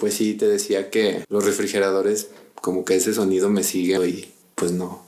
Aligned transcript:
pues 0.00 0.14
sí, 0.14 0.34
te 0.34 0.48
decía 0.48 0.90
que 0.90 1.24
los 1.28 1.44
refrigeradores, 1.44 2.28
como 2.54 2.84
que 2.84 2.96
ese 2.96 3.12
sonido 3.12 3.50
me 3.50 3.62
sigue 3.62 4.08
y 4.08 4.32
pues 4.54 4.72
no, 4.72 5.02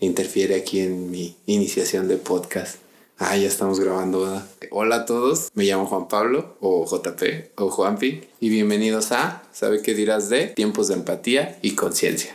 interfiere 0.00 0.56
aquí 0.56 0.80
en 0.80 1.10
mi 1.10 1.36
iniciación 1.46 2.08
de 2.08 2.16
podcast. 2.16 2.76
Ah, 3.18 3.36
ya 3.36 3.46
estamos 3.46 3.78
grabando, 3.78 4.22
¿verdad? 4.22 4.48
Hola 4.70 4.96
a 4.96 5.04
todos, 5.04 5.50
me 5.54 5.64
llamo 5.64 5.86
Juan 5.86 6.08
Pablo, 6.08 6.56
o 6.60 6.86
JP, 6.86 7.52
o 7.56 7.70
Juanpi, 7.70 8.22
y 8.40 8.48
bienvenidos 8.48 9.12
a 9.12 9.44
¿Sabe 9.52 9.82
qué 9.82 9.94
dirás 9.94 10.28
de? 10.28 10.46
Tiempos 10.48 10.88
de 10.88 10.94
empatía 10.94 11.58
y 11.62 11.72
conciencia. 11.72 12.34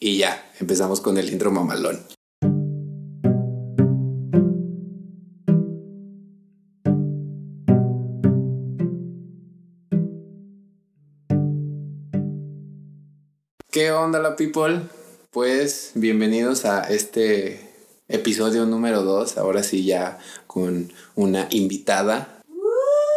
Y 0.00 0.16
ya, 0.16 0.50
empezamos 0.58 1.00
con 1.00 1.18
el 1.18 1.30
intro 1.30 1.52
mamalón. 1.52 2.04
Onda 14.00 14.18
la 14.18 14.36
people? 14.36 14.80
Pues 15.30 15.92
bienvenidos 15.94 16.64
a 16.64 16.82
este 16.82 17.60
episodio 18.08 18.66
número 18.66 19.02
2, 19.02 19.38
ahora 19.38 19.62
sí 19.62 19.84
ya 19.84 20.18
con 20.46 20.92
una 21.14 21.48
invitada. 21.50 22.42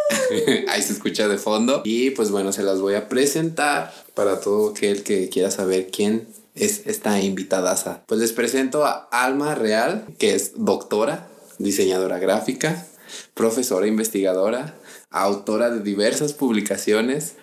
Ahí 0.67 0.81
se 0.81 0.93
escucha 0.93 1.27
de 1.27 1.37
fondo. 1.37 1.81
Y 1.83 2.11
pues 2.11 2.31
bueno, 2.31 2.51
se 2.51 2.63
las 2.63 2.79
voy 2.79 2.95
a 2.95 3.09
presentar 3.09 3.93
para 4.13 4.39
todo 4.39 4.71
aquel 4.71 5.03
que 5.03 5.29
quiera 5.29 5.51
saber 5.51 5.89
quién 5.91 6.27
es 6.55 6.83
esta 6.85 7.19
invitada. 7.19 8.03
Pues 8.07 8.19
les 8.19 8.33
presento 8.33 8.85
a 8.85 9.07
Alma 9.11 9.55
Real, 9.55 10.05
que 10.17 10.35
es 10.35 10.53
doctora, 10.55 11.27
diseñadora 11.59 12.19
gráfica, 12.19 12.87
profesora 13.33 13.87
investigadora, 13.87 14.75
autora 15.09 15.69
de 15.69 15.81
diversas 15.81 16.33
publicaciones, 16.33 17.35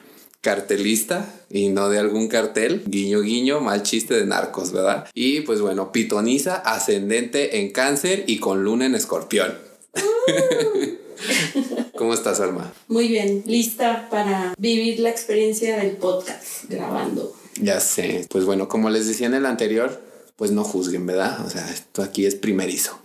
cartelista 0.45 1.27
y 1.51 1.71
no 1.71 1.89
de 1.89 1.98
algún 1.98 2.29
cartel. 2.29 2.83
Guiño, 2.87 3.23
guiño, 3.23 3.60
mal 3.60 3.82
chiste 3.82 4.15
de 4.15 4.27
narcos, 4.27 4.73
¿verdad? 4.73 5.09
Y 5.15 5.41
pues 5.41 5.63
bueno, 5.63 5.91
pitoniza, 5.91 6.57
ascendente 6.57 7.60
en 7.60 7.73
cáncer 7.73 8.24
y 8.27 8.38
con 8.38 8.63
luna 8.63 8.85
en 8.85 8.95
escorpión. 8.95 9.55
¿Cómo 11.96 12.13
estás, 12.13 12.41
Alma? 12.41 12.74
Muy 12.88 13.09
bien, 13.09 13.43
lista 13.46 14.09
para 14.10 14.55
vivir 14.59 15.01
la 15.01 15.09
experiencia 15.09 15.79
del 15.79 15.93
podcast 15.93 16.68
grabando. 16.68 17.35
Ya 17.59 17.80
sé. 17.80 18.27
Pues 18.29 18.45
bueno, 18.45 18.68
como 18.68 18.90
les 18.90 19.09
decía 19.09 19.27
en 19.27 19.35
el 19.35 19.46
anterior, 19.46 19.99
pues 20.37 20.51
no 20.51 20.63
juzguen, 20.63 21.07
¿verdad? 21.07 21.46
O 21.46 21.51
sea, 21.51 21.71
esto 21.71 22.02
aquí 22.02 22.27
es 22.27 22.35
primerizo. 22.35 22.99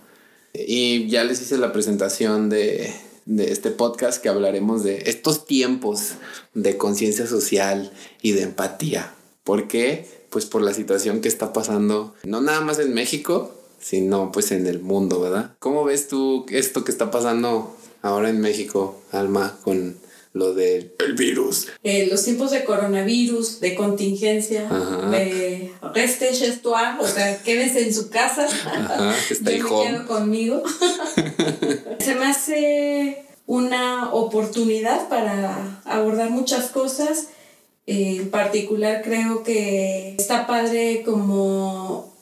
Y 0.52 1.08
ya 1.08 1.24
les 1.24 1.40
hice 1.40 1.56
la 1.56 1.72
presentación 1.72 2.50
de 2.50 2.92
de 3.26 3.52
este 3.52 3.70
podcast 3.70 4.22
que 4.22 4.28
hablaremos 4.28 4.82
de 4.82 5.04
estos 5.06 5.46
tiempos 5.46 6.12
de 6.54 6.76
conciencia 6.76 7.26
social 7.26 7.92
y 8.22 8.32
de 8.32 8.42
empatía. 8.42 9.14
¿Por 9.44 9.68
qué? 9.68 10.06
Pues 10.30 10.46
por 10.46 10.62
la 10.62 10.74
situación 10.74 11.20
que 11.20 11.28
está 11.28 11.52
pasando, 11.52 12.14
no 12.24 12.40
nada 12.40 12.60
más 12.60 12.78
en 12.78 12.94
México, 12.94 13.54
sino 13.80 14.30
pues 14.32 14.52
en 14.52 14.66
el 14.66 14.80
mundo, 14.80 15.20
¿verdad? 15.20 15.54
¿Cómo 15.58 15.84
ves 15.84 16.08
tú 16.08 16.46
esto 16.50 16.84
que 16.84 16.92
está 16.92 17.10
pasando 17.10 17.76
ahora 18.02 18.30
en 18.30 18.40
México, 18.40 19.02
Alma, 19.12 19.58
con 19.62 19.96
lo 20.32 20.54
del 20.54 20.92
virus. 21.16 21.66
Eh, 21.82 22.06
los 22.08 22.22
tiempos 22.24 22.52
de 22.52 22.64
coronavirus, 22.64 23.60
de 23.60 23.74
contingencia, 23.74 24.68
de 25.10 25.72
reste 25.92 26.32
chez 26.32 26.60
o 26.64 27.06
sea, 27.06 27.42
quédense 27.42 27.82
en 27.82 27.92
su 27.92 28.10
casa. 28.10 28.46
Ajá, 28.46 29.14
está 29.28 29.50
Yo 29.50 29.64
me 29.64 29.88
quedo 29.88 30.06
conmigo. 30.06 30.62
Se 32.00 32.14
me 32.14 32.26
hace 32.26 33.24
una 33.46 34.14
oportunidad 34.14 35.08
para 35.08 35.82
abordar 35.84 36.30
muchas 36.30 36.68
cosas. 36.68 37.28
en 37.86 38.30
particular 38.30 39.02
creo 39.02 39.42
que 39.42 40.14
está 40.18 40.46
padre 40.46 41.02
como 41.04 42.14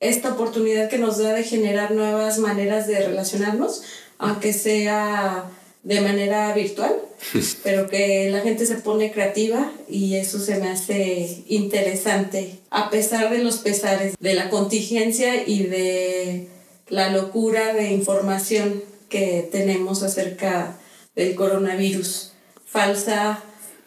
esta 0.00 0.32
oportunidad 0.32 0.90
que 0.90 0.98
nos 0.98 1.18
da 1.18 1.32
de 1.32 1.44
generar 1.44 1.92
nuevas 1.92 2.38
maneras 2.38 2.86
de 2.86 2.98
relacionarnos, 3.06 3.82
aunque 4.18 4.52
sea 4.52 5.44
de 5.82 6.00
manera 6.02 6.52
virtual, 6.52 6.94
pero 7.62 7.88
que 7.88 8.28
la 8.30 8.40
gente 8.40 8.66
se 8.66 8.76
pone 8.76 9.12
creativa 9.12 9.70
y 9.88 10.16
eso 10.16 10.38
se 10.38 10.58
me 10.58 10.68
hace 10.68 11.42
interesante, 11.46 12.58
a 12.70 12.90
pesar 12.90 13.30
de 13.30 13.38
los 13.38 13.58
pesares, 13.58 14.14
de 14.18 14.34
la 14.34 14.50
contingencia 14.50 15.46
y 15.46 15.62
de 15.64 16.48
la 16.88 17.10
locura 17.10 17.72
de 17.72 17.92
información 17.92 18.89
que 19.10 19.46
tenemos 19.52 20.02
acerca 20.02 20.78
del 21.14 21.34
coronavirus, 21.34 22.32
falsa, 22.64 23.42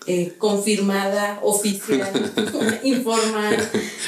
eh, 0.05 0.33
confirmada, 0.37 1.39
oficial, 1.41 2.11
informal, 2.83 3.57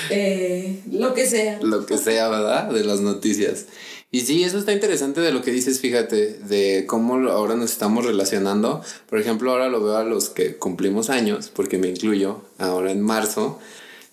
eh, 0.10 0.82
lo 0.92 1.14
que 1.14 1.26
sea. 1.26 1.60
Lo 1.62 1.86
que 1.86 1.98
sea, 1.98 2.28
¿verdad? 2.28 2.70
De 2.70 2.84
las 2.84 3.00
noticias. 3.00 3.66
Y 4.12 4.22
sí, 4.22 4.44
eso 4.44 4.58
está 4.58 4.74
interesante 4.74 5.22
de 5.22 5.32
lo 5.32 5.42
que 5.42 5.52
dices, 5.52 5.80
fíjate, 5.80 6.34
de 6.34 6.86
cómo 6.86 7.30
ahora 7.30 7.56
nos 7.56 7.72
estamos 7.72 8.06
relacionando. 8.06 8.82
Por 9.10 9.20
ejemplo, 9.20 9.52
ahora 9.52 9.70
lo 9.70 9.84
veo 9.84 9.98
a 9.98 10.04
los 10.04 10.30
que 10.30 10.58
cumplimos 10.58 11.10
años, 11.10 11.50
porque 11.54 11.78
me 11.78 11.88
incluyo 11.88 12.42
ahora 12.58 12.92
en 12.92 13.02
marzo, 13.02 13.60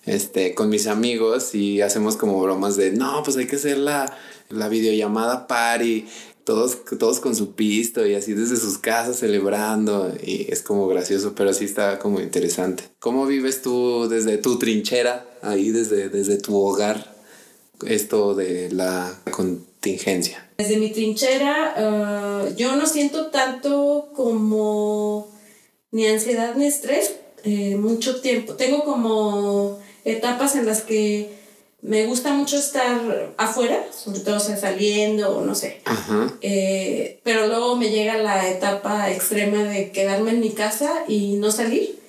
este, 0.05 0.55
con 0.55 0.69
mis 0.69 0.87
amigos 0.87 1.55
y 1.55 1.81
hacemos 1.81 2.17
como 2.17 2.41
bromas 2.41 2.75
de, 2.75 2.91
no, 2.91 3.23
pues 3.23 3.37
hay 3.37 3.47
que 3.47 3.55
hacer 3.55 3.77
la, 3.77 4.17
la 4.49 4.67
videollamada 4.67 5.47
party, 5.47 6.05
todos, 6.43 6.79
todos 6.99 7.19
con 7.19 7.35
su 7.35 7.53
pisto 7.53 8.05
y 8.05 8.15
así 8.15 8.33
desde 8.33 8.57
sus 8.57 8.77
casas 8.77 9.19
celebrando 9.19 10.13
y 10.21 10.47
es 10.49 10.61
como 10.61 10.87
gracioso, 10.87 11.33
pero 11.35 11.53
sí 11.53 11.65
está 11.65 11.99
como 11.99 12.19
interesante. 12.19 12.83
¿Cómo 12.99 13.25
vives 13.25 13.61
tú 13.61 14.07
desde 14.09 14.37
tu 14.37 14.59
trinchera, 14.59 15.25
ahí 15.41 15.71
desde, 15.71 16.09
desde 16.09 16.37
tu 16.37 16.57
hogar, 16.57 17.13
esto 17.87 18.35
de 18.35 18.71
la 18.71 19.19
contingencia? 19.31 20.49
Desde 20.57 20.77
mi 20.77 20.91
trinchera, 20.91 21.75
uh, 21.77 22.55
yo 22.55 22.75
no 22.75 22.85
siento 22.85 23.27
tanto 23.27 24.09
como 24.15 25.31
ni 25.91 26.07
ansiedad 26.07 26.55
ni 26.55 26.65
estrés 26.65 27.13
eh, 27.43 27.75
mucho 27.75 28.21
tiempo. 28.21 28.53
Tengo 28.53 28.83
como 28.83 29.79
etapas 30.05 30.55
en 30.55 30.65
las 30.65 30.81
que 30.81 31.42
me 31.83 32.05
gusta 32.05 32.33
mucho 32.33 32.57
estar 32.57 33.33
afuera, 33.37 33.85
sobre 33.93 34.21
todo 34.21 34.39
saliendo 34.39 35.37
o 35.37 35.45
no 35.45 35.53
sé. 35.53 35.81
Eh, 36.39 37.19
pero 37.23 37.47
luego 37.47 37.75
me 37.75 37.89
llega 37.89 38.17
la 38.17 38.49
etapa 38.49 39.11
extrema 39.11 39.63
de 39.65 39.91
quedarme 39.91 40.31
en 40.31 40.39
mi 40.39 40.51
casa 40.51 41.03
y 41.09 41.33
no 41.33 41.51
salir. 41.51 41.99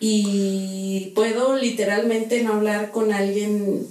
Y 0.00 1.12
puedo 1.14 1.56
literalmente 1.56 2.42
no 2.42 2.54
hablar 2.54 2.90
con 2.90 3.12
alguien 3.12 3.86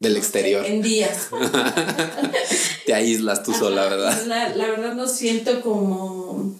del 0.00 0.16
exterior. 0.16 0.64
En 0.64 0.80
días. 0.80 1.28
Te 2.86 2.94
aíslas 2.94 3.42
tú 3.42 3.52
sola, 3.52 3.84
¿verdad? 3.84 4.24
La, 4.26 4.48
la, 4.56 4.66
verdad 4.68 4.94
no 4.94 5.08
siento 5.08 5.60
como, 5.60 6.54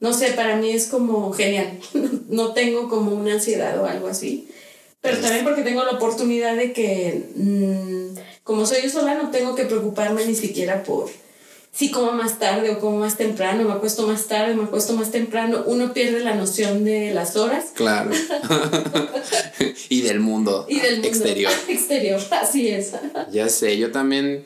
no 0.00 0.12
sé, 0.12 0.32
para 0.32 0.56
mí 0.56 0.70
es 0.70 0.86
como 0.88 1.32
genial. 1.32 1.80
No 2.28 2.54
tengo 2.54 2.88
como 2.88 3.12
una 3.12 3.34
ansiedad 3.34 3.80
o 3.80 3.86
algo 3.86 4.08
así. 4.08 4.48
Pero 5.00 5.18
también 5.18 5.44
porque 5.44 5.62
tengo 5.62 5.84
la 5.84 5.92
oportunidad 5.92 6.56
de 6.56 6.72
que, 6.72 7.30
mm, 7.36 8.18
como 8.42 8.66
soy 8.66 8.82
yo 8.82 8.90
sola, 8.90 9.14
no 9.14 9.30
tengo 9.30 9.54
que 9.54 9.64
preocuparme 9.64 10.24
ni 10.26 10.34
siquiera 10.34 10.82
por 10.82 11.08
si 11.76 11.90
como 11.90 12.12
más 12.12 12.38
tarde 12.38 12.70
o 12.70 12.80
como 12.80 12.96
más 12.96 13.18
temprano, 13.18 13.64
me 13.64 13.74
acuesto 13.74 14.06
más 14.06 14.28
tarde, 14.28 14.54
me 14.54 14.64
acuesto 14.64 14.94
más 14.94 15.10
temprano, 15.10 15.62
uno 15.66 15.92
pierde 15.92 16.20
la 16.20 16.34
noción 16.34 16.84
de 16.84 17.12
las 17.12 17.36
horas. 17.36 17.66
Claro. 17.74 18.12
y 19.90 20.00
del 20.00 20.20
mundo 20.20 20.64
y 20.70 20.80
del 20.80 20.94
mundo 20.94 21.08
exterior. 21.08 21.52
exterior, 21.68 22.20
así 22.30 22.68
es. 22.68 22.92
ya 23.30 23.50
sé, 23.50 23.76
yo 23.76 23.92
también, 23.92 24.44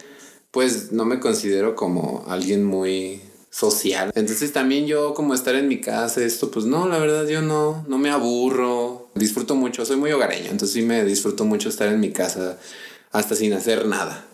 pues 0.50 0.90
no 0.90 1.04
me 1.04 1.20
considero 1.20 1.76
como 1.76 2.24
alguien 2.26 2.64
muy 2.64 3.20
social. 3.48 4.10
Entonces 4.16 4.52
también 4.52 4.88
yo 4.88 5.14
como 5.14 5.32
estar 5.32 5.54
en 5.54 5.68
mi 5.68 5.80
casa, 5.80 6.24
esto, 6.24 6.50
pues 6.50 6.66
no, 6.66 6.88
la 6.88 6.98
verdad 6.98 7.28
yo 7.28 7.42
no, 7.42 7.84
no 7.86 7.98
me 7.98 8.10
aburro, 8.10 8.99
disfruto 9.20 9.54
mucho, 9.54 9.84
soy 9.84 9.96
muy 9.96 10.10
hogareño, 10.10 10.50
entonces 10.50 10.72
sí 10.72 10.82
me 10.82 11.04
disfruto 11.04 11.44
mucho 11.44 11.68
estar 11.68 11.88
en 11.88 12.00
mi 12.00 12.10
casa 12.10 12.58
hasta 13.12 13.36
sin 13.36 13.52
hacer 13.52 13.86
nada 13.86 14.26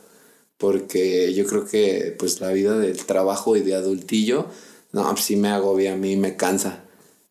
porque 0.58 1.34
yo 1.34 1.46
creo 1.46 1.66
que 1.66 2.14
pues 2.18 2.40
la 2.40 2.52
vida 2.52 2.78
del 2.78 3.04
trabajo 3.04 3.56
y 3.56 3.60
de 3.60 3.74
adultillo, 3.74 4.46
no, 4.92 5.08
pues 5.10 5.24
sí 5.24 5.36
me 5.36 5.48
agobia 5.48 5.92
a 5.92 5.96
mí, 5.96 6.16
me 6.16 6.36
cansa. 6.36 6.84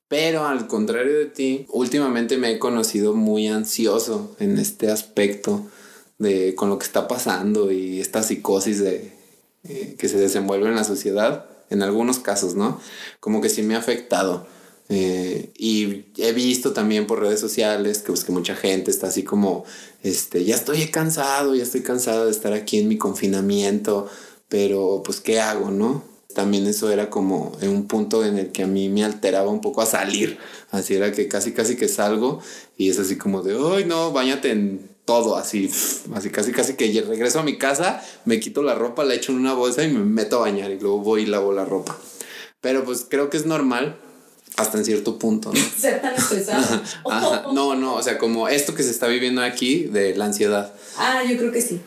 Pero 0.08 0.46
al 0.46 0.68
contrario 0.68 1.18
de 1.18 1.26
ti, 1.26 1.66
últimamente 1.70 2.38
me 2.38 2.52
he 2.52 2.60
conocido 2.60 3.16
muy 3.16 3.48
ansioso 3.48 4.36
en 4.40 4.60
este 4.60 4.92
aspecto 4.92 5.66
de 6.20 6.56
con 6.56 6.70
lo 6.70 6.78
que 6.78 6.86
está 6.86 7.08
pasando 7.08 7.72
y 7.72 8.00
esta 8.00 8.22
psicosis 8.22 8.80
de, 8.80 9.12
eh, 9.64 9.96
que 9.98 10.08
se 10.08 10.18
desenvuelve 10.20 10.70
en 10.70 10.76
la 10.76 10.84
sociedad, 10.84 11.48
en 11.72 11.82
algunos 11.82 12.20
casos, 12.20 12.54
¿no? 12.54 12.80
Como 13.20 13.42
que 13.42 13.50
sí 13.50 13.64
me 13.64 13.76
ha 13.76 13.80
afectado. 13.80 14.48
Eh, 14.90 15.52
y 15.58 16.06
he 16.18 16.32
visto 16.34 16.74
también 16.74 17.08
por 17.08 17.20
redes 17.20 17.40
sociales 17.40 18.00
que, 18.00 18.08
pues, 18.08 18.24
que 18.24 18.32
mucha 18.32 18.56
gente 18.56 18.92
está 18.92 19.08
así 19.08 19.24
como, 19.24 19.66
este, 20.04 20.46
ya 20.46 20.56
estoy 20.56 20.88
cansado, 20.88 21.56
ya 21.56 21.64
estoy 21.64 21.82
cansado 21.82 22.26
de 22.26 22.32
estar 22.32 22.54
aquí 22.54 22.80
en 22.80 22.88
mi 22.88 22.98
confinamiento, 22.98 24.08
pero 24.50 25.02
pues, 25.04 25.22
¿qué 25.22 25.40
hago, 25.40 25.72
no? 25.72 26.16
también 26.36 26.68
eso 26.68 26.92
era 26.92 27.10
como 27.10 27.58
un 27.62 27.88
punto 27.88 28.24
en 28.24 28.38
el 28.38 28.52
que 28.52 28.64
a 28.64 28.68
mí 28.68 28.90
me 28.90 29.04
alteraba 29.04 29.50
un 29.50 29.62
poco 29.62 29.82
a 29.82 29.86
salir. 29.88 30.38
Así 30.70 30.94
era 30.94 31.12
que 31.12 31.28
casi 31.28 31.54
casi 31.54 31.78
que 31.78 31.88
salgo 31.88 32.42
y 32.78 32.90
es 32.90 33.00
así 33.00 33.18
como 33.18 33.42
de, 33.42 33.58
ay 33.58 33.86
no, 33.86 34.12
bañate 34.12 34.52
en 34.52 34.88
todo, 35.06 35.38
así, 35.38 35.72
así 36.14 36.30
casi 36.30 36.52
casi 36.52 36.76
que 36.76 37.02
regreso 37.02 37.40
a 37.40 37.44
mi 37.44 37.58
casa, 37.58 38.04
me 38.26 38.40
quito 38.40 38.64
la 38.64 38.76
ropa, 38.76 39.06
la 39.06 39.14
echo 39.16 39.32
en 39.32 39.40
una 39.40 39.54
bolsa 39.54 39.84
y 39.84 39.92
me 39.92 40.00
meto 40.00 40.38
a 40.38 40.40
bañar 40.42 40.72
y 40.72 40.80
luego 40.80 41.00
voy 41.00 41.24
y 41.24 41.26
lavo 41.26 41.54
la 41.54 41.64
ropa. 41.64 41.98
Pero 42.60 42.84
pues 42.84 43.06
creo 43.10 43.30
que 43.30 43.38
es 43.38 43.46
normal 43.46 43.98
hasta 44.58 44.78
en 44.78 44.86
cierto 44.86 45.20
punto, 45.20 45.52
¿no? 45.54 45.60
Ser 45.78 46.02
tan 46.02 46.16
estresado. 46.16 46.82
No, 47.54 47.76
no, 47.76 47.96
o 47.96 48.04
sea, 48.04 48.18
como 48.18 48.48
esto 48.48 48.74
que 48.74 48.84
se 48.84 48.92
está 48.92 49.08
viviendo 49.08 49.42
aquí 49.42 49.84
de 49.84 50.16
la 50.16 50.26
ansiedad. 50.26 50.74
Ah, 50.98 51.24
yo 51.30 51.38
creo 51.38 51.52
que 51.52 51.62
sí. 51.62 51.82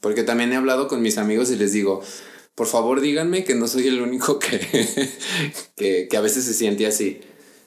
Porque 0.00 0.24
también 0.24 0.52
he 0.52 0.56
hablado 0.56 0.88
con 0.88 1.02
mis 1.02 1.18
amigos 1.18 1.50
y 1.50 1.56
les 1.56 1.72
digo, 1.72 2.02
por 2.56 2.66
favor 2.66 3.00
díganme 3.00 3.44
que 3.44 3.54
no 3.54 3.68
soy 3.68 3.86
el 3.86 4.00
único 4.00 4.38
que, 5.76 6.08
que, 6.10 6.16
a 6.16 6.20
veces 6.20 6.44
se 6.44 6.54
siente 6.54 6.86
así. 6.86 7.20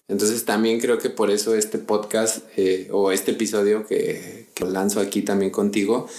Entonces 0.10 0.44
también 0.44 0.82
creo 0.82 0.98
que 0.98 1.10
por 1.10 1.32
eso 1.32 1.56
este 1.56 1.78
podcast 1.78 2.44
eh, 2.58 2.90
o 2.92 3.12
este 3.12 3.32
episodio 3.32 3.88
que, 3.88 4.50
que 4.54 4.66
lanzo 4.66 5.00
aquí 5.00 5.22
también 5.22 5.52
contigo, 5.52 6.10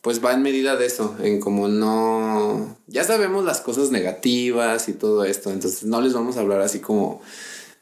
pues 0.00 0.24
va 0.24 0.32
en 0.32 0.42
medida 0.42 0.76
de 0.76 0.86
eso, 0.86 1.14
en 1.22 1.40
como 1.40 1.68
no, 1.68 2.76
ya 2.86 3.04
sabemos 3.04 3.44
las 3.44 3.60
cosas 3.60 3.90
negativas 3.90 4.88
y 4.88 4.94
todo 4.94 5.24
esto, 5.24 5.50
entonces 5.50 5.84
no 5.84 6.00
les 6.00 6.14
vamos 6.14 6.36
a 6.36 6.40
hablar 6.40 6.62
así 6.62 6.80
como, 6.80 7.20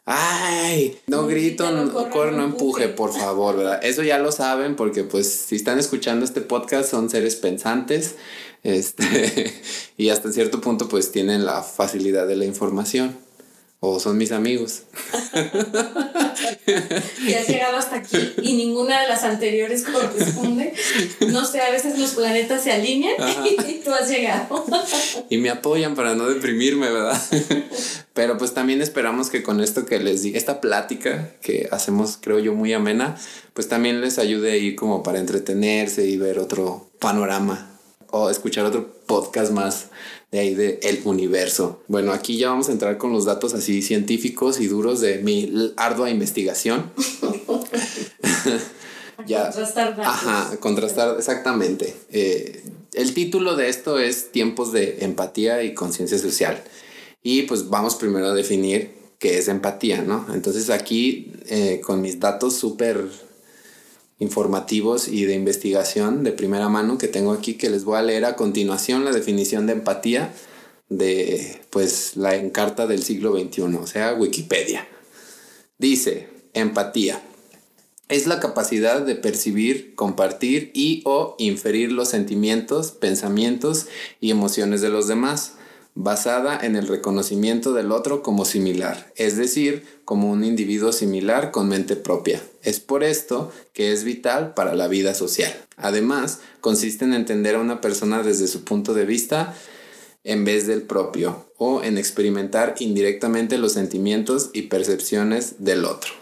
ay, 0.05 0.99
no, 1.07 1.27
grito, 1.27 1.71
no, 1.71 2.11
corre, 2.11 2.33
no, 2.33 2.43
empuje, 2.45 2.89
por 2.89 3.13
favor, 3.13 3.57
¿verdad? 3.57 3.81
Eso 3.85 4.03
ya 4.03 4.19
lo 4.19 4.33
saben 4.33 4.75
porque 4.75 5.05
pues 5.05 5.29
si 5.29 5.57
están 5.57 5.79
escuchando 5.79 6.25
este 6.25 6.41
podcast 6.41 6.91
son 6.91 7.09
seres 7.09 7.37
pensantes, 7.37 8.17
este, 8.65 9.53
y 9.97 10.09
hasta 10.09 10.33
cierto 10.33 10.61
punto 10.61 10.89
pues 10.89 11.13
tienen 11.13 11.45
la 11.45 11.63
facilidad 11.63 12.27
de 12.27 12.37
la 12.37 12.45
información 12.45 13.28
o 13.81 14.01
son 14.01 14.19
mis 14.19 14.33
amigos. 14.33 14.83
y 17.27 17.35
has 17.35 17.49
llegado 17.49 17.77
hasta 17.77 17.97
aquí 17.97 18.19
y 18.43 18.55
ninguna 18.55 19.03
de 19.03 19.09
las 19.09 19.23
anteriores 19.23 19.85
corresponde. 19.85 20.75
No 21.29 21.45
sé, 21.45 21.61
a 21.61 21.71
veces 21.71 21.99
los 21.99 22.11
planetas 22.13 22.65
se 22.65 22.73
alinean 22.73 23.15
y 23.69 23.75
tú 23.85 23.93
has 23.93 24.09
llegado. 24.09 24.65
y 25.29 25.39
me 25.39 25.51
apoyan 25.51 25.95
para 25.95 26.15
no 26.15 26.29
deprimirme, 26.29 26.91
¿verdad? 26.91 27.21
Pero 28.15 28.37
pues 28.37 28.53
también 28.53 28.83
esperamos 28.83 29.31
que 29.31 29.45
con 29.45 29.61
esto 29.61 29.87
que 29.87 30.01
les 30.01 30.23
diga, 30.23 30.39
esta 30.39 30.61
plática 30.61 31.35
que 31.41 31.69
hacemos, 31.71 32.19
creo 32.21 32.41
yo, 32.41 32.55
muy 32.55 32.73
amena, 32.73 33.17
pues 33.55 33.69
también 33.69 34.01
les 34.01 34.19
ayude 34.19 34.53
ahí 34.53 34.75
como 34.75 35.05
para 35.05 35.21
entretenerse 35.21 36.05
y 36.07 36.17
ver 36.17 36.41
otro 36.41 36.91
panorama 36.99 37.79
o 38.11 38.31
escuchar 38.31 38.65
otro 38.65 38.93
podcast 39.07 39.53
más 39.53 39.91
de 40.31 40.41
ahí 40.41 40.55
de 40.55 40.81
el 40.83 41.01
universo. 41.05 41.83
Bueno, 41.89 42.13
aquí 42.13 42.37
ya 42.37 42.51
vamos 42.51 42.69
a 42.69 42.73
entrar 42.73 42.99
con 42.99 43.13
los 43.13 43.25
datos 43.25 43.55
así 43.55 43.83
científicos 43.83 44.61
y 44.61 44.67
duros 44.67 45.01
de 45.01 45.19
mi 45.19 45.73
ardua 45.77 46.11
investigación. 46.11 46.91
ya, 49.27 49.45
contrastar 49.45 49.97
datos. 49.97 50.07
Ajá, 50.07 50.57
contrastar 50.61 51.17
exactamente. 51.17 51.95
Eh, 52.11 52.63
el 52.93 53.15
título 53.15 53.57
de 53.57 53.69
esto 53.69 53.99
es 53.99 54.31
Tiempos 54.33 54.73
de 54.73 54.99
empatía 55.01 55.63
y 55.63 55.75
conciencia 55.75 56.19
social. 56.19 56.63
Y 57.23 57.43
pues 57.43 57.69
vamos 57.69 57.97
primero 57.97 58.27
a 58.27 58.35
definir 58.35 58.93
qué 59.19 59.39
es 59.39 59.49
empatía, 59.49 60.03
¿no? 60.03 60.27
Entonces 60.33 60.71
aquí 60.71 61.33
eh, 61.47 61.81
con 61.85 62.01
mis 62.01 62.21
datos 62.21 62.55
súper 62.55 63.09
informativos 64.19 65.09
y 65.09 65.25
de 65.25 65.35
investigación 65.35 66.25
de 66.25 66.33
primera 66.33 66.69
mano 66.69 66.99
que 66.99 67.09
tengo 67.09 67.33
aquí 67.33 67.55
que 67.55 67.71
les 67.71 67.85
voy 67.85 67.99
a 67.99 68.03
leer 68.03 68.25
a 68.25 68.37
continuación 68.37 69.05
la 69.05 69.13
definición 69.13 69.67
de 69.67 69.75
empatía 69.75 70.35
de 70.89 71.61
pues 71.71 72.17
la 72.17 72.35
encarta 72.35 72.87
del 72.87 73.03
siglo 73.03 73.39
XXI, 73.39 73.63
o 73.77 73.87
sea, 73.87 74.15
Wikipedia. 74.15 74.89
Dice, 75.79 76.29
empatía 76.55 77.23
es 78.09 78.27
la 78.27 78.41
capacidad 78.41 79.03
de 79.03 79.15
percibir, 79.15 79.95
compartir 79.95 80.71
y 80.75 81.03
o 81.05 81.37
inferir 81.39 81.93
los 81.93 82.09
sentimientos, 82.09 82.91
pensamientos 82.93 83.87
y 84.21 84.31
emociones 84.31 84.81
de 84.81 84.89
los 84.89 85.09
demás 85.09 85.58
basada 86.01 86.61
en 86.63 86.77
el 86.77 86.87
reconocimiento 86.87 87.73
del 87.73 87.91
otro 87.91 88.23
como 88.23 88.45
similar, 88.45 89.13
es 89.17 89.37
decir, 89.37 89.85
como 90.05 90.31
un 90.31 90.45
individuo 90.45 90.93
similar 90.93 91.51
con 91.51 91.69
mente 91.69 91.97
propia. 91.97 92.41
Es 92.63 92.79
por 92.79 93.03
esto 93.03 93.53
que 93.73 93.91
es 93.91 94.05
vital 94.05 94.55
para 94.55 94.77
la 94.77 94.87
vida 94.87 95.13
social. 95.13 95.53
Además, 95.77 96.39
consiste 96.61 97.05
en 97.05 97.15
entender 97.15 97.57
a 97.57 97.61
una 97.61 97.81
persona 97.81 98.23
desde 98.23 98.47
su 98.47 98.63
punto 98.63 98.95
de 98.95 99.07
vista 99.07 99.57
en 100.23 100.45
vez 100.45 100.69
del 100.69 100.83
propio 100.83 101.51
o 101.57 101.83
en 101.83 101.99
experimentar 101.99 102.77
indirectamente 102.79 103.59
los 103.59 103.73
sentimientos 103.73 104.51
y 104.53 104.63
percepciones 104.63 105.65
del 105.65 105.85
otro. 105.85 106.13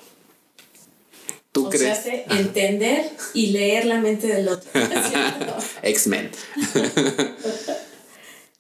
¿Tú 1.52 1.68
crees? 1.68 2.00
entender 2.30 3.10
y 3.34 3.48
leer 3.48 3.84
la 3.84 4.00
mente 4.00 4.26
del 4.26 4.48
otro. 4.48 4.70
X-Men. 5.82 6.30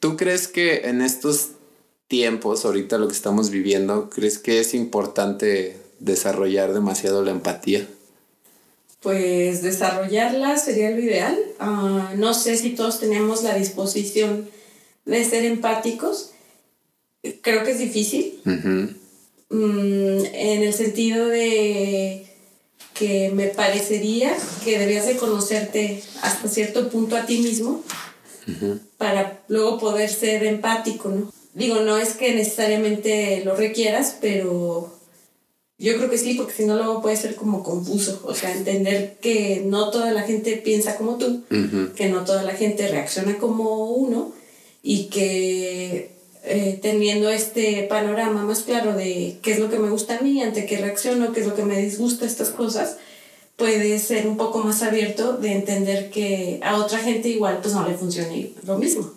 ¿Tú 0.00 0.16
crees 0.16 0.48
que 0.48 0.88
en 0.88 1.00
estos 1.00 1.50
tiempos, 2.08 2.64
ahorita 2.64 2.98
lo 2.98 3.08
que 3.08 3.14
estamos 3.14 3.50
viviendo, 3.50 4.10
crees 4.10 4.38
que 4.38 4.60
es 4.60 4.74
importante 4.74 5.76
desarrollar 5.98 6.72
demasiado 6.72 7.22
la 7.22 7.30
empatía? 7.30 7.86
Pues 9.00 9.62
desarrollarla 9.62 10.58
sería 10.58 10.90
lo 10.90 10.98
ideal. 10.98 11.38
Ah, 11.58 12.12
no 12.16 12.34
sé 12.34 12.56
si 12.56 12.70
todos 12.70 13.00
tenemos 13.00 13.42
la 13.42 13.54
disposición 13.54 14.48
de 15.04 15.24
ser 15.24 15.44
empáticos. 15.44 16.32
Creo 17.40 17.64
que 17.64 17.72
es 17.72 17.78
difícil. 17.78 18.40
Mm, 18.44 20.24
en 20.32 20.62
el 20.62 20.74
sentido 20.74 21.26
de 21.26 22.26
que 22.94 23.30
me 23.34 23.46
parecería 23.48 24.36
que 24.64 24.78
debías 24.78 25.06
de 25.06 25.16
conocerte 25.16 26.02
hasta 26.22 26.48
cierto 26.48 26.88
punto 26.88 27.16
a 27.16 27.26
ti 27.26 27.38
mismo 27.38 27.84
para 28.98 29.42
luego 29.48 29.78
poder 29.78 30.08
ser 30.08 30.44
empático, 30.44 31.08
¿no? 31.08 31.32
Digo, 31.54 31.76
no 31.80 31.96
es 31.96 32.14
que 32.14 32.34
necesariamente 32.34 33.42
lo 33.44 33.56
requieras, 33.56 34.18
pero 34.20 34.92
yo 35.78 35.96
creo 35.96 36.08
que 36.08 36.18
sí, 36.18 36.34
porque 36.34 36.52
si 36.52 36.64
no 36.64 36.76
luego 36.76 37.02
puede 37.02 37.16
ser 37.16 37.34
como 37.34 37.62
confuso, 37.62 38.22
o 38.24 38.34
sea, 38.34 38.52
entender 38.52 39.16
que 39.20 39.62
no 39.64 39.90
toda 39.90 40.12
la 40.12 40.22
gente 40.22 40.56
piensa 40.56 40.96
como 40.96 41.16
tú, 41.16 41.44
que 41.96 42.08
no 42.08 42.24
toda 42.24 42.42
la 42.42 42.54
gente 42.54 42.88
reacciona 42.88 43.38
como 43.38 43.90
uno 43.90 44.32
y 44.82 45.04
que 45.06 46.16
eh, 46.44 46.78
teniendo 46.80 47.28
este 47.28 47.82
panorama 47.90 48.44
más 48.44 48.60
claro 48.60 48.94
de 48.94 49.38
qué 49.42 49.52
es 49.52 49.58
lo 49.58 49.68
que 49.68 49.78
me 49.78 49.90
gusta 49.90 50.16
a 50.16 50.20
mí, 50.20 50.40
ante 50.42 50.64
qué 50.64 50.78
reacciono, 50.78 51.32
qué 51.32 51.40
es 51.40 51.46
lo 51.46 51.54
que 51.54 51.64
me 51.64 51.80
disgusta, 51.82 52.24
estas 52.24 52.50
cosas, 52.50 52.96
puede 53.56 53.98
ser 53.98 54.26
un 54.26 54.36
poco 54.36 54.58
más 54.60 54.82
abierto 54.82 55.36
de 55.38 55.52
entender 55.52 56.10
que 56.10 56.60
a 56.62 56.76
otra 56.76 56.98
gente 56.98 57.28
igual 57.28 57.60
pues 57.62 57.74
no 57.74 57.88
le 57.88 57.94
funcione 57.94 58.52
lo 58.64 58.78
mismo. 58.78 59.12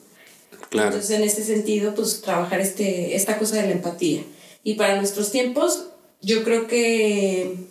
Claro. 0.69 0.89
Entonces 0.89 1.17
en 1.17 1.23
este 1.23 1.43
sentido 1.43 1.93
pues 1.95 2.21
trabajar 2.21 2.61
este, 2.61 3.15
esta 3.15 3.37
cosa 3.37 3.57
de 3.57 3.67
la 3.67 3.73
empatía. 3.73 4.23
Y 4.63 4.75
para 4.75 4.97
nuestros 4.97 5.31
tiempos 5.31 5.87
yo 6.21 6.43
creo 6.43 6.67
que 6.67 7.69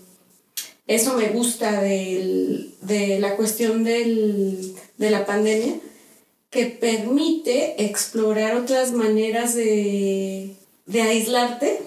eso 0.89 1.15
me 1.19 1.29
gusta 1.29 1.83
del, 1.83 2.75
de 2.81 3.19
la 3.21 3.37
cuestión 3.37 3.85
del, 3.85 4.75
de 4.97 5.11
la 5.11 5.27
pandemia, 5.27 5.75
que 6.51 6.65
permite 6.65 7.85
explorar 7.85 8.57
otras 8.57 8.93
maneras 8.93 9.55
de, 9.55 10.57
de 10.87 11.03
aislarte. 11.03 11.83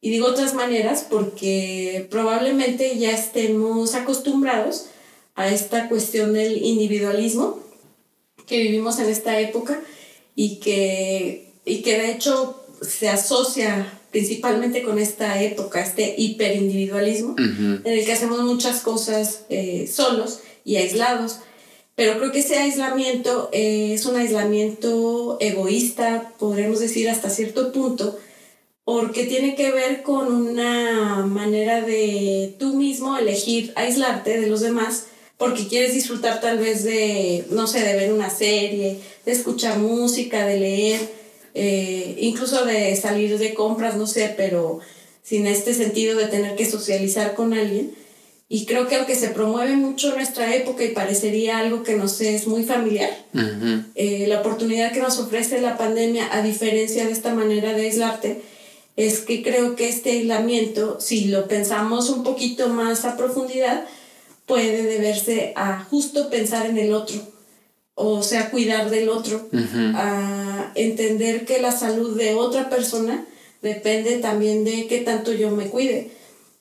Y 0.00 0.10
digo 0.10 0.26
otras 0.26 0.54
maneras 0.54 1.06
porque 1.08 2.06
probablemente 2.10 2.98
ya 2.98 3.10
estemos 3.10 3.94
acostumbrados 3.94 4.86
a 5.34 5.48
esta 5.48 5.88
cuestión 5.88 6.32
del 6.32 6.64
individualismo 6.64 7.60
que 8.46 8.58
vivimos 8.58 8.98
en 8.98 9.08
esta 9.08 9.38
época 9.40 9.80
y 10.34 10.56
que, 10.60 11.52
y 11.64 11.82
que 11.82 11.98
de 11.98 12.12
hecho 12.12 12.64
se 12.80 13.08
asocia 13.08 13.92
principalmente 14.10 14.82
con 14.82 14.98
esta 14.98 15.42
época, 15.42 15.82
este 15.82 16.14
hiperindividualismo, 16.16 17.34
en 17.38 17.82
el 17.84 18.04
que 18.04 18.12
hacemos 18.12 18.40
muchas 18.42 18.80
cosas 18.80 19.44
eh, 19.50 19.88
solos 19.92 20.40
y 20.64 20.76
aislados. 20.76 21.40
Pero 21.94 22.18
creo 22.18 22.30
que 22.30 22.38
ese 22.38 22.56
aislamiento 22.56 23.50
eh, 23.52 23.92
es 23.92 24.06
un 24.06 24.16
aislamiento 24.16 25.36
egoísta, 25.40 26.32
podríamos 26.38 26.80
decir 26.80 27.10
hasta 27.10 27.28
cierto 27.28 27.72
punto, 27.72 28.18
porque 28.88 29.24
tiene 29.24 29.54
que 29.54 29.70
ver 29.70 30.02
con 30.02 30.32
una 30.32 31.26
manera 31.26 31.82
de 31.82 32.54
tú 32.58 32.72
mismo 32.72 33.18
elegir 33.18 33.70
aislarte 33.76 34.40
de 34.40 34.46
los 34.46 34.62
demás 34.62 35.08
porque 35.36 35.68
quieres 35.68 35.92
disfrutar 35.92 36.40
tal 36.40 36.56
vez 36.56 36.84
de, 36.84 37.44
no 37.50 37.66
sé, 37.66 37.82
de 37.82 37.94
ver 37.96 38.14
una 38.14 38.30
serie, 38.30 38.96
de 39.26 39.32
escuchar 39.32 39.78
música, 39.78 40.46
de 40.46 40.58
leer, 40.58 41.00
eh, 41.52 42.16
incluso 42.18 42.64
de 42.64 42.96
salir 42.96 43.36
de 43.36 43.52
compras, 43.52 43.94
no 43.98 44.06
sé, 44.06 44.32
pero 44.38 44.80
sin 45.22 45.46
este 45.46 45.74
sentido 45.74 46.16
de 46.16 46.28
tener 46.28 46.56
que 46.56 46.64
socializar 46.64 47.34
con 47.34 47.52
alguien. 47.52 47.92
Y 48.48 48.64
creo 48.64 48.88
que 48.88 48.96
aunque 48.96 49.16
se 49.16 49.28
promueve 49.28 49.76
mucho 49.76 50.14
nuestra 50.14 50.56
época 50.56 50.82
y 50.82 50.94
parecería 50.94 51.58
algo 51.58 51.82
que 51.82 51.94
nos 51.94 52.18
es 52.22 52.46
muy 52.46 52.64
familiar, 52.64 53.10
eh, 53.94 54.24
la 54.26 54.40
oportunidad 54.40 54.92
que 54.92 55.02
nos 55.02 55.18
ofrece 55.18 55.60
la 55.60 55.76
pandemia, 55.76 56.30
a 56.32 56.40
diferencia 56.40 57.04
de 57.04 57.12
esta 57.12 57.34
manera 57.34 57.74
de 57.74 57.82
aislarte, 57.82 58.40
es 58.98 59.20
que 59.20 59.44
creo 59.44 59.76
que 59.76 59.88
este 59.88 60.10
aislamiento, 60.10 60.98
si 60.98 61.26
lo 61.26 61.46
pensamos 61.46 62.10
un 62.10 62.24
poquito 62.24 62.68
más 62.68 63.04
a 63.04 63.16
profundidad, 63.16 63.86
puede 64.44 64.82
deberse 64.82 65.52
a 65.54 65.84
justo 65.84 66.30
pensar 66.30 66.66
en 66.66 66.78
el 66.78 66.92
otro, 66.92 67.20
o 67.94 68.24
sea, 68.24 68.50
cuidar 68.50 68.90
del 68.90 69.08
otro, 69.08 69.48
a 69.94 70.72
entender 70.74 71.44
que 71.44 71.62
la 71.62 71.70
salud 71.70 72.16
de 72.16 72.34
otra 72.34 72.68
persona 72.70 73.24
depende 73.62 74.16
también 74.16 74.64
de 74.64 74.88
qué 74.88 74.98
tanto 74.98 75.32
yo 75.32 75.52
me 75.52 75.68
cuide. 75.68 76.10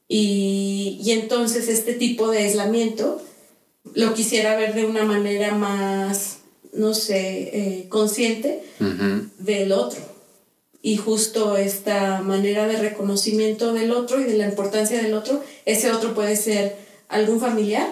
Y, 0.07 1.01
entonces 1.07 1.67
este 1.67 1.93
tipo 1.93 2.29
de 2.29 2.43
aislamiento 2.43 3.19
lo 3.95 4.13
quisiera 4.13 4.55
ver 4.55 4.75
de 4.75 4.85
una 4.85 5.05
manera 5.05 5.55
más, 5.55 6.37
no 6.71 6.93
sé, 6.93 7.49
eh, 7.51 7.85
consciente 7.89 8.61
del 9.39 9.71
otro. 9.71 10.16
Y 10.81 10.97
justo 10.97 11.57
esta 11.57 12.21
manera 12.21 12.67
de 12.67 12.77
reconocimiento 12.77 13.73
del 13.73 13.91
otro 13.91 14.21
y 14.21 14.25
de 14.25 14.37
la 14.37 14.47
importancia 14.47 15.01
del 15.01 15.13
otro, 15.13 15.41
ese 15.65 15.91
otro 15.91 16.13
puede 16.13 16.35
ser 16.35 16.75
algún 17.09 17.39
familiar, 17.39 17.87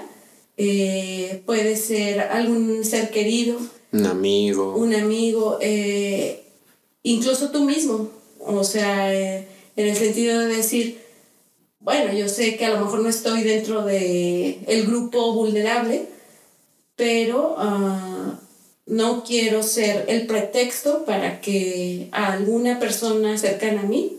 eh, 0.58 1.42
puede 1.46 1.75
ser 1.75 2.20
algún 2.22 2.84
ser 2.86 3.10
querido. 3.10 3.58
Un 3.92 4.06
amigo. 4.06 4.75
Un 4.75 4.94
amigo, 4.94 5.58
eh, 5.62 6.44
incluso 7.04 7.50
tú 7.50 7.63
mismo. 7.63 8.10
O 8.39 8.63
sea, 8.63 9.13
en 9.13 9.46
el 9.75 9.96
sentido 9.96 10.39
de 10.39 10.56
decir, 10.56 11.00
bueno, 11.80 12.13
yo 12.13 12.27
sé 12.27 12.58
que 12.58 12.65
a 12.65 12.72
lo 12.72 12.80
mejor 12.80 13.01
no 13.01 13.10
estoy 13.10 13.44
dentro 13.44 13.84
de 13.84 14.60
el 14.68 14.86
grupo 14.86 15.34
vulnerable, 15.34 16.08
pero 16.96 17.56
ah, 17.58 18.39
no 18.86 19.24
quiero 19.24 19.63
ser 19.63 20.06
el 20.08 20.27
pretexto 20.27 21.06
para 21.06 21.42
que 21.42 22.10
a 22.12 22.34
alguna 22.34 22.80
persona 22.80 23.38
cercana 23.38 23.82
a 23.82 23.86
mí 23.86 24.18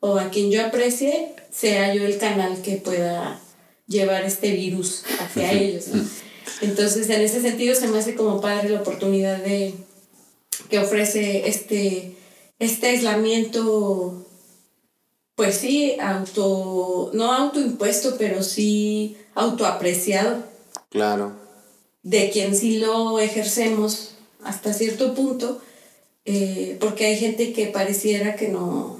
o 0.00 0.18
a 0.18 0.30
quien 0.30 0.50
yo 0.50 0.64
aprecie 0.64 1.34
sea 1.50 1.94
yo 1.94 2.04
el 2.04 2.18
canal 2.18 2.62
que 2.62 2.76
pueda 2.76 3.40
llevar 3.86 4.24
este 4.24 4.52
virus 4.52 5.04
hacia 5.20 5.52
ellos. 5.52 5.86
Entonces, 6.60 7.08
en 7.10 7.20
ese 7.20 7.40
sentido, 7.40 7.74
se 7.74 7.88
me 7.88 7.98
hace 7.98 8.14
como 8.14 8.40
padre 8.40 8.70
la 8.70 8.80
oportunidad 8.80 9.38
de 9.38 9.74
que 10.68 10.78
ofrece 10.78 11.48
este, 11.48 12.16
este 12.58 12.88
aislamiento 12.88 14.24
pues 15.38 15.54
sí, 15.58 15.96
auto, 16.00 17.12
no 17.14 17.32
autoimpuesto, 17.32 18.16
pero 18.18 18.42
sí 18.42 19.16
autoapreciado. 19.36 20.42
Claro. 20.90 21.47
De 22.08 22.30
quien 22.30 22.56
sí 22.56 22.78
lo 22.78 23.18
ejercemos 23.18 24.14
hasta 24.42 24.72
cierto 24.72 25.14
punto, 25.14 25.60
eh, 26.24 26.76
porque 26.80 27.06
hay 27.06 27.16
gente 27.18 27.52
que 27.52 27.66
pareciera 27.66 28.34
que 28.36 28.48
no... 28.48 28.98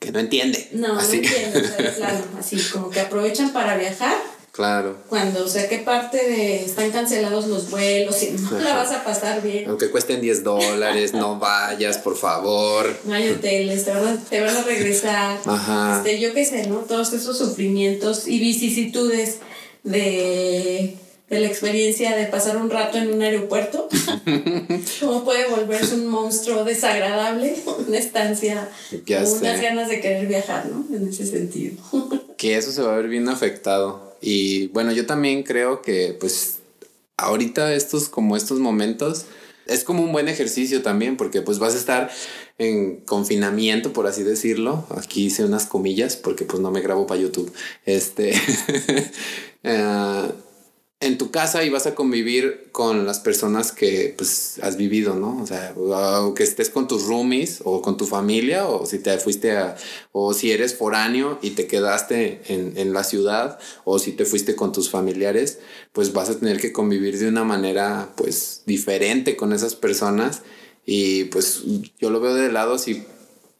Que 0.00 0.10
no 0.10 0.18
entiende. 0.18 0.68
No, 0.72 0.94
no 0.94 1.00
entiende, 1.00 1.62
claro, 1.96 2.24
así 2.38 2.58
como 2.72 2.90
que 2.90 3.00
aprovechan 3.00 3.52
para 3.52 3.76
viajar 3.76 4.16
Claro. 4.54 4.98
Cuando, 5.08 5.44
o 5.44 5.48
sea, 5.48 5.68
qué 5.68 5.78
parte 5.78 6.16
de 6.16 6.64
están 6.64 6.92
cancelados 6.92 7.48
los 7.48 7.70
vuelos 7.70 8.22
y 8.22 8.30
no 8.30 8.60
la 8.60 8.76
vas 8.76 8.92
a 8.92 9.02
pasar 9.02 9.42
bien. 9.42 9.68
Aunque 9.68 9.90
cuesten 9.90 10.20
10 10.20 10.44
dólares, 10.44 11.12
no 11.12 11.38
vayas, 11.40 11.98
por 11.98 12.16
favor. 12.16 12.96
No 13.04 13.14
hay 13.14 13.30
hoteles, 13.30 13.84
te 13.84 13.90
van 13.90 14.06
a, 14.06 14.16
te 14.16 14.40
van 14.40 14.56
a 14.56 14.62
regresar. 14.62 15.40
Ajá. 15.44 15.96
Este, 15.96 16.20
yo 16.20 16.32
qué 16.32 16.44
sé, 16.44 16.68
¿no? 16.68 16.76
Todos 16.76 17.12
esos 17.12 17.36
sufrimientos 17.36 18.28
y 18.28 18.38
vicisitudes 18.38 19.38
de, 19.82 20.98
de 21.28 21.40
la 21.40 21.46
experiencia 21.46 22.16
de 22.16 22.26
pasar 22.26 22.56
un 22.56 22.70
rato 22.70 22.98
en 22.98 23.12
un 23.12 23.22
aeropuerto. 23.22 23.88
¿Cómo 25.00 25.24
puede 25.24 25.48
volverse 25.48 25.94
un 25.94 26.06
monstruo 26.06 26.64
desagradable? 26.64 27.56
Una 27.86 27.98
estancia, 27.98 28.68
unas 29.08 29.60
ganas 29.60 29.88
de 29.88 30.00
querer 30.00 30.26
viajar, 30.26 30.66
¿no? 30.66 30.84
En 30.94 31.08
ese 31.08 31.26
sentido. 31.26 31.76
que 32.36 32.56
eso 32.56 32.72
se 32.72 32.82
va 32.82 32.94
a 32.94 32.96
ver 32.96 33.08
bien 33.08 33.28
afectado 33.28 34.14
y 34.20 34.68
bueno, 34.68 34.92
yo 34.92 35.04
también 35.04 35.42
creo 35.42 35.82
que 35.82 36.16
pues 36.18 36.60
ahorita 37.18 37.74
estos 37.74 38.08
como 38.08 38.36
estos 38.36 38.58
momentos 38.58 39.26
es 39.66 39.84
como 39.84 40.02
un 40.02 40.12
buen 40.12 40.28
ejercicio 40.28 40.82
también 40.82 41.16
porque 41.16 41.42
pues 41.42 41.58
vas 41.58 41.74
a 41.74 41.78
estar 41.78 42.10
en 42.56 43.00
confinamiento 43.00 43.92
por 43.92 44.06
así 44.06 44.22
decirlo. 44.22 44.86
Aquí 44.96 45.26
hice 45.26 45.44
unas 45.44 45.66
comillas 45.66 46.16
porque 46.16 46.44
pues 46.44 46.60
no 46.62 46.70
me 46.70 46.80
grabo 46.80 47.06
para 47.06 47.20
YouTube. 47.20 47.52
Este 47.84 48.32
uh, 49.64 50.32
en 51.04 51.18
tu 51.18 51.30
casa 51.30 51.64
y 51.64 51.70
vas 51.70 51.86
a 51.86 51.94
convivir 51.94 52.68
con 52.72 53.06
las 53.06 53.20
personas 53.20 53.72
que 53.72 54.14
pues 54.16 54.58
has 54.62 54.78
vivido, 54.78 55.14
¿no? 55.14 55.42
O 55.42 55.46
sea, 55.46 55.74
aunque 56.16 56.42
estés 56.42 56.70
con 56.70 56.88
tus 56.88 57.04
roomies 57.04 57.60
o 57.64 57.82
con 57.82 57.98
tu 57.98 58.06
familia 58.06 58.66
o 58.66 58.86
si 58.86 58.98
te 58.98 59.16
fuiste 59.18 59.52
a, 59.52 59.76
o 60.12 60.32
si 60.32 60.50
eres 60.50 60.74
foráneo 60.74 61.38
y 61.42 61.50
te 61.50 61.66
quedaste 61.66 62.40
en, 62.46 62.72
en 62.76 62.94
la 62.94 63.04
ciudad 63.04 63.58
o 63.84 63.98
si 63.98 64.12
te 64.12 64.24
fuiste 64.24 64.56
con 64.56 64.72
tus 64.72 64.88
familiares, 64.88 65.58
pues 65.92 66.14
vas 66.14 66.30
a 66.30 66.38
tener 66.38 66.58
que 66.58 66.72
convivir 66.72 67.18
de 67.18 67.28
una 67.28 67.44
manera 67.44 68.12
pues 68.16 68.62
diferente 68.64 69.36
con 69.36 69.52
esas 69.52 69.74
personas 69.74 70.40
y 70.86 71.24
pues 71.24 71.62
yo 71.98 72.08
lo 72.08 72.20
veo 72.20 72.34
de 72.34 72.50
lado 72.50 72.78
si 72.78 73.04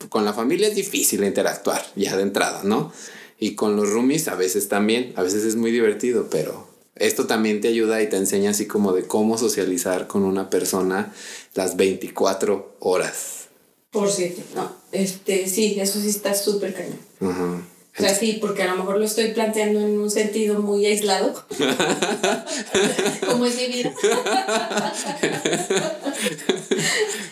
con 0.08 0.24
la 0.24 0.32
familia 0.32 0.68
es 0.68 0.74
difícil 0.74 1.24
interactuar 1.24 1.84
ya 1.94 2.16
de 2.16 2.22
entrada, 2.22 2.62
¿no? 2.64 2.90
Y 3.38 3.54
con 3.54 3.76
los 3.76 3.90
roomies 3.90 4.28
a 4.28 4.34
veces 4.34 4.68
también, 4.68 5.12
a 5.16 5.22
veces 5.22 5.44
es 5.44 5.56
muy 5.56 5.70
divertido, 5.70 6.28
pero 6.30 6.73
esto 6.96 7.26
también 7.26 7.60
te 7.60 7.68
ayuda 7.68 8.02
y 8.02 8.08
te 8.08 8.16
enseña 8.16 8.50
así 8.50 8.66
como 8.66 8.92
de 8.92 9.06
cómo 9.06 9.36
socializar 9.38 10.06
con 10.06 10.24
una 10.24 10.50
persona 10.50 11.12
las 11.54 11.76
24 11.76 12.76
horas. 12.80 13.48
Por 13.90 14.10
cierto, 14.10 14.42
no, 14.54 14.72
este, 14.92 15.48
sí, 15.48 15.78
eso 15.80 16.00
sí 16.00 16.08
está 16.08 16.34
súper 16.34 16.74
cañón. 16.74 17.66
O 17.96 18.02
sea, 18.02 18.12
sí, 18.12 18.38
porque 18.40 18.64
a 18.64 18.66
lo 18.66 18.76
mejor 18.76 18.98
lo 18.98 19.04
estoy 19.04 19.28
planteando 19.28 19.78
en 19.78 20.00
un 20.00 20.10
sentido 20.10 20.58
muy 20.58 20.84
aislado. 20.84 21.32
como 23.26 23.46
es 23.46 23.56
mi 23.56 23.66
vida. 23.68 23.94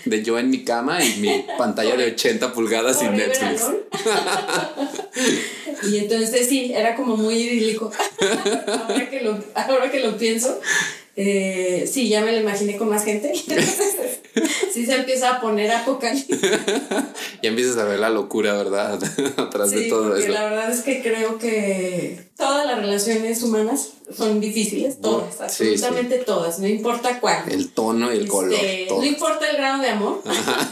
de 0.05 0.23
yo 0.23 0.39
en 0.39 0.51
mi 0.51 0.63
cama 0.63 1.05
y 1.05 1.17
mi 1.17 1.45
pantalla 1.59 1.97
de 1.97 2.13
80 2.13 2.53
pulgadas 2.53 3.01
sin 3.01 3.17
Netflix. 3.17 3.65
y 5.91 5.99
entonces 5.99 6.49
sí, 6.49 6.73
era 6.73 6.95
como 6.95 7.17
muy 7.17 7.35
idílico. 7.35 7.91
ahora, 8.69 9.11
que 9.11 9.21
lo, 9.21 9.43
ahora 9.55 9.91
que 9.91 9.99
lo 9.99 10.17
pienso, 10.17 10.61
eh, 11.17 11.91
sí, 11.91 12.09
ya 12.09 12.21
me 12.21 12.31
lo 12.31 12.39
imaginé 12.39 12.77
con 12.77 12.89
más 12.89 13.05
gente. 13.05 13.33
sí 14.73 14.87
se 14.87 14.95
empieza 14.95 15.37
a 15.37 15.41
poner 15.41 15.71
apocalipsis. 15.71 16.41
ya 17.43 17.49
empiezas 17.49 17.77
a 17.79 17.85
ver 17.85 18.01
la 18.01 18.11
locura, 18.11 18.55
¿verdad? 18.55 18.99
Atrás 19.37 19.71
de 19.71 19.89
todo 19.89 20.17
eso. 20.17 20.29
La 20.29 20.45
verdad 20.45 20.71
es 20.71 20.83
que 20.83 21.03
creo 21.03 21.39
que 21.39 22.31
todas 22.37 22.67
las 22.67 22.79
relaciones 22.79 23.43
humanas 23.43 23.91
son 24.17 24.41
difíciles, 24.41 25.01
todas, 25.01 25.41
absolutamente 25.41 26.19
todas, 26.19 26.59
no 26.59 26.67
importa 26.67 27.21
cuál. 27.21 27.51
El 27.51 27.71
tono 27.71 28.13
y 28.13 28.17
el 28.17 28.23
este, 28.23 28.31
color. 28.31 28.59
No 28.91 29.05
importa 29.05 29.51
el 29.51 29.57
grado 29.57 29.83
de 29.83 29.89
amor, 29.89 30.23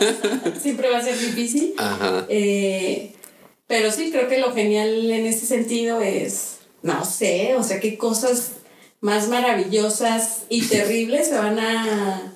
siempre 0.61 0.91
va 0.91 0.99
a 0.99 1.03
ser 1.03 1.19
difícil. 1.19 1.75
Eh, 2.29 3.13
pero 3.67 3.93
sí, 3.93 4.11
creo 4.11 4.29
que 4.29 4.39
lo 4.39 4.53
genial 4.53 5.11
en 5.11 5.27
ese 5.27 5.47
sentido 5.47 6.01
es, 6.01 6.59
no 6.83 7.05
sé, 7.05 7.55
o 7.57 7.63
sea, 7.63 7.81
qué 7.81 7.97
cosas 7.97 8.53
más 9.01 9.29
maravillosas 9.29 10.43
y 10.49 10.63
terribles 10.63 11.29
se 11.29 11.39
van 11.39 11.59
a 11.59 12.35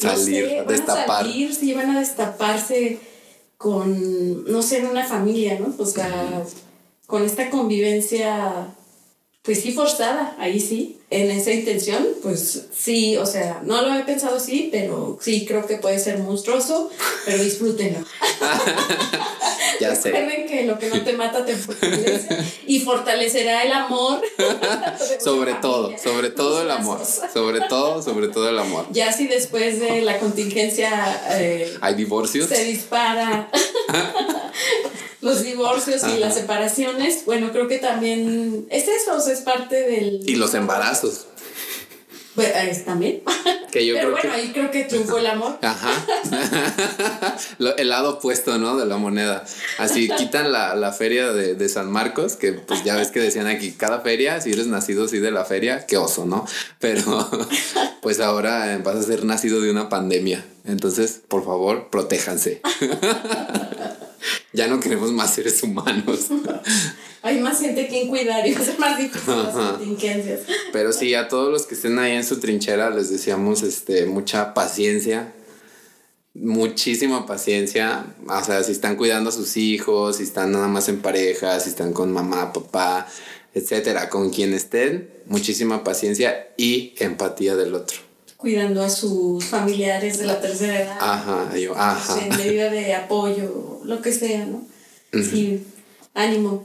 salir, 0.00 0.64
destapar. 0.66 1.26
sí, 1.26 1.74
van 1.74 1.90
a 1.90 2.00
destaparse 2.00 2.98
con, 3.56 4.44
no 4.44 4.62
sé, 4.62 4.78
en 4.78 4.86
una 4.86 5.04
familia, 5.04 5.58
¿no? 5.60 5.74
O 5.78 5.86
sea, 5.86 6.42
con 7.06 7.24
esta 7.24 7.50
convivencia, 7.50 8.68
pues 9.42 9.62
sí, 9.62 9.72
forzada, 9.72 10.36
ahí 10.38 10.60
sí, 10.60 10.98
en 11.08 11.30
esa 11.30 11.50
intención, 11.50 12.06
pues 12.22 12.66
sí, 12.76 13.16
o 13.16 13.24
sea, 13.24 13.62
no 13.64 13.80
lo 13.80 13.94
he 13.94 14.04
pensado 14.04 14.36
así, 14.36 14.68
pero 14.70 15.18
sí 15.20 15.46
creo 15.46 15.66
que 15.66 15.76
puede 15.76 15.98
ser 15.98 16.18
monstruoso, 16.18 16.90
pero 17.24 17.42
disfrútenlo. 17.42 18.00
ya 19.80 19.96
sé. 19.96 20.10
Recuerden 20.10 20.46
que 20.46 20.64
lo 20.64 20.78
que 20.78 20.90
no 20.90 21.02
te 21.02 21.14
mata 21.14 21.44
te 21.46 21.56
fortalece 21.56 22.28
y 22.66 22.80
fortalecerá 22.80 23.62
el 23.62 23.72
amor. 23.72 24.20
sobre 25.20 25.54
todo, 25.54 25.96
sobre 25.96 26.30
todo 26.30 26.60
el 26.60 26.70
amor. 26.70 27.00
Sobre 27.32 27.60
todo, 27.62 28.02
sobre 28.02 28.28
todo 28.28 28.48
el 28.48 28.58
amor. 28.58 28.86
Ya 28.92 29.10
si 29.10 29.26
después 29.26 29.80
de 29.80 30.02
la 30.02 30.18
contingencia 30.18 31.18
eh, 31.30 31.78
hay 31.80 31.94
divorcios. 31.94 32.46
Se 32.46 32.62
dispara 32.64 33.50
los 35.20 35.42
divorcios 35.42 36.02
y 36.04 36.18
las 36.18 36.34
separaciones, 36.34 37.24
bueno, 37.26 37.52
creo 37.52 37.68
que 37.68 37.78
también 37.78 38.66
es 38.70 38.88
eso, 38.88 39.18
es 39.30 39.40
parte 39.40 39.82
del... 39.82 40.22
Y 40.26 40.36
los 40.36 40.54
embarazos. 40.54 41.26
Pues, 42.34 42.84
también. 42.84 43.22
Que 43.70 43.84
yo 43.84 43.94
Pero 43.94 44.12
bueno, 44.12 44.32
ahí 44.32 44.50
creo 44.52 44.70
que 44.70 44.84
triunfó 44.84 45.18
el 45.18 45.26
amor. 45.26 45.58
Ajá. 45.62 45.90
el 47.76 47.88
lado 47.88 48.14
opuesto, 48.14 48.56
¿no? 48.58 48.76
De 48.76 48.86
la 48.86 48.96
moneda. 48.96 49.44
Así 49.78 50.08
quitan 50.08 50.52
la, 50.52 50.74
la 50.74 50.92
feria 50.92 51.32
de, 51.32 51.54
de, 51.54 51.68
San 51.68 51.90
Marcos, 51.90 52.36
que 52.36 52.52
pues 52.52 52.82
ya 52.84 52.96
ves 52.96 53.10
que 53.10 53.20
decían 53.20 53.46
aquí, 53.46 53.72
cada 53.72 54.00
feria, 54.00 54.40
si 54.40 54.52
eres 54.52 54.68
nacido 54.68 55.04
así 55.04 55.18
de 55.18 55.30
la 55.30 55.44
feria, 55.44 55.86
qué 55.86 55.98
oso, 55.98 56.24
¿no? 56.24 56.46
Pero 56.78 57.28
pues 58.00 58.20
ahora 58.20 58.80
vas 58.82 58.96
a 58.96 59.02
ser 59.02 59.24
nacido 59.24 59.60
de 59.60 59.70
una 59.70 59.88
pandemia. 59.88 60.44
Entonces, 60.64 61.20
por 61.28 61.44
favor, 61.44 61.90
protéjanse. 61.90 62.62
ya 64.52 64.66
no 64.66 64.80
queremos 64.80 65.12
más 65.12 65.34
seres 65.34 65.62
humanos. 65.62 66.28
Hay 67.22 67.38
más 67.40 67.60
gente 67.60 67.86
que 67.88 68.08
cuidar 68.08 68.46
y 68.46 68.52
es 68.52 68.78
más 68.78 68.96
difícil 68.96 69.36
las 69.36 69.54
contingencias. 69.54 70.40
Pero 70.72 70.92
sí, 70.92 71.14
a 71.14 71.28
todos 71.28 71.52
los 71.52 71.66
que 71.66 71.74
estén 71.74 71.98
ahí 71.98 72.12
en 72.12 72.24
su 72.24 72.40
trinchera 72.40 72.88
les 72.90 73.10
deseamos 73.10 73.62
este, 73.62 74.06
mucha 74.06 74.54
paciencia, 74.54 75.34
muchísima 76.32 77.26
paciencia. 77.26 78.06
O 78.26 78.42
sea, 78.42 78.62
si 78.62 78.72
están 78.72 78.96
cuidando 78.96 79.28
a 79.28 79.32
sus 79.32 79.58
hijos, 79.58 80.16
si 80.16 80.22
están 80.22 80.52
nada 80.52 80.68
más 80.68 80.88
en 80.88 81.02
pareja, 81.02 81.60
si 81.60 81.68
están 81.68 81.92
con 81.92 82.10
mamá, 82.10 82.54
papá, 82.54 83.06
etcétera, 83.52 84.08
con 84.08 84.30
quien 84.30 84.54
estén, 84.54 85.10
muchísima 85.26 85.84
paciencia 85.84 86.48
y 86.56 86.94
empatía 86.98 87.54
del 87.54 87.74
otro. 87.74 88.09
Cuidando 88.40 88.82
a 88.82 88.88
sus 88.88 89.44
familiares 89.44 90.18
de 90.18 90.26
la 90.26 90.40
tercera 90.40 90.80
edad. 90.80 90.98
Ajá, 91.00 91.56
yo, 91.56 91.76
ajá. 91.76 92.24
En 92.24 92.36
medida 92.36 92.70
de 92.70 92.94
apoyo, 92.94 93.80
lo 93.84 94.00
que 94.00 94.12
sea, 94.12 94.46
¿no? 94.46 94.62
Sí 95.12 95.64
ánimo. 96.14 96.64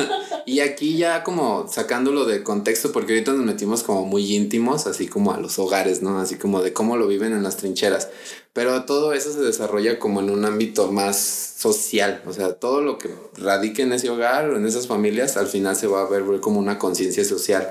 y 0.46 0.60
aquí 0.60 0.96
ya 0.96 1.22
como 1.22 1.66
sacándolo 1.68 2.24
de 2.24 2.42
contexto, 2.42 2.92
porque 2.92 3.12
ahorita 3.12 3.32
nos 3.32 3.44
metimos 3.44 3.82
como 3.82 4.04
muy 4.04 4.34
íntimos, 4.34 4.86
así 4.86 5.08
como 5.08 5.32
a 5.32 5.38
los 5.38 5.58
hogares, 5.58 6.02
¿no? 6.02 6.18
Así 6.18 6.36
como 6.36 6.62
de 6.62 6.72
cómo 6.72 6.96
lo 6.96 7.06
viven 7.06 7.32
en 7.32 7.42
las 7.42 7.56
trincheras. 7.56 8.08
Pero 8.52 8.84
todo 8.84 9.12
eso 9.14 9.32
se 9.32 9.40
desarrolla 9.40 9.98
como 9.98 10.20
en 10.20 10.30
un 10.30 10.44
ámbito 10.44 10.92
más 10.92 11.16
social, 11.16 12.22
o 12.26 12.32
sea, 12.32 12.54
todo 12.54 12.82
lo 12.82 12.98
que 12.98 13.08
radique 13.36 13.82
en 13.82 13.92
ese 13.92 14.10
hogar 14.10 14.50
o 14.50 14.56
en 14.56 14.66
esas 14.66 14.88
familias, 14.88 15.36
al 15.36 15.46
final 15.46 15.76
se 15.76 15.86
va 15.86 16.02
a 16.02 16.08
ver 16.08 16.24
como 16.40 16.58
una 16.58 16.78
conciencia 16.78 17.24
social. 17.24 17.70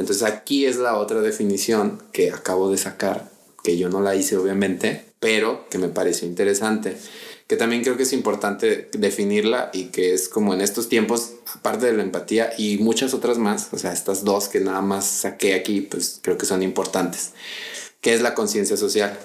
Entonces 0.00 0.24
aquí 0.24 0.66
es 0.66 0.76
la 0.76 0.96
otra 0.96 1.20
definición 1.20 2.02
que 2.12 2.32
acabo 2.32 2.70
de 2.70 2.78
sacar, 2.78 3.30
que 3.62 3.78
yo 3.78 3.88
no 3.88 4.00
la 4.00 4.16
hice 4.16 4.36
obviamente, 4.36 5.04
pero 5.20 5.68
que 5.68 5.78
me 5.78 5.88
pareció 5.88 6.26
interesante 6.26 6.96
que 7.50 7.56
también 7.56 7.82
creo 7.82 7.96
que 7.96 8.04
es 8.04 8.12
importante 8.12 8.88
definirla 8.92 9.70
y 9.72 9.86
que 9.86 10.14
es 10.14 10.28
como 10.28 10.54
en 10.54 10.60
estos 10.60 10.88
tiempos, 10.88 11.32
aparte 11.52 11.86
de 11.86 11.94
la 11.94 12.04
empatía 12.04 12.52
y 12.56 12.78
muchas 12.78 13.12
otras 13.12 13.38
más, 13.38 13.70
o 13.72 13.76
sea, 13.76 13.92
estas 13.92 14.22
dos 14.22 14.46
que 14.46 14.60
nada 14.60 14.82
más 14.82 15.04
saqué 15.04 15.54
aquí, 15.54 15.80
pues 15.80 16.20
creo 16.22 16.38
que 16.38 16.46
son 16.46 16.62
importantes, 16.62 17.32
que 18.00 18.14
es 18.14 18.22
la 18.22 18.34
conciencia 18.34 18.76
social, 18.76 19.18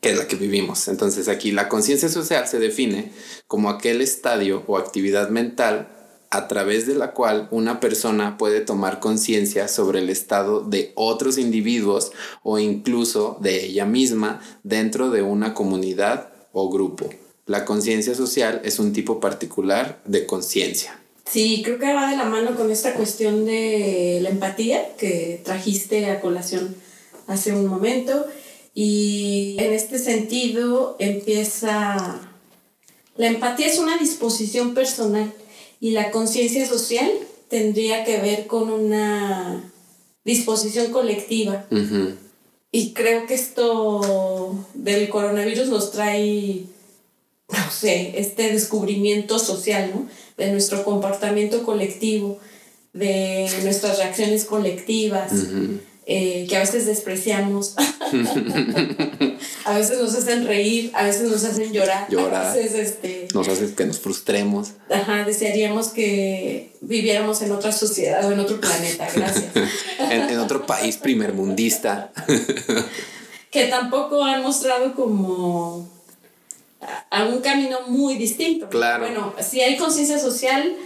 que 0.00 0.12
es 0.12 0.16
la 0.16 0.28
que 0.28 0.36
vivimos. 0.36 0.86
Entonces 0.86 1.26
aquí 1.26 1.50
la 1.50 1.68
conciencia 1.68 2.08
social 2.08 2.46
se 2.46 2.60
define 2.60 3.10
como 3.48 3.68
aquel 3.68 4.00
estadio 4.00 4.62
o 4.68 4.78
actividad 4.78 5.28
mental 5.30 5.88
a 6.30 6.48
través 6.48 6.86
de 6.86 6.94
la 6.94 7.12
cual 7.12 7.48
una 7.50 7.80
persona 7.80 8.36
puede 8.38 8.60
tomar 8.60 9.00
conciencia 9.00 9.68
sobre 9.68 10.00
el 10.00 10.10
estado 10.10 10.60
de 10.60 10.92
otros 10.94 11.38
individuos 11.38 12.12
o 12.42 12.58
incluso 12.58 13.38
de 13.40 13.64
ella 13.66 13.86
misma 13.86 14.40
dentro 14.62 15.10
de 15.10 15.22
una 15.22 15.54
comunidad 15.54 16.32
o 16.52 16.70
grupo. 16.70 17.08
La 17.46 17.64
conciencia 17.64 18.14
social 18.14 18.60
es 18.64 18.78
un 18.78 18.92
tipo 18.92 19.20
particular 19.20 20.00
de 20.06 20.26
conciencia. 20.26 20.98
Sí, 21.30 21.62
creo 21.64 21.78
que 21.78 21.92
va 21.92 22.10
de 22.10 22.16
la 22.16 22.24
mano 22.24 22.54
con 22.56 22.70
esta 22.70 22.94
cuestión 22.94 23.44
de 23.44 24.18
la 24.22 24.30
empatía 24.30 24.94
que 24.96 25.40
trajiste 25.44 26.10
a 26.10 26.20
colación 26.20 26.74
hace 27.26 27.52
un 27.52 27.66
momento. 27.66 28.26
Y 28.74 29.56
en 29.58 29.72
este 29.72 29.98
sentido 29.98 30.96
empieza... 30.98 32.30
La 33.16 33.28
empatía 33.28 33.66
es 33.66 33.78
una 33.78 33.96
disposición 33.96 34.74
personal 34.74 35.32
y 35.84 35.90
la 35.90 36.10
conciencia 36.10 36.66
social 36.66 37.10
tendría 37.50 38.04
que 38.04 38.16
ver 38.16 38.46
con 38.46 38.70
una 38.70 39.70
disposición 40.24 40.90
colectiva. 40.92 41.66
Y 42.72 42.94
creo 42.94 43.26
que 43.26 43.34
esto 43.34 44.64
del 44.72 45.10
coronavirus 45.10 45.68
nos 45.68 45.90
trae 45.90 46.64
no 47.50 47.70
sé, 47.70 48.14
este 48.16 48.50
descubrimiento 48.50 49.38
social, 49.38 49.90
¿no? 49.94 50.08
De 50.38 50.50
nuestro 50.52 50.84
comportamiento 50.84 51.64
colectivo, 51.64 52.38
de 52.94 53.50
nuestras 53.62 53.98
reacciones 53.98 54.46
colectivas, 54.46 55.32
eh, 56.06 56.46
que 56.48 56.56
a 56.56 56.60
veces 56.60 56.86
despreciamos, 56.86 57.74
a 59.64 59.78
veces 59.78 59.98
nos 59.98 60.14
hacen 60.14 60.46
reír, 60.46 60.90
a 60.94 61.04
veces 61.04 61.30
nos 61.30 61.44
hacen 61.44 61.72
llorar, 61.72 62.06
llorar 62.10 62.46
a 62.46 62.54
veces 62.54 62.74
este, 62.74 63.28
nos 63.32 63.48
hace 63.48 63.74
que 63.74 63.86
nos 63.86 64.00
frustremos. 64.00 64.72
Ajá, 64.90 65.24
desearíamos 65.24 65.88
que 65.88 66.72
viviéramos 66.82 67.40
en 67.42 67.52
otra 67.52 67.72
sociedad 67.72 68.24
o 68.26 68.32
en 68.32 68.40
otro 68.40 68.60
planeta, 68.60 69.08
gracias. 69.14 69.46
en, 69.98 70.28
en 70.28 70.38
otro 70.38 70.66
país 70.66 70.98
primermundista. 70.98 72.12
que 73.50 73.66
tampoco 73.66 74.22
han 74.22 74.42
mostrado 74.42 74.94
como 74.94 75.88
a 77.10 77.24
un 77.24 77.40
camino 77.40 77.78
muy 77.86 78.16
distinto. 78.16 78.68
Claro. 78.68 79.04
Bueno, 79.04 79.34
sí 79.40 79.60
hay 79.60 79.76
conciencia 79.76 80.18
social, 80.18 80.76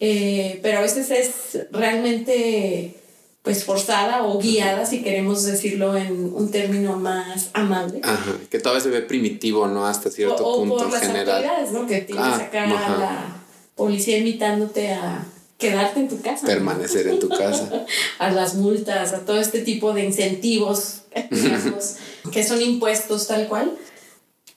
eh, 0.00 0.60
pero 0.62 0.78
a 0.78 0.82
veces 0.82 1.10
es 1.10 1.66
realmente 1.72 2.94
pues 3.42 3.64
forzada 3.64 4.24
o 4.24 4.38
guiada, 4.38 4.84
si 4.84 5.02
queremos 5.02 5.44
decirlo 5.44 5.96
en 5.96 6.32
un 6.34 6.50
término 6.50 6.96
más 6.96 7.50
amable. 7.54 8.00
Ajá, 8.02 8.36
que 8.50 8.58
todavía 8.58 8.82
se 8.82 8.90
ve 8.90 9.02
primitivo, 9.02 9.66
¿no? 9.68 9.86
Hasta 9.86 10.10
cierto 10.10 10.46
o, 10.46 10.56
punto 10.58 10.76
por 10.76 10.92
las 10.92 11.02
general. 11.02 11.44
¿no? 11.72 11.86
Que 11.86 12.02
tienes 12.02 12.24
ah, 12.24 12.36
acá 12.36 12.64
a 12.64 12.98
la 12.98 13.42
policía 13.74 14.18
invitándote 14.18 14.92
a 14.92 15.24
quedarte 15.56 16.00
en 16.00 16.08
tu 16.08 16.20
casa. 16.20 16.46
Permanecer 16.46 17.06
en 17.08 17.18
tu 17.18 17.28
casa. 17.28 17.86
a 18.18 18.30
las 18.30 18.54
multas, 18.54 19.12
a 19.12 19.20
todo 19.20 19.40
este 19.40 19.60
tipo 19.60 19.92
de 19.92 20.04
incentivos, 20.04 21.02
que 22.32 22.44
son 22.44 22.60
impuestos 22.60 23.26
tal 23.26 23.48
cual 23.48 23.76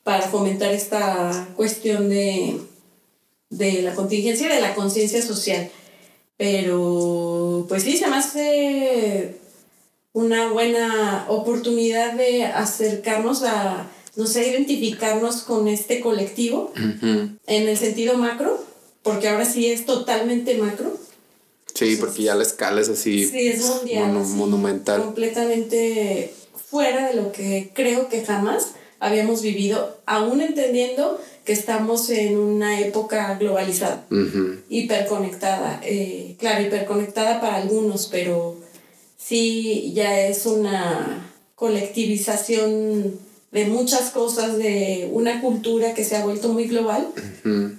para 0.04 0.28
fomentar 0.28 0.74
esta 0.74 1.48
cuestión 1.56 2.10
de, 2.10 2.60
la 3.50 3.94
contingencia 3.96 4.48
y 4.48 4.56
de 4.56 4.62
la 4.62 4.74
conciencia 4.74 5.22
social. 5.22 5.70
Pero 6.42 7.68
pues 7.70 7.84
sí, 7.84 7.98
se 7.98 8.08
me 8.08 8.16
hace 8.16 9.36
una 10.12 10.50
buena 10.50 11.28
oportunidad 11.28 12.14
de 12.14 12.46
acercarnos 12.46 13.44
a, 13.44 13.88
no 14.16 14.26
sé, 14.26 14.50
identificarnos 14.50 15.44
con 15.44 15.68
este 15.68 16.00
colectivo 16.00 16.74
en 16.76 17.38
el 17.46 17.78
sentido 17.78 18.18
macro, 18.18 18.60
porque 19.04 19.30
ahora 19.30 19.46
sí 19.46 19.68
es 19.68 19.86
totalmente 19.86 20.58
macro. 20.58 20.98
Sí, 21.76 21.98
porque 21.98 22.24
ya 22.24 22.34
la 22.34 22.42
escala 22.42 22.82
es 22.82 22.90
así. 22.90 23.28
Sí, 23.28 23.50
es 23.50 23.64
mundial. 23.64 24.12
monumental. 24.12 25.04
Completamente 25.04 26.34
fuera 26.72 27.10
de 27.10 27.14
lo 27.14 27.32
que 27.32 27.70
creo 27.76 28.10
que 28.10 28.26
jamás 28.26 28.72
habíamos 29.02 29.42
vivido, 29.42 29.98
aún 30.06 30.42
entendiendo 30.42 31.20
que 31.44 31.54
estamos 31.54 32.10
en 32.12 32.38
una 32.38 32.80
época 32.80 33.36
globalizada, 33.40 34.06
hiperconectada. 34.70 35.82
Eh, 35.84 36.36
claro, 36.38 36.62
hiperconectada 36.62 37.42
para 37.42 37.56
algunos, 37.56 38.08
pero 38.08 38.58
sí 39.18 39.92
ya 39.96 40.28
es 40.28 40.46
una 40.46 41.34
colectivización 41.56 43.20
de 43.52 43.66
muchas 43.66 44.12
cosas, 44.12 44.60
de 44.60 45.10
una 45.12 45.42
cultura 45.42 45.96
que 45.96 46.06
se 46.06 46.16
ha 46.16 46.24
vuelto 46.24 46.50
muy 46.50 46.66
global, 46.66 47.08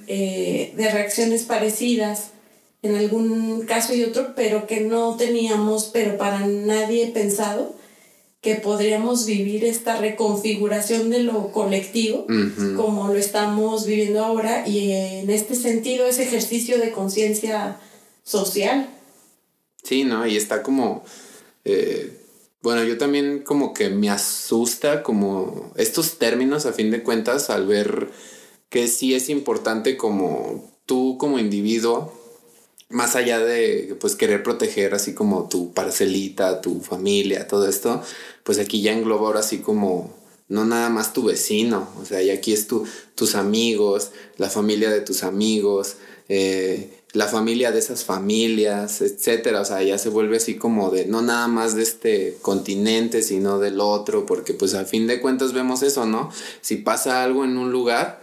eh, 0.08 0.74
de 0.76 0.90
reacciones 0.90 1.44
parecidas 1.44 2.30
en 2.82 2.96
algún 2.96 3.64
caso 3.64 3.94
y 3.94 4.02
otro, 4.02 4.32
pero 4.34 4.66
que 4.66 4.80
no 4.80 5.16
teníamos, 5.16 5.84
pero 5.92 6.18
para 6.18 6.44
nadie 6.46 7.12
pensado 7.14 7.76
que 8.42 8.56
podríamos 8.56 9.24
vivir 9.24 9.64
esta 9.64 9.96
reconfiguración 9.98 11.10
de 11.10 11.20
lo 11.20 11.52
colectivo 11.52 12.26
como 12.76 13.06
lo 13.06 13.14
estamos 13.14 13.86
viviendo 13.86 14.24
ahora 14.24 14.66
y 14.66 14.90
en 14.90 15.30
este 15.30 15.54
sentido 15.54 16.06
ese 16.06 16.24
ejercicio 16.24 16.78
de 16.78 16.90
conciencia 16.90 17.76
social. 18.24 18.90
Sí, 19.84 20.02
¿no? 20.02 20.26
Y 20.26 20.36
está 20.36 20.64
como, 20.64 21.04
eh, 21.64 22.18
bueno, 22.62 22.82
yo 22.82 22.98
también 22.98 23.44
como 23.44 23.72
que 23.72 23.90
me 23.90 24.10
asusta 24.10 25.04
como 25.04 25.72
estos 25.76 26.18
términos 26.18 26.66
a 26.66 26.72
fin 26.72 26.90
de 26.90 27.04
cuentas 27.04 27.48
al 27.48 27.68
ver 27.68 28.10
que 28.68 28.88
sí 28.88 29.14
es 29.14 29.28
importante 29.28 29.96
como 29.96 30.68
tú 30.84 31.16
como 31.16 31.38
individuo 31.38 32.12
más 32.92 33.16
allá 33.16 33.38
de 33.40 33.96
pues 34.00 34.14
querer 34.14 34.42
proteger 34.42 34.94
así 34.94 35.14
como 35.14 35.48
tu 35.48 35.72
parcelita, 35.72 36.60
tu 36.60 36.80
familia, 36.80 37.48
todo 37.48 37.68
esto, 37.68 38.02
pues 38.44 38.58
aquí 38.58 38.82
ya 38.82 38.92
engloba 38.92 39.26
ahora 39.26 39.40
así 39.40 39.58
como 39.58 40.14
no 40.48 40.64
nada 40.64 40.90
más 40.90 41.12
tu 41.12 41.24
vecino, 41.24 41.88
o 42.00 42.04
sea, 42.04 42.22
y 42.22 42.30
aquí 42.30 42.52
es 42.52 42.66
tu, 42.66 42.86
tus 43.14 43.34
amigos, 43.34 44.10
la 44.36 44.50
familia 44.50 44.90
de 44.90 45.00
tus 45.00 45.24
amigos, 45.24 45.96
eh, 46.28 46.90
la 47.12 47.26
familia 47.26 47.72
de 47.72 47.78
esas 47.78 48.04
familias, 48.04 49.00
etcétera. 49.00 49.60
O 49.60 49.64
sea, 49.64 49.82
ya 49.82 49.98
se 49.98 50.08
vuelve 50.08 50.38
así 50.38 50.56
como 50.56 50.90
de 50.90 51.06
no 51.06 51.22
nada 51.22 51.48
más 51.48 51.74
de 51.74 51.82
este 51.82 52.38
continente, 52.42 53.22
sino 53.22 53.58
del 53.58 53.80
otro, 53.80 54.26
porque 54.26 54.54
pues 54.54 54.74
a 54.74 54.84
fin 54.84 55.06
de 55.06 55.20
cuentas 55.20 55.52
vemos 55.52 55.82
eso, 55.82 56.06
¿no? 56.06 56.30
Si 56.60 56.76
pasa 56.76 57.22
algo 57.22 57.44
en 57.44 57.58
un 57.58 57.70
lugar, 57.70 58.22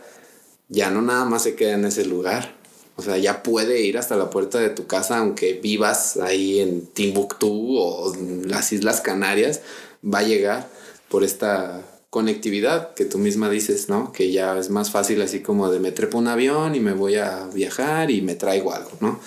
ya 0.70 0.90
no 0.90 1.02
nada 1.02 1.26
más 1.26 1.44
se 1.44 1.56
queda 1.56 1.74
en 1.74 1.86
ese 1.86 2.06
lugar. 2.06 2.59
O 3.00 3.02
sea, 3.02 3.18
ya 3.18 3.44
puede 3.44 3.82
ir 3.82 3.98
hasta 3.98 4.18
la 4.18 4.30
puerta 4.30 4.60
de 4.60 4.70
tu 4.70 4.86
casa, 4.86 5.20
aunque 5.20 5.54
vivas 5.54 6.18
ahí 6.18 6.60
en 6.60 6.86
Timbuktu 6.86 7.78
o 7.78 8.14
en 8.14 8.52
las 8.52 8.74
Islas 8.74 9.00
Canarias, 9.00 9.62
va 10.04 10.20
a 10.20 10.24
llegar 10.24 10.70
por 11.08 11.24
esta 11.24 11.82
conectividad 12.10 12.94
que 12.94 13.06
tú 13.06 13.18
misma 13.18 13.50
dices, 13.50 13.88
¿no? 13.88 14.12
Que 14.12 14.34
ya 14.34 14.58
es 14.60 14.70
más 14.70 14.92
fácil 14.92 15.22
así 15.22 15.40
como 15.40 15.72
de 15.72 15.80
me 15.80 15.94
trepo 15.94 16.18
un 16.18 16.28
avión 16.28 16.76
y 16.76 16.82
me 16.82 16.92
voy 16.92 17.16
a 17.16 17.48
viajar 17.54 18.12
y 18.12 18.22
me 18.22 18.36
traigo 18.36 18.74
algo, 18.74 18.92
¿no? 19.00 19.18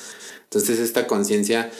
Entonces 0.45 0.79
esta 0.79 1.07
conciencia 1.07 1.71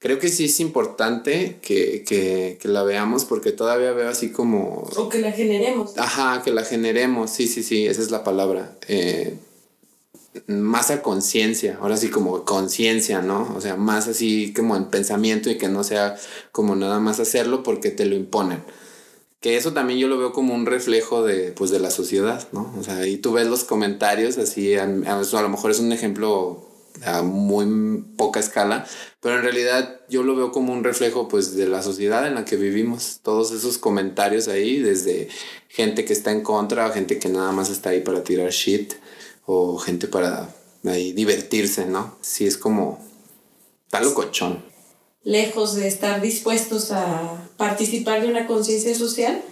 creo 0.00 0.18
que 0.18 0.28
sí 0.28 0.46
es 0.46 0.58
importante 0.58 1.58
que, 1.62 2.02
que, 2.02 2.58
que, 2.60 2.68
la 2.68 2.82
veamos 2.82 3.24
porque 3.24 3.52
todavía 3.52 3.92
veo 3.92 4.08
así 4.08 4.32
como... 4.32 4.88
O 4.96 5.08
que 5.08 5.20
la 5.20 5.30
generemos. 5.30 5.96
Ajá, 5.96 6.42
que 6.42 6.50
la 6.50 6.64
generemos, 6.64 7.30
sí, 7.30 7.46
sí, 7.46 7.62
sí, 7.62 7.86
esa 7.86 8.02
es 8.02 8.10
la 8.10 8.24
palabra. 8.24 8.76
Eh, 8.88 9.36
más 10.46 10.90
a 10.90 11.02
conciencia, 11.02 11.78
ahora 11.80 11.96
sí 11.96 12.08
como 12.08 12.44
conciencia, 12.44 13.22
¿no? 13.22 13.52
O 13.56 13.60
sea, 13.60 13.76
más 13.76 14.08
así 14.08 14.52
como 14.54 14.76
en 14.76 14.86
pensamiento 14.86 15.50
y 15.50 15.58
que 15.58 15.68
no 15.68 15.84
sea 15.84 16.16
como 16.52 16.74
nada 16.74 17.00
más 17.00 17.20
hacerlo 17.20 17.62
porque 17.62 17.90
te 17.90 18.06
lo 18.06 18.16
imponen. 18.16 18.62
Que 19.40 19.56
eso 19.56 19.72
también 19.72 19.98
yo 19.98 20.08
lo 20.08 20.18
veo 20.18 20.32
como 20.32 20.54
un 20.54 20.66
reflejo 20.66 21.24
de, 21.24 21.52
pues, 21.52 21.70
de 21.70 21.80
la 21.80 21.90
sociedad, 21.90 22.48
¿no? 22.52 22.72
O 22.78 22.82
sea, 22.84 23.06
y 23.06 23.18
tú 23.18 23.32
ves 23.32 23.48
los 23.48 23.64
comentarios 23.64 24.38
así, 24.38 24.76
a, 24.76 24.84
a 24.84 25.42
lo 25.42 25.48
mejor 25.48 25.70
es 25.70 25.80
un 25.80 25.92
ejemplo 25.92 26.68
a 27.04 27.22
muy 27.22 28.04
poca 28.16 28.40
escala, 28.40 28.86
pero 29.20 29.36
en 29.36 29.42
realidad 29.42 30.00
yo 30.08 30.22
lo 30.22 30.36
veo 30.36 30.52
como 30.52 30.72
un 30.72 30.84
reflejo 30.84 31.28
pues 31.28 31.56
de 31.56 31.66
la 31.66 31.82
sociedad 31.82 32.26
en 32.26 32.34
la 32.34 32.44
que 32.44 32.56
vivimos, 32.56 33.20
todos 33.22 33.50
esos 33.52 33.78
comentarios 33.78 34.48
ahí, 34.48 34.78
desde 34.78 35.28
gente 35.68 36.04
que 36.04 36.12
está 36.12 36.32
en 36.32 36.42
contra, 36.42 36.90
gente 36.90 37.18
que 37.18 37.28
nada 37.28 37.52
más 37.52 37.70
está 37.70 37.90
ahí 37.90 38.00
para 38.00 38.22
tirar 38.22 38.50
shit, 38.50 38.94
o 39.46 39.78
gente 39.78 40.08
para 40.08 40.48
ahí 40.84 41.12
divertirse, 41.12 41.86
¿no? 41.86 42.16
Sí 42.20 42.46
es 42.46 42.56
como, 42.56 42.98
está 43.86 44.00
locochón 44.00 44.72
lejos 45.24 45.74
de 45.76 45.88
estar 45.88 46.20
dispuestos 46.20 46.90
a 46.90 47.48
participar 47.56 48.22
de 48.22 48.28
una 48.28 48.46
conciencia 48.46 48.94
social, 48.94 49.42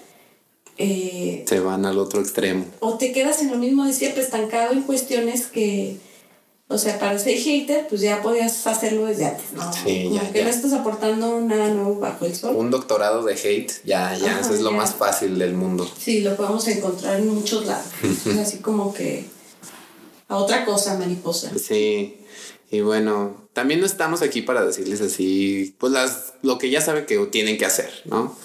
eh, 0.79 1.45
se 1.47 1.61
van 1.61 1.85
al 1.85 1.99
otro 1.99 2.21
extremo. 2.21 2.65
O 2.81 2.97
te 2.97 3.13
quedas 3.13 3.41
en 3.43 3.51
lo 3.51 3.57
mismo 3.57 3.85
de 3.85 3.93
siempre, 3.93 4.23
estancado 4.23 4.73
en 4.73 4.83
cuestiones 4.83 5.47
que, 5.47 5.99
o 6.69 6.79
sea, 6.79 6.99
para 6.99 7.19
ser 7.19 7.37
hater, 7.37 7.87
pues 7.89 8.01
ya 8.01 8.23
podías 8.23 8.67
hacerlo 8.67 9.07
desde 9.07 9.27
antes, 9.27 9.53
¿no? 9.55 9.73
Sí, 9.73 10.11
ya, 10.13 10.33
que 10.33 10.43
no 10.43 10.51
estás 10.51 10.73
aportando 10.73 11.41
nada 11.41 11.69
nuevo 11.69 12.01
bajo 12.01 12.25
el 12.25 12.35
sol. 12.35 12.57
Un 12.57 12.71
doctorado 12.71 13.23
de 13.25 13.35
hate, 13.35 13.73
ya, 13.85 14.17
ya, 14.17 14.41
eso 14.41 14.55
es 14.55 14.61
lo 14.61 14.73
más 14.73 14.95
fácil 14.95 15.39
del 15.39 15.55
mundo. 15.55 15.89
Sí, 15.99 16.23
lo 16.23 16.35
podemos 16.37 16.67
encontrar 16.69 17.21
en 17.21 17.29
muchos 17.29 17.67
lados. 17.67 17.87
así 18.41 18.59
como 18.59 18.95
que 18.95 19.27
a 20.31 20.37
otra 20.37 20.65
cosa, 20.65 20.97
mariposa. 20.97 21.51
Sí, 21.59 22.25
y 22.71 22.81
bueno, 22.81 23.49
también 23.53 23.81
no 23.81 23.87
estamos 23.87 24.23
aquí 24.23 24.43
para 24.43 24.65
decirles 24.65 25.01
así, 25.01 25.75
pues 25.79 25.93
las, 25.93 26.35
lo 26.43 26.57
que 26.57 26.71
ya 26.71 26.81
saben 26.81 27.05
que 27.05 27.19
tienen 27.27 27.59
que 27.59 27.67
hacer, 27.67 27.91
¿no? 28.05 28.37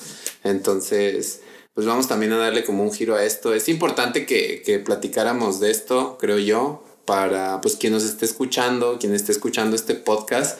Entonces, 0.43 1.41
pues 1.75 1.85
vamos 1.85 2.07
también 2.07 2.33
a 2.33 2.37
darle 2.37 2.63
como 2.65 2.81
un 2.81 2.91
giro 2.91 3.15
a 3.15 3.23
esto. 3.23 3.53
Es 3.53 3.69
importante 3.69 4.25
que, 4.25 4.63
que 4.65 4.79
platicáramos 4.79 5.59
de 5.59 5.69
esto, 5.69 6.17
creo 6.19 6.39
yo, 6.39 6.83
para 7.05 7.61
pues 7.61 7.75
quien 7.75 7.93
nos 7.93 8.03
esté 8.03 8.25
escuchando, 8.25 8.97
quien 8.99 9.13
esté 9.13 9.31
escuchando 9.31 9.75
este 9.75 9.93
podcast, 9.93 10.59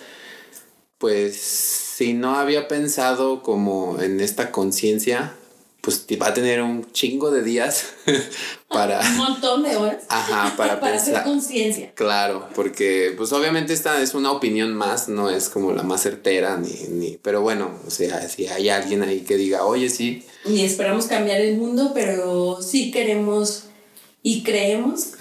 pues 0.99 1.35
si 1.37 2.13
no 2.13 2.35
había 2.35 2.67
pensado 2.67 3.41
como 3.41 3.99
en 3.99 4.21
esta 4.21 4.51
conciencia, 4.51 5.35
pues 5.85 6.03
va 6.19 6.29
a 6.29 6.33
tener 6.33 6.63
un 6.63 6.91
chingo 6.91 7.29
de 7.29 7.43
días 7.43 7.85
para... 8.69 8.99
un 9.01 9.17
montón 9.17 9.61
de 9.61 9.75
horas. 9.75 10.03
Ajá, 10.09 10.55
para, 10.57 10.79
para 10.81 10.97
hacer 10.97 11.21
conciencia. 11.23 11.93
Claro, 11.93 12.49
porque 12.55 13.13
pues 13.15 13.31
obviamente 13.31 13.71
esta 13.71 14.01
es 14.01 14.15
una 14.15 14.31
opinión 14.31 14.73
más, 14.73 15.09
no 15.09 15.29
es 15.29 15.47
como 15.47 15.71
la 15.73 15.83
más 15.83 16.01
certera, 16.01 16.57
ni, 16.57 16.73
ni, 16.89 17.17
pero 17.17 17.41
bueno, 17.41 17.69
o 17.85 17.91
sea, 17.91 18.27
si 18.27 18.47
hay 18.47 18.69
alguien 18.69 19.03
ahí 19.03 19.21
que 19.21 19.37
diga, 19.37 19.63
oye, 19.63 19.89
sí. 19.89 20.25
Ni 20.45 20.63
esperamos 20.63 21.05
cambiar 21.05 21.39
el 21.39 21.55
mundo, 21.57 21.91
pero 21.93 22.63
sí 22.63 22.89
queremos 22.89 23.65
y 24.23 24.41
creemos 24.41 25.11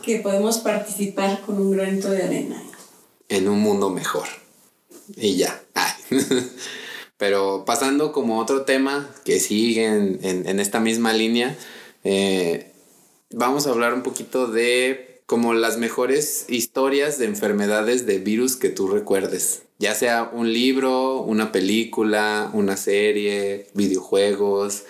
que 0.00 0.20
podemos 0.20 0.58
participar 0.58 1.40
con 1.40 1.60
un 1.60 1.72
granito 1.72 2.08
de 2.08 2.22
arena. 2.22 2.62
En 3.28 3.48
un 3.48 3.58
mundo 3.58 3.90
mejor. 3.90 4.28
Y 5.16 5.34
ya. 5.34 5.60
Ay. 5.74 5.92
Pero 7.24 7.64
pasando 7.64 8.12
como 8.12 8.38
otro 8.38 8.66
tema 8.66 9.08
que 9.24 9.40
sigue 9.40 9.86
en, 9.86 10.60
esta 10.60 10.78
misma 10.78 11.14
línea, 11.14 11.56
eh, 12.04 12.70
vamos 13.30 13.66
a 13.66 13.70
hablar 13.70 13.94
un 13.94 14.02
poquito 14.02 14.46
de 14.46 15.22
como 15.24 15.54
las 15.54 15.78
mejores 15.78 16.44
historias 16.48 17.16
de 17.16 17.24
enfermedades 17.24 18.04
de 18.04 18.18
virus 18.18 18.56
que 18.56 18.68
tú 18.68 18.88
recuerdes. 18.88 19.62
Ya 19.78 19.94
sea 19.94 20.30
un 20.34 20.52
libro, 20.52 21.22
una 21.22 21.50
película, 21.50 22.50
una 22.52 22.76
serie, 22.76 23.68
videojuegos, 23.72 24.82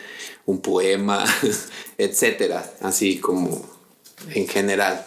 un 0.44 0.60
poema, 0.60 1.24
etcétera. 1.98 2.68
Así 2.80 3.18
como 3.18 3.64
en 4.34 4.48
general. 4.48 5.06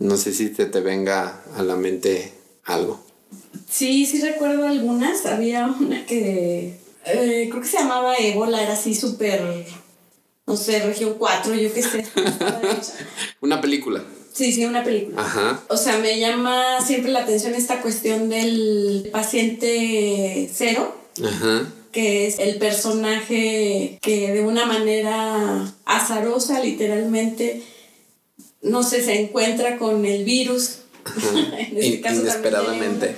No 0.00 0.16
sé 0.16 0.32
si 0.32 0.48
te, 0.48 0.66
te 0.66 0.80
venga 0.80 1.44
a 1.54 1.62
la 1.62 1.76
mente 1.76 2.32
algo. 2.64 3.05
Sí, 3.68 4.06
sí 4.06 4.20
recuerdo 4.20 4.66
algunas. 4.66 5.26
Había 5.26 5.66
una 5.66 6.06
que 6.06 6.78
eh, 7.06 7.48
creo 7.50 7.62
que 7.62 7.68
se 7.68 7.78
llamaba 7.78 8.16
Ébola, 8.16 8.62
era 8.62 8.72
así 8.72 8.94
súper, 8.94 9.64
no 10.46 10.56
sé, 10.56 10.80
región 10.80 11.14
4, 11.18 11.54
yo 11.54 11.72
qué 11.72 11.82
sé. 11.82 12.04
una 13.40 13.60
película. 13.60 14.02
Sí, 14.32 14.52
sí, 14.52 14.64
una 14.64 14.84
película. 14.84 15.22
Ajá. 15.22 15.62
O 15.68 15.76
sea, 15.76 15.98
me 15.98 16.18
llama 16.18 16.80
siempre 16.84 17.10
la 17.10 17.20
atención 17.20 17.54
esta 17.54 17.80
cuestión 17.80 18.28
del 18.28 19.08
paciente 19.12 20.50
cero. 20.52 20.94
Ajá. 21.24 21.72
Que 21.92 22.26
es 22.26 22.38
el 22.38 22.56
personaje 22.58 23.98
que 24.02 24.32
de 24.32 24.42
una 24.42 24.66
manera 24.66 25.72
azarosa, 25.86 26.60
literalmente, 26.60 27.62
no 28.60 28.82
sé, 28.82 29.02
se 29.02 29.20
encuentra 29.20 29.78
con 29.78 30.04
el 30.04 30.24
virus. 30.24 30.80
en 31.58 31.78
este 31.78 32.00
caso 32.00 32.20
Inesperadamente 32.20 33.14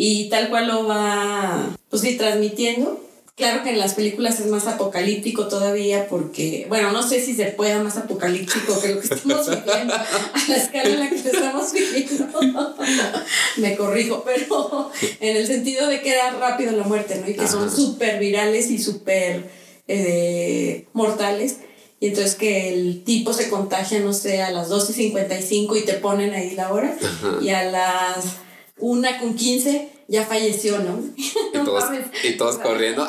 y 0.00 0.28
tal 0.28 0.48
cual 0.48 0.68
lo 0.68 0.86
va, 0.86 1.76
pues 1.90 2.02
sí, 2.02 2.16
transmitiendo. 2.16 3.04
Claro 3.34 3.64
que 3.64 3.70
en 3.70 3.80
las 3.80 3.94
películas 3.94 4.38
es 4.38 4.46
más 4.46 4.68
apocalíptico 4.68 5.48
todavía 5.48 6.06
porque, 6.08 6.66
bueno, 6.68 6.92
no 6.92 7.02
sé 7.02 7.20
si 7.20 7.34
se 7.34 7.46
pueda 7.46 7.82
más 7.82 7.96
apocalíptico 7.96 8.80
que 8.80 8.94
lo 8.94 9.00
que 9.00 9.12
estamos 9.12 9.46
viviendo, 9.50 9.94
a 9.94 10.44
la 10.48 10.56
escala 10.56 10.88
en 10.88 11.00
la 11.00 11.10
que 11.10 11.16
estamos 11.16 11.72
viviendo. 11.72 12.28
Me 13.56 13.76
corrijo, 13.76 14.24
pero 14.24 14.92
en 15.18 15.36
el 15.36 15.46
sentido 15.48 15.88
de 15.88 16.00
que 16.00 16.10
era 16.10 16.30
rápido 16.30 16.70
la 16.72 16.84
muerte, 16.84 17.16
¿no? 17.16 17.28
Y 17.28 17.34
que 17.34 17.48
son 17.48 17.68
súper 17.68 18.20
virales 18.20 18.70
y 18.70 18.78
súper 18.78 19.50
eh, 19.88 20.86
mortales. 20.92 21.56
Y 21.98 22.06
entonces 22.06 22.36
que 22.36 22.72
el 22.72 23.02
tipo 23.02 23.32
se 23.32 23.50
contagia, 23.50 23.98
no 23.98 24.12
sé, 24.12 24.42
a 24.42 24.52
las 24.52 24.70
12.55 24.70 25.76
y 25.76 25.84
te 25.84 25.94
ponen 25.94 26.34
ahí 26.34 26.52
la 26.52 26.72
hora. 26.72 26.96
Y 27.42 27.48
a 27.48 27.64
las 27.64 28.46
una 28.80 29.18
con 29.18 29.34
15 29.34 29.98
ya 30.08 30.24
falleció, 30.24 30.78
¿no? 30.78 31.00
Y 31.16 32.32
todos, 32.38 32.58
corriendo. 32.62 33.06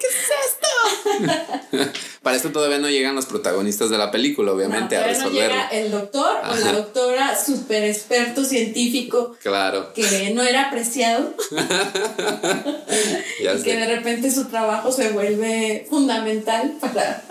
¿Qué 0.00 0.06
es 0.06 1.24
esto? 1.28 1.90
Para 2.22 2.36
esto 2.36 2.50
todavía 2.50 2.78
no 2.78 2.90
llegan 2.90 3.14
los 3.14 3.26
protagonistas 3.26 3.88
de 3.88 3.96
la 3.96 4.10
película, 4.10 4.52
obviamente, 4.52 4.96
a 4.96 5.04
resolverlo. 5.04 5.40
No 5.40 5.48
llega 5.48 5.68
el 5.68 5.90
doctor 5.90 6.38
o 6.50 6.54
la 6.54 6.72
doctora 6.72 7.38
súper 7.42 7.84
experto 7.84 8.44
científico. 8.44 9.36
Claro. 9.42 9.94
Que 9.94 10.32
no 10.34 10.42
era 10.42 10.68
apreciado. 10.68 11.34
y 13.40 13.62
que 13.62 13.76
de 13.76 13.86
repente 13.86 14.30
su 14.30 14.46
trabajo 14.46 14.92
se 14.92 15.10
vuelve 15.10 15.86
fundamental 15.88 16.76
para. 16.80 17.22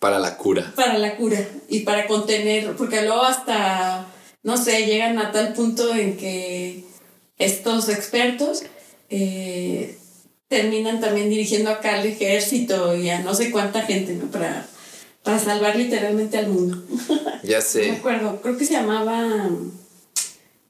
Para 0.00 0.18
la 0.18 0.36
cura. 0.36 0.72
Para 0.74 0.98
la 0.98 1.16
cura. 1.16 1.38
Y 1.68 1.80
para 1.80 2.06
contener. 2.06 2.74
Porque 2.76 3.02
luego 3.02 3.22
hasta 3.22 4.06
no 4.42 4.56
sé, 4.56 4.86
llegan 4.86 5.18
a 5.18 5.32
tal 5.32 5.52
punto 5.52 5.94
en 5.94 6.16
que 6.16 6.84
estos 7.38 7.88
expertos 7.88 8.62
eh, 9.10 9.98
terminan 10.48 11.00
también 11.00 11.30
dirigiendo 11.30 11.70
acá 11.70 11.98
al 11.98 12.06
ejército 12.06 12.96
y 12.96 13.10
a 13.10 13.20
no 13.20 13.34
sé 13.34 13.50
cuánta 13.50 13.82
gente, 13.82 14.14
¿no? 14.14 14.30
Para, 14.30 14.66
para 15.22 15.38
salvar 15.38 15.76
literalmente 15.76 16.38
al 16.38 16.48
mundo. 16.48 16.82
Ya 17.44 17.60
sé. 17.60 17.92
Me 17.92 17.96
acuerdo, 17.98 18.40
creo 18.42 18.58
que 18.58 18.64
se 18.64 18.72
llamaba... 18.74 19.48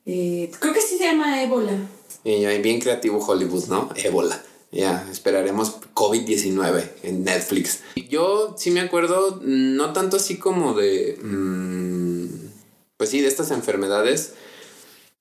Eh, 0.05 0.51
creo 0.61 0.73
que 0.75 0.83
sí 0.83 0.99
se 0.99 1.05
llama 1.05 1.43
ébola. 1.43 1.73
Y 2.25 2.45
bien 2.59 2.79
creativo 2.79 3.19
Hollywood, 3.19 3.67
¿no? 3.69 3.89
Ébola. 3.97 4.41
Ya, 4.71 5.09
esperaremos 5.11 5.81
COVID-19 5.95 6.91
en 7.03 7.25
Netflix. 7.25 7.81
Yo 8.11 8.55
sí 8.59 8.71
me 8.71 8.81
acuerdo, 8.81 9.41
no 9.43 9.93
tanto 9.95 10.19
así 10.19 10.37
como 10.37 10.75
de... 10.75 11.19
Mm, 11.23 11.98
pues 12.99 13.09
sí, 13.09 13.23
de 13.23 13.29
estas 13.29 13.51
enfermedades. 13.51 14.35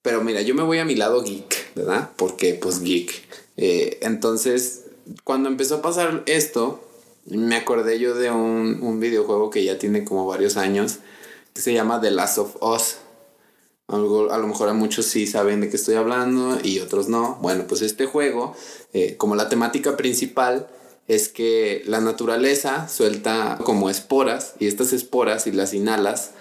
Pero 0.01 0.21
mira, 0.23 0.41
yo 0.41 0.53
me 0.53 0.63
voy 0.63 0.79
a 0.79 0.85
mi 0.85 0.95
lado 0.95 1.23
geek, 1.23 1.75
¿verdad? 1.75 2.09
Porque 2.17 2.53
pues 2.53 2.81
geek. 2.81 3.11
Eh, 3.55 3.99
entonces, 4.01 4.83
cuando 5.23 5.47
empezó 5.47 5.75
a 5.75 5.81
pasar 5.81 6.23
esto, 6.25 6.83
me 7.25 7.55
acordé 7.55 7.99
yo 7.99 8.15
de 8.15 8.31
un, 8.31 8.81
un 8.81 8.99
videojuego 8.99 9.49
que 9.49 9.63
ya 9.63 9.77
tiene 9.77 10.03
como 10.03 10.25
varios 10.25 10.57
años, 10.57 10.99
que 11.53 11.61
se 11.61 11.73
llama 11.73 12.01
The 12.01 12.11
Last 12.11 12.37
of 12.39 12.61
Us. 12.61 12.97
Algo, 13.87 14.31
a 14.31 14.37
lo 14.37 14.47
mejor 14.47 14.67
a 14.67 14.73
muchos 14.73 15.05
sí 15.05 15.27
saben 15.27 15.61
de 15.61 15.69
qué 15.69 15.77
estoy 15.77 15.95
hablando 15.95 16.59
y 16.61 16.79
otros 16.79 17.07
no. 17.07 17.37
Bueno, 17.41 17.65
pues 17.67 17.81
este 17.81 18.05
juego, 18.05 18.55
eh, 18.93 19.15
como 19.17 19.35
la 19.35 19.49
temática 19.49 19.95
principal 19.95 20.67
es 21.07 21.29
que 21.29 21.83
la 21.85 22.01
naturaleza 22.01 22.89
suelta 22.89 23.57
como 23.63 23.89
esporas 23.89 24.55
y 24.59 24.67
estas 24.67 24.91
esporas, 24.91 25.43
si 25.43 25.51
las 25.53 25.73
inhalas, 25.73 26.31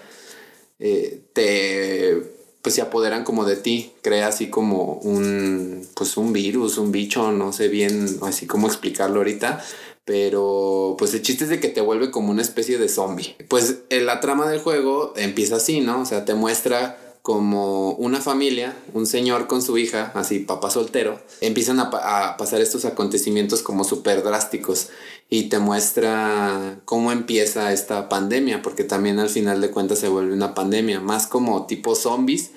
eh, 0.79 1.21
te 1.33 2.37
pues 2.61 2.75
se 2.75 2.81
apoderan 2.81 3.23
como 3.23 3.45
de 3.45 3.55
ti, 3.55 3.93
crea 4.01 4.27
así 4.27 4.49
como 4.49 4.95
un 5.03 5.87
pues 5.95 6.17
un 6.17 6.33
virus, 6.33 6.77
un 6.77 6.91
bicho, 6.91 7.31
no 7.31 7.53
sé 7.53 7.69
bien 7.69 8.19
así 8.23 8.45
cómo 8.45 8.67
explicarlo 8.67 9.17
ahorita, 9.17 9.63
pero 10.03 10.95
pues 10.97 11.13
el 11.13 11.21
chiste 11.21 11.45
es 11.45 11.49
de 11.49 11.59
que 11.59 11.69
te 11.69 11.81
vuelve 11.81 12.11
como 12.11 12.31
una 12.31 12.41
especie 12.41 12.77
de 12.77 12.89
zombie. 12.89 13.35
Pues 13.47 13.79
la 13.89 14.19
trama 14.19 14.49
del 14.49 14.59
juego 14.59 15.13
empieza 15.15 15.57
así, 15.57 15.79
¿no? 15.79 16.01
O 16.01 16.05
sea, 16.05 16.25
te 16.25 16.33
muestra 16.33 17.06
como 17.21 17.91
una 17.91 18.21
familia, 18.21 18.75
un 18.93 19.05
señor 19.05 19.47
con 19.47 19.61
su 19.61 19.77
hija, 19.77 20.11
así 20.15 20.39
papá 20.39 20.69
soltero, 20.69 21.19
empiezan 21.41 21.79
a, 21.79 21.89
pasar 22.37 22.61
estos 22.61 22.85
acontecimientos 22.85 23.61
como 23.61 23.83
súper 23.83 24.23
drásticos 24.23 24.89
y 25.29 25.49
te 25.49 25.59
muestra 25.59 26.79
cómo 26.85 27.11
empieza 27.11 27.73
esta 27.73 28.07
pandemia, 28.07 28.61
porque 28.61 28.83
también 28.83 29.19
al 29.19 29.29
final 29.29 29.59
de 29.59 29.71
cuentas 29.71 29.99
se 29.99 30.07
vuelve 30.07 30.33
una 30.33 30.53
pandemia, 30.53 31.01
más 31.01 31.27
como 31.27 31.65
tipo 31.65 31.95
zombies, 31.95 32.51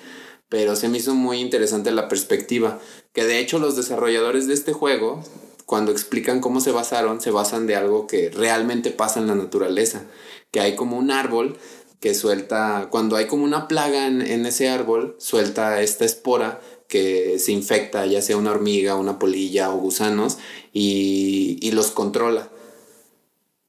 pero 0.47 0.75
se 0.75 0.89
me 0.89 0.97
hizo 0.97 1.15
muy 1.15 1.39
interesante 1.39 1.91
la 1.91 2.07
perspectiva, 2.07 2.79
que 3.13 3.25
de 3.25 3.39
hecho 3.39 3.59
los 3.59 3.75
desarrolladores 3.75 4.47
de 4.47 4.53
este 4.53 4.73
juego, 4.73 5.21
cuando 5.65 5.91
explican 5.91 6.41
cómo 6.41 6.59
se 6.61 6.71
basaron, 6.71 7.21
se 7.21 7.31
basan 7.31 7.67
de 7.67 7.75
algo 7.75 8.07
que 8.07 8.29
realmente 8.29 8.91
pasa 8.91 9.19
en 9.19 9.27
la 9.27 9.35
naturaleza, 9.35 10.03
que 10.51 10.59
hay 10.59 10.75
como 10.75 10.97
un 10.97 11.11
árbol 11.11 11.57
que 12.01 12.15
suelta, 12.15 12.87
cuando 12.89 13.15
hay 13.15 13.27
como 13.27 13.45
una 13.45 13.67
plaga 13.67 14.07
en, 14.07 14.45
ese 14.45 14.69
árbol, 14.69 15.15
suelta 15.19 15.81
esta 15.81 16.03
espora 16.03 16.59
que 16.87 17.37
se 17.39 17.51
infecta, 17.51 18.05
ya 18.07 18.21
sea 18.23 18.37
una 18.37 18.51
hormiga, 18.51 18.95
una 18.95 19.19
polilla 19.19 19.71
o 19.71 19.77
gusanos, 19.77 20.39
y, 20.73 21.69
los 21.71 21.91
controla. 21.91 22.49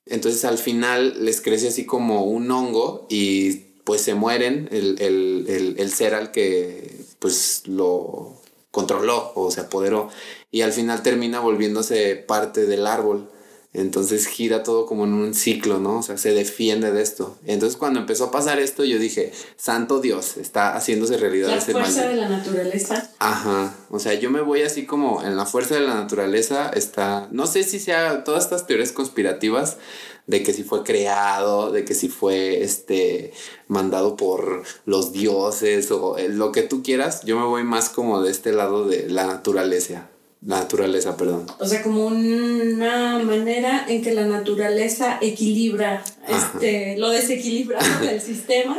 Entonces 0.06 0.44
al 0.44 0.58
final 0.58 1.24
les 1.24 1.40
crece 1.40 1.68
así 1.68 1.86
como 1.86 2.24
un 2.24 2.50
hongo 2.50 3.06
y 3.08 3.52
pues 3.84 4.00
se 4.00 4.14
mueren 4.14 4.68
el, 4.72 5.76
el 5.78 5.92
ser 5.92 6.14
al 6.14 6.32
que 6.32 7.04
pues 7.18 7.62
lo 7.66 8.40
controló 8.72 9.32
o 9.36 9.50
se 9.50 9.60
apoderó 9.60 10.08
y 10.50 10.62
al 10.62 10.72
final 10.72 11.02
termina 11.02 11.38
volviéndose 11.40 12.16
parte 12.16 12.66
del 12.66 12.86
árbol. 12.86 13.30
Entonces 13.74 14.26
gira 14.26 14.62
todo 14.62 14.84
como 14.84 15.04
en 15.04 15.14
un 15.14 15.32
ciclo, 15.32 15.78
¿no? 15.78 16.00
O 16.00 16.02
sea, 16.02 16.18
se 16.18 16.34
defiende 16.34 16.92
de 16.92 17.00
esto. 17.00 17.38
Entonces 17.46 17.78
cuando 17.78 18.00
empezó 18.00 18.24
a 18.24 18.30
pasar 18.30 18.58
esto, 18.58 18.84
yo 18.84 18.98
dije, 18.98 19.32
santo 19.56 20.00
Dios, 20.00 20.36
está 20.36 20.76
haciéndose 20.76 21.16
realidad 21.16 21.48
la 21.48 21.60
fuerza 21.60 22.06
de 22.06 22.16
la 22.16 22.28
naturaleza. 22.28 23.10
Ajá. 23.18 23.74
O 23.90 23.98
sea, 23.98 24.12
yo 24.12 24.30
me 24.30 24.42
voy 24.42 24.62
así 24.62 24.84
como 24.84 25.22
en 25.22 25.38
la 25.38 25.46
fuerza 25.46 25.74
de 25.74 25.80
la 25.80 25.94
naturaleza 25.94 26.70
está, 26.74 27.28
no 27.30 27.46
sé 27.46 27.64
si 27.64 27.80
sea 27.80 28.24
todas 28.24 28.44
estas 28.44 28.66
teorías 28.66 28.92
conspirativas 28.92 29.78
de 30.26 30.42
que 30.42 30.52
si 30.52 30.64
fue 30.64 30.84
creado, 30.84 31.72
de 31.72 31.86
que 31.86 31.94
si 31.94 32.08
fue 32.08 32.62
este 32.62 33.32
mandado 33.68 34.16
por 34.16 34.64
los 34.84 35.12
dioses 35.12 35.90
o 35.90 36.16
lo 36.28 36.52
que 36.52 36.62
tú 36.62 36.82
quieras, 36.82 37.22
yo 37.24 37.38
me 37.38 37.46
voy 37.46 37.64
más 37.64 37.88
como 37.88 38.20
de 38.20 38.30
este 38.30 38.52
lado 38.52 38.86
de 38.86 39.08
la 39.08 39.26
naturaleza 39.26 40.11
la 40.44 40.58
naturaleza, 40.60 41.16
perdón. 41.16 41.46
O 41.58 41.66
sea, 41.66 41.82
como 41.82 42.06
una 42.06 43.18
manera 43.20 43.86
en 43.88 44.02
que 44.02 44.12
la 44.12 44.24
naturaleza 44.24 45.18
equilibra, 45.20 46.02
este, 46.28 46.96
lo 46.98 47.10
desequilibra 47.10 47.78
del 48.00 48.20
sistema 48.20 48.76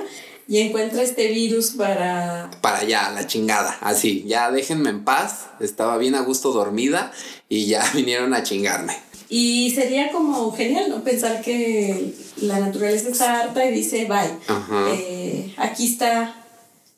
y 0.47 0.60
encuentra 0.60 1.02
este 1.02 1.30
virus 1.30 1.71
para... 1.71 2.52
Para 2.62 2.80
allá, 2.80 3.12
la 3.12 3.28
chingada, 3.28 3.78
así, 3.80 4.26
ya 4.28 4.52
déjenme 4.52 4.89
en 4.89 5.06
paz, 5.06 5.47
estaba 5.62 5.97
bien 5.97 6.15
a 6.15 6.21
gusto 6.21 6.52
dormida 6.52 7.12
y 7.47 7.67
ya 7.67 7.89
vinieron 7.93 8.34
a 8.34 8.43
chingarme. 8.43 8.97
Y 9.30 9.71
sería 9.71 10.12
como 10.12 10.52
genial, 10.52 10.89
¿no? 10.89 11.04
Pensar 11.04 11.41
que 11.41 12.13
la 12.41 12.60
naturaleza 12.60 13.10
está 13.10 13.39
harta 13.39 13.65
y 13.65 13.73
dice, 13.73 14.06
bye, 14.06 14.38
eh, 14.91 15.56
aquí 15.58 15.91
está 15.91 16.42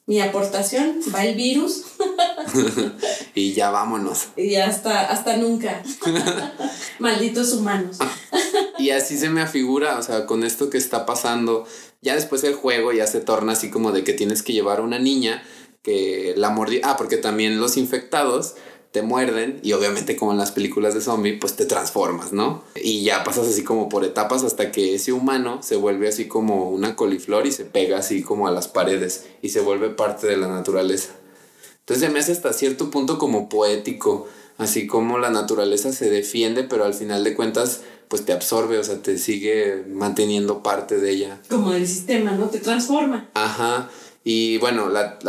mi 0.07 0.21
aportación, 0.21 0.99
va 1.13 1.25
el 1.25 1.35
virus. 1.35 1.83
y 3.35 3.53
ya 3.53 3.71
vámonos. 3.71 4.27
Y 4.37 4.55
hasta, 4.55 5.01
hasta 5.09 5.37
nunca. 5.37 5.81
Malditos 6.99 7.53
humanos. 7.53 7.97
y 8.77 8.91
así 8.91 9.17
se 9.17 9.29
me 9.29 9.41
afigura, 9.41 9.97
o 9.97 10.03
sea, 10.03 10.25
con 10.25 10.43
esto 10.43 10.69
que 10.69 10.77
está 10.77 11.05
pasando, 11.05 11.65
ya 12.01 12.15
después 12.15 12.43
el 12.43 12.53
juego 12.53 12.93
ya 12.93 13.07
se 13.07 13.19
torna 13.19 13.53
así 13.53 13.71
como 13.71 13.91
de 13.91 14.03
que 14.03 14.13
tienes 14.13 14.43
que 14.43 14.53
llevar 14.53 14.79
a 14.79 14.83
una 14.83 14.99
niña 14.99 15.43
que 15.81 16.33
la 16.37 16.51
mordió. 16.51 16.81
Ah, 16.83 16.97
porque 16.97 17.17
también 17.17 17.59
los 17.59 17.77
infectados 17.77 18.55
te 18.95 19.01
muerden 19.01 19.59
y 19.61 19.73
obviamente 19.73 20.15
como 20.15 20.31
en 20.31 20.37
las 20.37 20.53
películas 20.53 20.93
de 20.93 21.01
zombie 21.01 21.33
pues 21.33 21.57
te 21.57 21.65
transformas, 21.65 22.31
¿no? 22.31 22.63
Y 22.81 23.03
ya 23.03 23.25
pasas 23.25 23.45
así 23.45 23.61
como 23.61 23.89
por 23.89 24.05
etapas 24.05 24.45
hasta 24.45 24.71
que 24.71 24.95
ese 24.95 25.11
humano 25.11 25.59
se 25.61 25.75
vuelve 25.75 26.07
así 26.07 26.29
como 26.29 26.69
una 26.69 26.95
coliflor 26.95 27.45
y 27.45 27.51
se 27.51 27.65
pega 27.65 27.97
así 27.97 28.23
como 28.23 28.47
a 28.47 28.51
las 28.51 28.69
paredes 28.69 29.25
y 29.41 29.49
se 29.49 29.59
vuelve 29.59 29.89
parte 29.89 30.27
de 30.27 30.37
la 30.37 30.47
naturaleza. 30.47 31.09
Entonces 31.81 32.09
me 32.09 32.19
hace 32.19 32.31
hasta 32.31 32.53
cierto 32.53 32.89
punto 32.89 33.17
como 33.17 33.49
poético, 33.49 34.29
así 34.57 34.87
como 34.87 35.17
la 35.17 35.29
naturaleza 35.29 35.91
se 35.91 36.09
defiende 36.09 36.63
pero 36.63 36.85
al 36.85 36.93
final 36.93 37.25
de 37.25 37.35
cuentas 37.35 37.81
pues 38.07 38.23
te 38.23 38.31
absorbe, 38.31 38.77
o 38.77 38.83
sea, 38.85 39.01
te 39.01 39.17
sigue 39.17 39.83
manteniendo 39.89 40.63
parte 40.63 40.99
de 40.99 41.11
ella. 41.11 41.41
Como 41.49 41.71
del 41.71 41.85
sistema, 41.85 42.31
¿no? 42.31 42.47
Te 42.47 42.59
transforma. 42.59 43.27
Ajá. 43.33 43.89
Y 44.27 44.57
bueno, 44.57 44.89
la, 44.89 45.19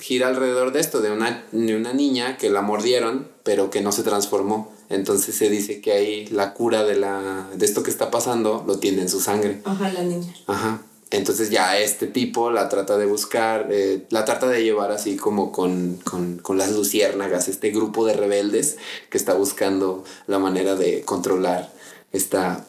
gira 0.00 0.26
alrededor 0.26 0.72
de 0.72 0.80
esto, 0.80 1.00
de 1.00 1.12
una, 1.12 1.44
de 1.52 1.76
una 1.76 1.92
niña 1.92 2.36
que 2.36 2.50
la 2.50 2.62
mordieron, 2.62 3.28
pero 3.44 3.70
que 3.70 3.80
no 3.80 3.92
se 3.92 4.02
transformó. 4.02 4.74
Entonces 4.90 5.36
se 5.36 5.48
dice 5.48 5.80
que 5.80 5.92
ahí 5.92 6.26
la 6.26 6.52
cura 6.52 6.82
de, 6.82 6.96
la, 6.96 7.48
de 7.54 7.64
esto 7.64 7.84
que 7.84 7.90
está 7.90 8.10
pasando 8.10 8.64
lo 8.66 8.80
tiene 8.80 9.02
en 9.02 9.08
su 9.08 9.20
sangre. 9.20 9.62
Ajá, 9.64 9.92
la 9.92 10.02
niña. 10.02 10.34
Ajá. 10.48 10.82
Entonces 11.10 11.50
ya 11.50 11.78
este 11.78 12.08
tipo 12.08 12.50
la 12.50 12.68
trata 12.68 12.98
de 12.98 13.06
buscar, 13.06 13.68
eh, 13.70 14.04
la 14.10 14.24
trata 14.24 14.48
de 14.48 14.64
llevar 14.64 14.90
así 14.90 15.14
como 15.14 15.52
con, 15.52 16.00
con, 16.02 16.38
con, 16.38 16.58
las 16.58 16.72
luciérnagas, 16.72 17.46
este 17.46 17.70
grupo 17.70 18.04
de 18.04 18.14
rebeldes 18.14 18.78
que 19.10 19.18
está 19.18 19.34
buscando 19.34 20.02
la 20.26 20.40
manera 20.40 20.74
de 20.74 21.02
controlar 21.02 21.72
esta 22.10 22.66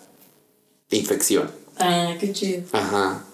infección. 0.91 1.49
Ah, 1.79 2.13
qué 2.19 2.31
chido. 2.33 2.61
Ajá. 2.71 3.25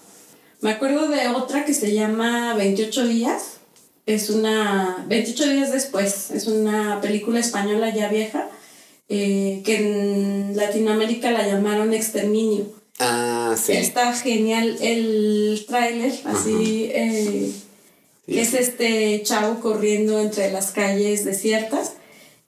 Me 0.62 0.70
acuerdo 0.70 1.08
de 1.08 1.28
otra 1.28 1.64
que 1.64 1.74
se 1.74 1.92
llama 1.92 2.54
28 2.54 3.08
días. 3.08 3.58
Es 4.06 4.30
una. 4.30 5.04
28 5.08 5.50
días 5.50 5.72
después. 5.72 6.30
Es 6.30 6.46
una 6.46 7.00
película 7.00 7.40
española 7.40 7.92
ya 7.92 8.08
vieja. 8.08 8.48
Eh, 9.08 9.60
que 9.64 9.76
en 9.76 10.56
Latinoamérica 10.56 11.32
la 11.32 11.46
llamaron 11.46 11.92
Exterminio. 11.92 12.72
Ah, 13.00 13.56
sí. 13.60 13.72
Está 13.72 14.14
genial 14.14 14.78
el 14.80 15.64
tráiler, 15.66 16.12
así. 16.26 16.90
Eh, 16.94 17.50
es 18.28 18.54
este 18.54 19.20
chavo 19.24 19.58
corriendo 19.60 20.20
entre 20.20 20.52
las 20.52 20.70
calles 20.70 21.24
desiertas 21.24 21.94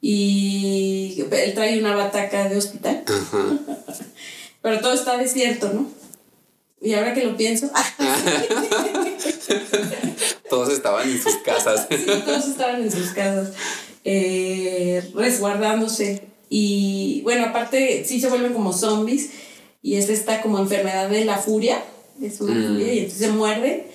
y 0.01 1.25
él 1.33 1.55
trae 1.55 1.81
una 1.81 1.97
bataca 1.97 2.49
de 2.49 2.59
hospital. 2.59 3.03
Pero 4.63 4.81
todo 4.81 4.93
está 4.93 5.19
desierto, 5.19 5.73
¿no? 5.73 6.04
Y 6.85 6.93
ahora 6.93 7.15
que 7.15 7.25
lo 7.25 7.37
pienso. 7.37 7.71
todos 10.51 10.71
estaban 10.71 11.09
en 11.09 11.21
sus 11.21 11.37
casas. 11.37 11.87
sí, 11.89 12.05
todos 12.27 12.47
estaban 12.47 12.83
en 12.83 12.93
sus 12.93 13.09
casas. 13.11 13.53
Eh, 14.05 15.03
resguardándose. 15.15 16.25
Y 16.51 17.23
bueno, 17.23 17.47
aparte 17.47 18.05
sí 18.05 18.21
se 18.21 18.29
vuelven 18.29 18.53
como 18.53 18.75
zombies. 18.75 19.31
Y 19.81 19.95
es 19.95 20.11
esta 20.11 20.43
como 20.43 20.59
enfermedad 20.59 21.09
de 21.09 21.25
la 21.25 21.39
furia. 21.39 21.83
Es 22.23 22.43
una 22.43 22.55
mm. 22.55 22.69
furia 22.69 22.93
y 22.93 22.99
entonces 22.99 23.27
se 23.27 23.33
muerde. 23.33 23.87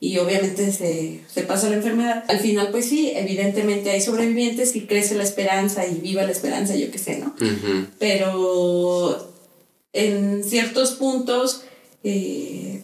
Y 0.00 0.16
obviamente 0.16 0.72
se, 0.72 1.20
se 1.28 1.42
pasa 1.42 1.68
la 1.68 1.76
enfermedad. 1.76 2.24
Al 2.28 2.38
final, 2.38 2.70
pues 2.70 2.86
sí, 2.86 3.12
evidentemente 3.14 3.90
hay 3.90 4.00
sobrevivientes 4.00 4.74
y 4.74 4.86
crece 4.86 5.16
la 5.16 5.24
esperanza 5.24 5.86
y 5.86 5.96
viva 5.96 6.22
la 6.22 6.32
esperanza, 6.32 6.76
yo 6.76 6.90
qué 6.90 6.98
sé, 6.98 7.18
¿no? 7.18 7.34
Pero 7.98 9.34
en 9.92 10.44
ciertos 10.44 10.92
puntos 10.92 11.64
eh, 12.04 12.82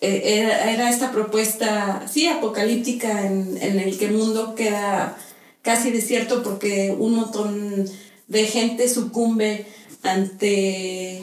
era, 0.00 0.90
esta 0.90 1.12
propuesta, 1.12 2.06
sí, 2.10 2.26
apocalíptica, 2.26 3.26
en, 3.26 3.58
en, 3.60 3.78
el 3.78 3.98
que 3.98 4.06
el 4.06 4.14
mundo 4.14 4.54
queda 4.54 5.18
casi 5.62 5.90
desierto 5.90 6.42
porque 6.42 6.94
un 6.96 7.14
montón 7.14 7.88
de 8.28 8.46
gente 8.46 8.88
sucumbe 8.88 9.66
ante, 10.02 11.22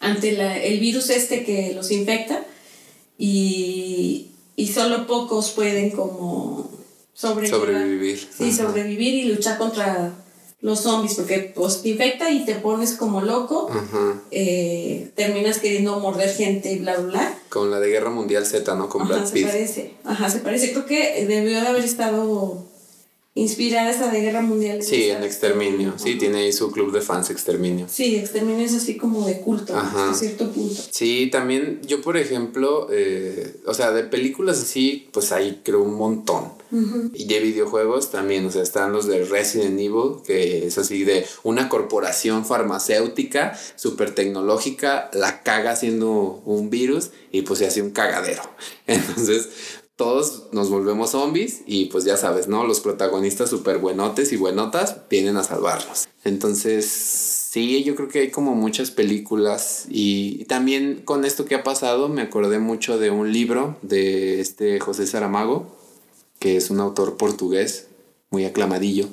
ante 0.00 0.68
el 0.68 0.80
virus 0.80 1.10
este 1.10 1.44
que 1.44 1.72
los 1.74 1.90
infecta 1.90 2.44
y, 3.18 4.28
y 4.56 4.68
solo 4.68 5.06
pocos 5.06 5.50
pueden 5.50 5.90
como 5.90 6.70
sobrevivir. 7.14 8.28
Sí, 8.36 8.52
sobrevivir 8.52 9.14
y 9.14 9.24
luchar 9.24 9.58
contra 9.58 10.12
los 10.60 10.80
zombies, 10.80 11.14
porque 11.14 11.52
pues, 11.54 11.82
te 11.82 11.90
infecta 11.90 12.30
y 12.30 12.44
te 12.44 12.54
pones 12.56 12.94
como 12.94 13.20
loco, 13.20 13.70
eh, 14.30 15.10
terminas 15.14 15.58
queriendo 15.58 16.00
morder 16.00 16.30
gente 16.30 16.72
y 16.72 16.78
bla, 16.78 16.96
bla, 16.96 17.06
bla. 17.06 17.38
Con 17.48 17.70
la 17.70 17.78
de 17.78 17.88
Guerra 17.88 18.10
Mundial 18.10 18.46
Z, 18.46 18.74
¿no? 18.74 18.88
Con 18.88 19.02
Ajá, 19.02 19.26
se 19.26 19.42
parece. 19.42 19.94
Ajá, 20.04 20.30
se 20.30 20.38
parece. 20.38 20.72
Creo 20.72 20.86
que 20.86 21.26
debió 21.26 21.60
de 21.60 21.68
haber 21.68 21.84
estado 21.84 22.64
inspirada 23.36 23.90
esa 23.90 24.10
de 24.10 24.22
Guerra 24.22 24.40
Mundial. 24.40 24.82
Sí, 24.82 25.10
en 25.10 25.22
Exterminio. 25.22 25.94
Sí, 25.98 26.16
tiene 26.16 26.38
ahí 26.38 26.52
su 26.52 26.72
club 26.72 26.90
de 26.90 27.02
fans 27.02 27.28
Exterminio. 27.28 27.86
Sí, 27.88 28.16
Exterminio 28.16 28.64
es 28.64 28.74
así 28.74 28.96
como 28.96 29.26
de 29.26 29.40
culto, 29.40 29.76
hasta 29.76 30.14
cierto 30.14 30.50
punto. 30.50 30.82
Sí, 30.90 31.28
también 31.30 31.82
yo, 31.86 32.00
por 32.00 32.16
ejemplo, 32.16 32.88
eh, 32.90 33.60
o 33.66 33.74
sea, 33.74 33.92
de 33.92 34.04
películas 34.04 34.60
así, 34.62 35.08
pues 35.12 35.32
ahí 35.32 35.60
creo 35.62 35.82
un 35.82 35.94
montón. 35.94 36.56
Y 37.14 37.26
de 37.26 37.40
videojuegos 37.40 38.10
también, 38.10 38.44
o 38.44 38.50
sea, 38.50 38.62
están 38.62 38.92
los 38.92 39.06
de 39.06 39.24
Resident 39.24 39.78
Evil, 39.78 40.16
que 40.26 40.66
es 40.66 40.76
así 40.78 41.04
de 41.04 41.24
una 41.44 41.68
corporación 41.68 42.44
farmacéutica 42.44 43.56
súper 43.76 44.14
tecnológica, 44.14 45.08
la 45.12 45.42
caga 45.42 45.70
haciendo 45.70 46.42
un 46.44 46.68
virus 46.68 47.10
y 47.30 47.42
pues 47.42 47.60
se 47.60 47.66
hace 47.66 47.82
un 47.82 47.90
cagadero. 47.90 48.42
Entonces, 48.86 49.48
todos 49.96 50.48
nos 50.52 50.68
volvemos 50.68 51.10
zombies 51.10 51.62
y 51.66 51.86
pues 51.86 52.04
ya 52.04 52.18
sabes, 52.18 52.48
¿no? 52.48 52.64
Los 52.64 52.80
protagonistas 52.80 53.48
súper 53.48 53.78
buenotes 53.78 54.30
y 54.32 54.36
buenotas 54.36 55.08
vienen 55.08 55.38
a 55.38 55.42
salvarnos. 55.42 56.06
Entonces, 56.22 56.84
sí, 56.84 57.82
yo 57.82 57.96
creo 57.96 58.08
que 58.08 58.20
hay 58.20 58.30
como 58.30 58.54
muchas 58.54 58.90
películas 58.90 59.86
y 59.88 60.44
también 60.44 61.00
con 61.04 61.24
esto 61.24 61.46
que 61.46 61.54
ha 61.54 61.62
pasado 61.62 62.10
me 62.10 62.20
acordé 62.20 62.58
mucho 62.58 62.98
de 62.98 63.10
un 63.10 63.32
libro 63.32 63.78
de 63.80 64.40
este 64.40 64.78
José 64.80 65.06
Saramago, 65.06 65.74
que 66.38 66.58
es 66.58 66.68
un 66.68 66.80
autor 66.80 67.16
portugués 67.16 67.88
muy 68.30 68.44
aclamadillo, 68.44 69.08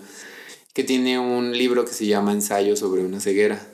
que 0.73 0.83
tiene 0.83 1.17
un 1.17 1.57
libro 1.57 1.85
que 1.85 1.93
se 1.93 2.07
llama 2.07 2.33
Ensayo 2.33 2.75
sobre 2.75 3.05
una 3.05 3.21
ceguera. 3.21 3.72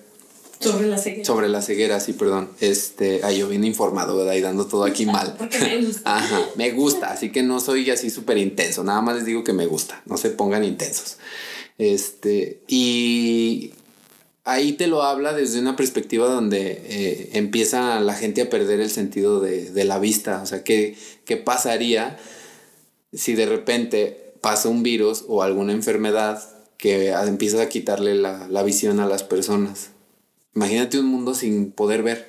Sobre 0.60 0.88
la 0.88 0.98
ceguera. 0.98 1.26
Sobre 1.26 1.48
la 1.48 1.62
ceguera, 1.62 2.00
sí, 2.02 2.14
perdón. 2.14 2.50
Este, 2.60 3.22
ay, 3.24 3.40
yo 3.40 3.48
bien 3.48 3.64
informado, 3.64 4.18
¿verdad? 4.18 4.34
Y 4.34 4.42
dando 4.42 4.66
todo 4.66 4.84
aquí 4.84 5.06
mal. 5.06 5.36
Porque 5.40 5.58
me 5.60 5.86
gusta. 5.86 6.18
Ajá, 6.18 6.42
me 6.56 6.72
gusta, 6.72 7.12
así 7.12 7.32
que 7.32 7.44
no 7.44 7.60
soy 7.60 7.90
así 7.90 8.10
súper 8.10 8.38
intenso, 8.38 8.84
nada 8.84 9.02
más 9.02 9.16
les 9.16 9.26
digo 9.26 9.44
que 9.44 9.54
me 9.54 9.66
gusta, 9.66 10.02
no 10.06 10.18
se 10.18 10.32
pongan 10.32 10.64
intensos. 10.66 11.18
Este, 11.78 12.62
y 12.68 13.72
ahí 14.44 14.74
te 14.74 14.88
lo 14.88 15.04
habla 15.04 15.32
desde 15.32 15.60
una 15.60 15.78
perspectiva 15.78 16.28
donde 16.28 16.82
eh, 16.86 17.30
empieza 17.34 18.00
la 18.02 18.16
gente 18.16 18.42
a 18.42 18.50
perder 18.50 18.82
el 18.82 18.90
sentido 18.90 19.40
de, 19.40 19.72
de 19.72 19.86
la 19.86 19.98
vista, 19.98 20.42
o 20.42 20.46
sea, 20.46 20.64
¿qué, 20.64 20.98
qué 21.24 21.38
pasaría 21.38 22.18
si 23.14 23.34
de 23.34 23.46
repente 23.46 24.34
pasa 24.42 24.68
un 24.68 24.84
virus 24.84 25.24
o 25.30 25.42
alguna 25.42 25.72
enfermedad 25.72 26.44
que 26.78 27.12
empieza 27.12 27.62
a 27.62 27.70
quitarle 27.70 28.16
la, 28.16 28.48
la 28.50 28.64
visión 28.64 29.00
a 29.00 29.06
las 29.06 29.24
personas? 29.24 29.92
Imagínate 30.56 31.00
un 31.00 31.06
mundo 31.06 31.34
sin 31.34 31.72
poder 31.72 32.04
ver. 32.04 32.28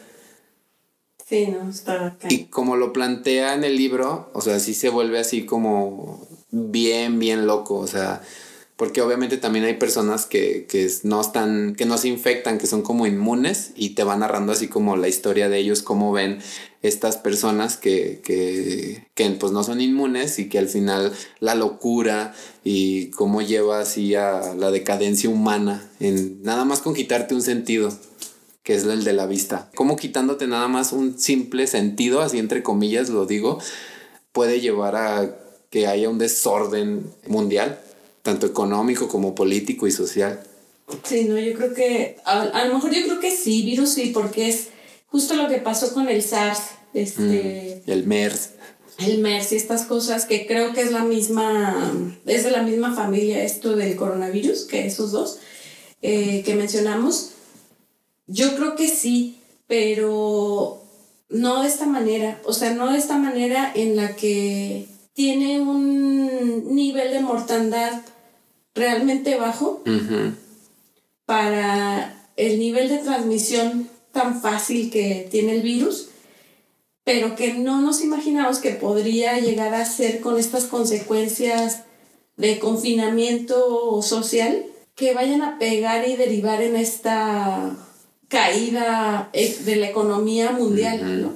Sí, 1.27 1.47
no, 1.47 1.71
está 1.71 2.07
acá. 2.07 2.29
Y 2.31 2.47
como 2.47 2.77
lo 2.77 2.93
plantea 2.93 3.55
en 3.55 3.65
el 3.65 3.77
libro, 3.77 4.31
o 4.35 4.41
sea, 4.41 4.59
sí 4.59 4.75
se 4.75 4.89
vuelve 4.89 5.19
así 5.19 5.47
como 5.47 6.27
bien, 6.51 7.19
bien 7.19 7.47
loco, 7.47 7.77
o 7.77 7.87
sea, 7.87 8.21
porque 8.81 9.03
obviamente 9.03 9.37
también 9.37 9.65
hay 9.67 9.75
personas 9.75 10.27
que, 10.27 10.67
que, 10.67 10.91
no 11.03 11.21
están, 11.21 11.75
que 11.77 11.85
no 11.85 11.99
se 11.99 12.09
infectan, 12.09 12.59
que 12.59 12.67
son 12.67 12.83
como 12.83 13.07
inmunes 13.07 13.73
y 13.77 13.91
te 13.91 14.05
van 14.05 14.21
narrando 14.21 14.53
así 14.53 14.69
como 14.69 14.97
la 14.97 15.07
historia 15.07 15.49
de 15.49 15.59
ellos, 15.59 15.83
cómo 15.83 16.13
ven 16.13 16.39
estas 16.83 17.19
personas 17.19 17.77
que, 17.77 18.23
que, 18.25 19.07
que 19.15 19.31
pues 19.33 19.53
no 19.53 19.65
son 19.65 19.81
inmunes 19.81 20.39
y 20.39 20.49
que 20.49 20.59
al 20.59 20.69
final 20.69 21.13
la 21.41 21.55
locura 21.55 22.35
y 22.65 23.11
cómo 23.11 23.43
lleva 23.43 23.81
así 23.81 24.15
a 24.15 24.55
la 24.55 24.71
decadencia 24.71 25.29
humana 25.29 25.87
en 26.01 26.43
nada 26.43 26.65
más 26.65 26.81
con 26.81 26.95
quitarte 26.95 27.35
un 27.35 27.43
sentido 27.43 27.93
que 28.63 28.75
es 28.75 28.85
el 28.85 29.05
de 29.05 29.13
la 29.13 29.27
vista. 29.27 29.71
Como 29.75 29.97
quitándote 29.97 30.47
nada 30.47 30.69
más 30.69 30.93
un 30.93 31.19
simple 31.19 31.67
sentido, 31.67 32.21
así 32.21 32.39
entre 32.39 32.63
comillas 32.63 33.09
lo 33.09 33.27
digo, 33.27 33.59
puede 34.33 34.61
llevar 34.61 34.97
a 34.97 35.37
que 35.71 35.87
haya 35.87 36.09
un 36.09 36.19
desorden 36.19 37.11
mundial, 37.27 37.81
tanto 38.23 38.47
económico 38.47 39.09
como 39.09 39.35
político 39.35 39.87
y 39.87 39.93
social. 39.93 40.43
Sí, 41.05 41.25
no, 41.25 41.39
yo 41.39 41.55
creo 41.55 41.73
que, 41.73 42.17
a, 42.25 42.65
lo 42.67 42.75
mejor 42.75 42.93
yo 42.93 43.05
creo 43.05 43.21
que 43.21 43.31
sí, 43.31 43.63
virus 43.63 43.91
sí, 43.91 44.11
porque 44.13 44.49
es 44.49 44.69
justo 45.07 45.35
lo 45.35 45.49
que 45.49 45.59
pasó 45.59 45.95
con 45.95 46.09
el 46.09 46.23
SARS, 46.23 46.63
este... 46.93 47.83
Mm, 47.87 47.91
el 47.91 48.07
MERS. 48.07 48.51
El 48.99 49.19
MERS 49.19 49.53
y 49.53 49.57
estas 49.57 49.85
cosas 49.85 50.27
que 50.27 50.47
creo 50.47 50.75
que 50.75 50.83
es 50.83 50.91
la 50.91 51.05
misma, 51.05 51.93
es 52.27 52.45
de 52.45 52.51
la 52.51 52.63
misma 52.63 52.95
familia 52.95 53.43
esto 53.43 53.77
del 53.77 53.97
coronavirus, 53.97 54.65
que 54.65 54.87
esos 54.87 55.13
dos 55.13 55.39
eh, 56.03 56.43
que 56.45 56.55
mencionamos 56.55 57.31
yo 58.31 58.55
creo 58.55 58.77
que 58.77 58.89
sí, 58.89 59.41
pero 59.67 60.83
no 61.29 61.63
de 61.63 61.69
esta 61.69 61.87
manera, 61.87 62.41
o 62.45 62.53
sea, 62.53 62.73
no 62.73 62.93
de 62.93 62.99
esta 62.99 63.19
manera 63.19 63.73
en 63.75 63.97
la 63.97 64.15
que 64.15 64.87
tiene 65.15 65.61
un 65.61 66.75
nivel 66.75 67.11
de 67.11 67.21
mortandad 67.21 68.03
realmente 68.73 69.37
bajo 69.37 69.83
para 71.27 72.31
el 72.37 72.59
nivel 72.59 72.89
de 72.89 72.99
transmisión 72.99 73.89
tan 74.13 74.41
fácil 74.41 74.91
que 74.91 75.29
tiene 75.31 75.57
el 75.57 75.63
virus, 75.63 76.09
pero 77.03 77.35
que 77.35 77.55
no 77.55 77.81
nos 77.81 78.01
imaginamos 78.03 78.59
que 78.59 78.71
podría 78.71 79.39
llegar 79.41 79.75
a 79.75 79.85
ser 79.85 80.21
con 80.21 80.39
estas 80.39 80.65
consecuencias 80.65 81.83
de 82.37 82.61
confinamiento 82.61 84.03
social 84.03 84.67
que 84.95 85.15
vayan 85.15 85.43
a 85.43 85.59
pegar 85.59 86.09
y 86.09 86.15
derivar 86.15 86.63
en 86.63 86.77
esta 86.77 87.77
caída 88.31 89.29
eh, 89.33 89.59
de 89.65 89.77
la 89.77 89.89
economía 89.89 90.53
mundial, 90.53 91.21
¿no? 91.21 91.35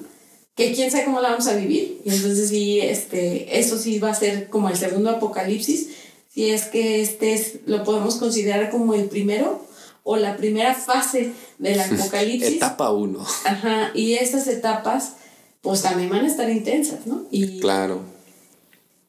Que 0.54 0.72
quién 0.72 0.92
sabe 0.92 1.04
cómo 1.04 1.20
la 1.20 1.30
vamos 1.30 1.48
a 1.48 1.56
vivir. 1.56 2.00
Y 2.04 2.14
entonces 2.14 2.48
sí, 2.48 2.80
este, 2.80 3.58
eso 3.58 3.76
sí 3.76 3.98
va 3.98 4.10
a 4.10 4.14
ser 4.14 4.48
como 4.48 4.70
el 4.70 4.76
segundo 4.76 5.10
apocalipsis, 5.10 5.88
si 6.32 6.50
es 6.50 6.66
que 6.66 7.02
este 7.02 7.34
es, 7.34 7.58
lo 7.66 7.82
podemos 7.82 8.16
considerar 8.16 8.70
como 8.70 8.94
el 8.94 9.06
primero 9.06 9.66
o 10.04 10.16
la 10.16 10.36
primera 10.36 10.74
fase 10.74 11.32
del 11.58 11.80
apocalipsis. 11.80 12.56
Etapa 12.56 12.92
uno. 12.92 13.26
Ajá, 13.44 13.90
y 13.94 14.14
estas 14.14 14.46
etapas 14.46 15.14
pues 15.62 15.82
también 15.82 16.10
van 16.10 16.24
a 16.24 16.28
estar 16.28 16.48
intensas, 16.48 17.06
¿no? 17.06 17.24
Y, 17.30 17.58
claro. 17.58 18.02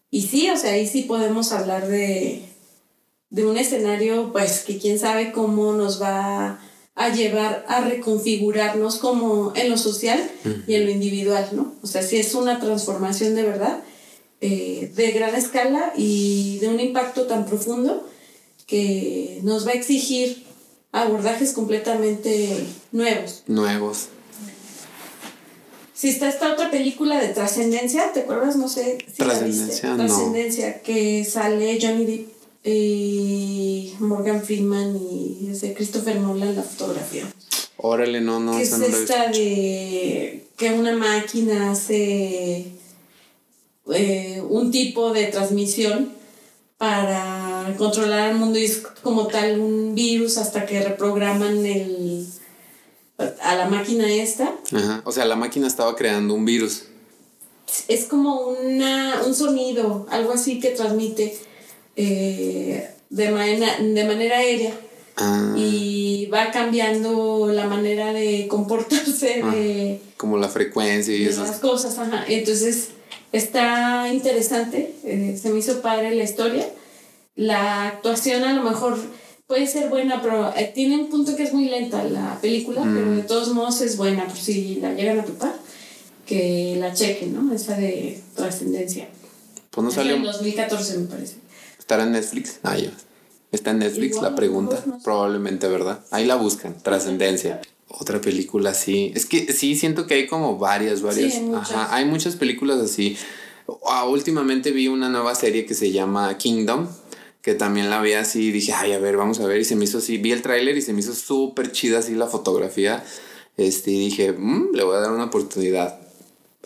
Y 0.10 0.24
sí, 0.24 0.50
o 0.50 0.58
sea, 0.58 0.71
ahí 0.71 0.88
sí 0.88 1.04
podemos 1.04 1.52
hablar 1.52 1.88
de, 1.88 2.45
de 3.30 3.45
un 3.45 3.58
escenario, 3.58 4.32
pues 4.32 4.63
que 4.63 4.80
quién 4.80 4.98
sabe 4.98 5.32
cómo 5.32 5.74
nos 5.74 6.02
va 6.02 6.60
a 6.95 7.10
llevar 7.10 7.65
a 7.67 7.81
reconfigurarnos 7.81 8.97
como 8.97 9.53
en 9.55 9.69
lo 9.69 9.77
social 9.77 10.31
y 10.65 10.75
en 10.75 10.86
lo 10.86 10.91
individual, 10.91 11.49
¿no? 11.51 11.73
O 11.84 11.88
sea, 11.88 12.01
si 12.01 12.17
es 12.17 12.34
una 12.36 12.60
transformación 12.60 13.36
de 13.36 13.43
verdad, 13.43 13.84
eh, 14.39 14.91
de 14.95 15.12
gran 15.12 15.36
escala 15.36 15.91
y 15.97 16.58
de 16.60 16.69
un 16.69 16.79
impacto 16.79 17.27
tan 17.27 17.45
profundo 17.45 18.08
que 18.65 19.39
nos 19.43 19.67
va 19.67 19.71
a 19.71 19.75
exigir 19.75 20.45
abordajes 20.93 21.51
completamente 21.51 22.65
nuevos. 22.93 23.43
Nuevos. 23.47 24.08
Si 25.93 26.10
está 26.10 26.29
esta 26.29 26.53
otra 26.53 26.71
película 26.71 27.19
de 27.19 27.29
trascendencia, 27.29 28.12
¿te 28.13 28.21
acuerdas? 28.21 28.55
No 28.55 28.69
sé. 28.69 28.97
Si 29.08 29.17
trascendencia, 29.17 29.89
no. 29.91 30.05
Trascendencia, 30.05 30.81
que 30.81 31.25
sale 31.25 31.77
Johnny 31.81 32.05
Depp 32.05 32.35
y 32.65 33.93
Morgan 33.99 34.43
Freeman 34.43 34.97
y 34.97 35.49
ese 35.51 35.73
Christopher 35.73 36.17
Nolan 36.17 36.56
la 36.56 36.63
fotografía. 36.63 37.23
Órale, 37.78 38.21
no, 38.21 38.39
no. 38.39 38.58
Que 38.58 38.63
es 38.63 38.73
esta 38.73 39.30
de 39.30 40.47
que 40.58 40.71
una 40.71 40.93
máquina 40.95 41.71
hace 41.71 42.71
eh, 43.93 44.41
un 44.49 44.71
tipo 44.71 45.13
de 45.13 45.25
transmisión 45.25 46.13
para 46.78 47.73
controlar 47.78 48.32
el 48.32 48.38
mundo 48.38 48.58
y 48.58 48.65
es 48.65 48.82
como 49.04 49.28
tal 49.28 49.60
un 49.60 49.93
virus 49.93 50.38
hasta 50.38 50.65
que 50.65 50.82
reprograman 50.82 51.65
el 51.65 52.28
a 53.41 53.56
la 53.56 53.69
máquina 53.69 54.12
esta. 54.12 54.56
Ajá. 54.73 55.01
O 55.06 55.12
sea, 55.12 55.25
la 55.25 55.36
máquina 55.36 55.67
estaba 55.67 55.95
creando 55.95 56.34
un 56.34 56.45
virus. 56.45 56.84
Es 57.88 58.06
como 58.06 58.41
una, 58.41 59.21
un 59.25 59.34
sonido, 59.34 60.06
algo 60.10 60.34
así 60.34 60.60
que 60.60 60.69
transmite 60.69 61.38
eh, 61.95 62.89
de, 63.10 63.31
manera, 63.31 63.77
de 63.79 64.03
manera 64.03 64.38
aérea. 64.38 64.73
Ah. 65.17 65.53
Y 65.55 66.25
va 66.27 66.51
cambiando 66.51 67.49
la 67.51 67.67
manera 67.67 68.12
de 68.12 68.47
comportarse, 68.49 69.41
ah, 69.43 69.51
de, 69.51 70.01
como 70.17 70.38
la 70.38 70.49
frecuencia 70.49 71.15
y 71.15 71.26
esas 71.26 71.59
cosas. 71.59 71.97
Ajá. 71.97 72.26
Entonces 72.28 72.89
está 73.32 74.11
interesante, 74.11 74.93
eh, 75.03 75.39
se 75.41 75.49
me 75.49 75.59
hizo 75.59 75.82
padre 75.82 76.13
la 76.15 76.24
historia. 76.24 76.67
La 77.36 77.88
actuación 77.88 78.43
a 78.43 78.53
lo 78.53 78.63
mejor 78.63 78.97
puede 79.47 79.67
ser 79.67 79.89
buena, 79.89 80.22
pero 80.22 80.53
eh, 80.55 80.72
tiene 80.74 80.97
un 80.97 81.09
punto 81.09 81.36
que 81.36 81.43
es 81.43 81.53
muy 81.53 81.70
lenta 81.70 82.03
la 82.03 82.39
película, 82.41 82.82
pero 82.82 83.11
de 83.11 83.24
mm. 83.24 83.28
todos 83.28 83.53
modos 83.53 83.82
es 83.82 83.97
buena, 83.97 84.28
por 84.28 84.38
si 84.38 84.76
la 84.76 84.93
llegan 84.93 85.20
a 85.20 85.26
topar. 85.26 85.55
que 86.26 86.76
la 86.80 86.93
chequen, 86.93 87.34
¿no? 87.34 87.53
Esa 87.53 87.78
de 87.78 88.20
trascendencia. 88.36 89.07
Pues 89.70 89.86
no 89.86 89.91
salió. 89.91 90.15
En 90.15 90.24
2014 90.24 90.97
me 90.97 91.05
parece. 91.07 91.36
¿Estará 91.86 92.01
en 92.01 92.13
Netflix? 92.13 92.61
Ah, 92.63 92.75
ya. 92.79 92.89
Está 93.51 93.69
en 93.69 93.77
Netflix 93.77 94.19
la 94.19 94.33
pregunta. 94.33 94.83
Probablemente, 95.03 95.67
¿verdad? 95.67 96.03
Ahí 96.09 96.25
la 96.25 96.33
buscan. 96.33 96.81
Trascendencia. 96.81 97.61
Otra 97.89 98.19
película 98.19 98.71
así. 98.71 99.11
Es 99.13 99.27
que 99.27 99.53
sí, 99.53 99.75
siento 99.75 100.07
que 100.07 100.15
hay 100.15 100.25
como 100.25 100.57
varias, 100.57 101.03
varias. 101.03 101.36
hay 101.36 101.53
Ajá, 101.53 101.95
hay 101.95 102.05
muchas 102.05 102.38
películas 102.38 102.79
así. 102.79 103.15
Ah, 103.86 104.05
últimamente 104.05 104.71
vi 104.71 104.88
una 104.88 105.09
nueva 105.09 105.36
serie 105.36 105.67
que 105.67 105.75
se 105.75 105.91
llama 105.91 106.36
Kingdom, 106.39 106.88
que 107.43 107.53
también 107.53 107.91
la 107.91 108.01
vi 108.01 108.13
así 108.13 108.45
y 108.45 108.51
dije, 108.51 108.73
ay, 108.73 108.93
a 108.93 108.97
ver, 108.97 109.15
vamos 109.15 109.39
a 109.39 109.45
ver. 109.45 109.61
Y 109.61 109.63
se 109.63 109.75
me 109.75 109.83
hizo 109.83 109.99
así, 109.99 110.17
vi 110.17 110.31
el 110.31 110.41
tráiler 110.41 110.75
y 110.75 110.81
se 110.81 110.91
me 110.91 111.01
hizo 111.01 111.13
súper 111.13 111.71
chida 111.71 111.99
así 111.99 112.15
la 112.15 112.25
fotografía. 112.25 113.03
Este, 113.57 113.91
y 113.91 113.99
dije, 113.99 114.31
mm, 114.31 114.73
le 114.73 114.83
voy 114.83 114.95
a 114.95 115.01
dar 115.01 115.11
una 115.11 115.25
oportunidad. 115.25 115.99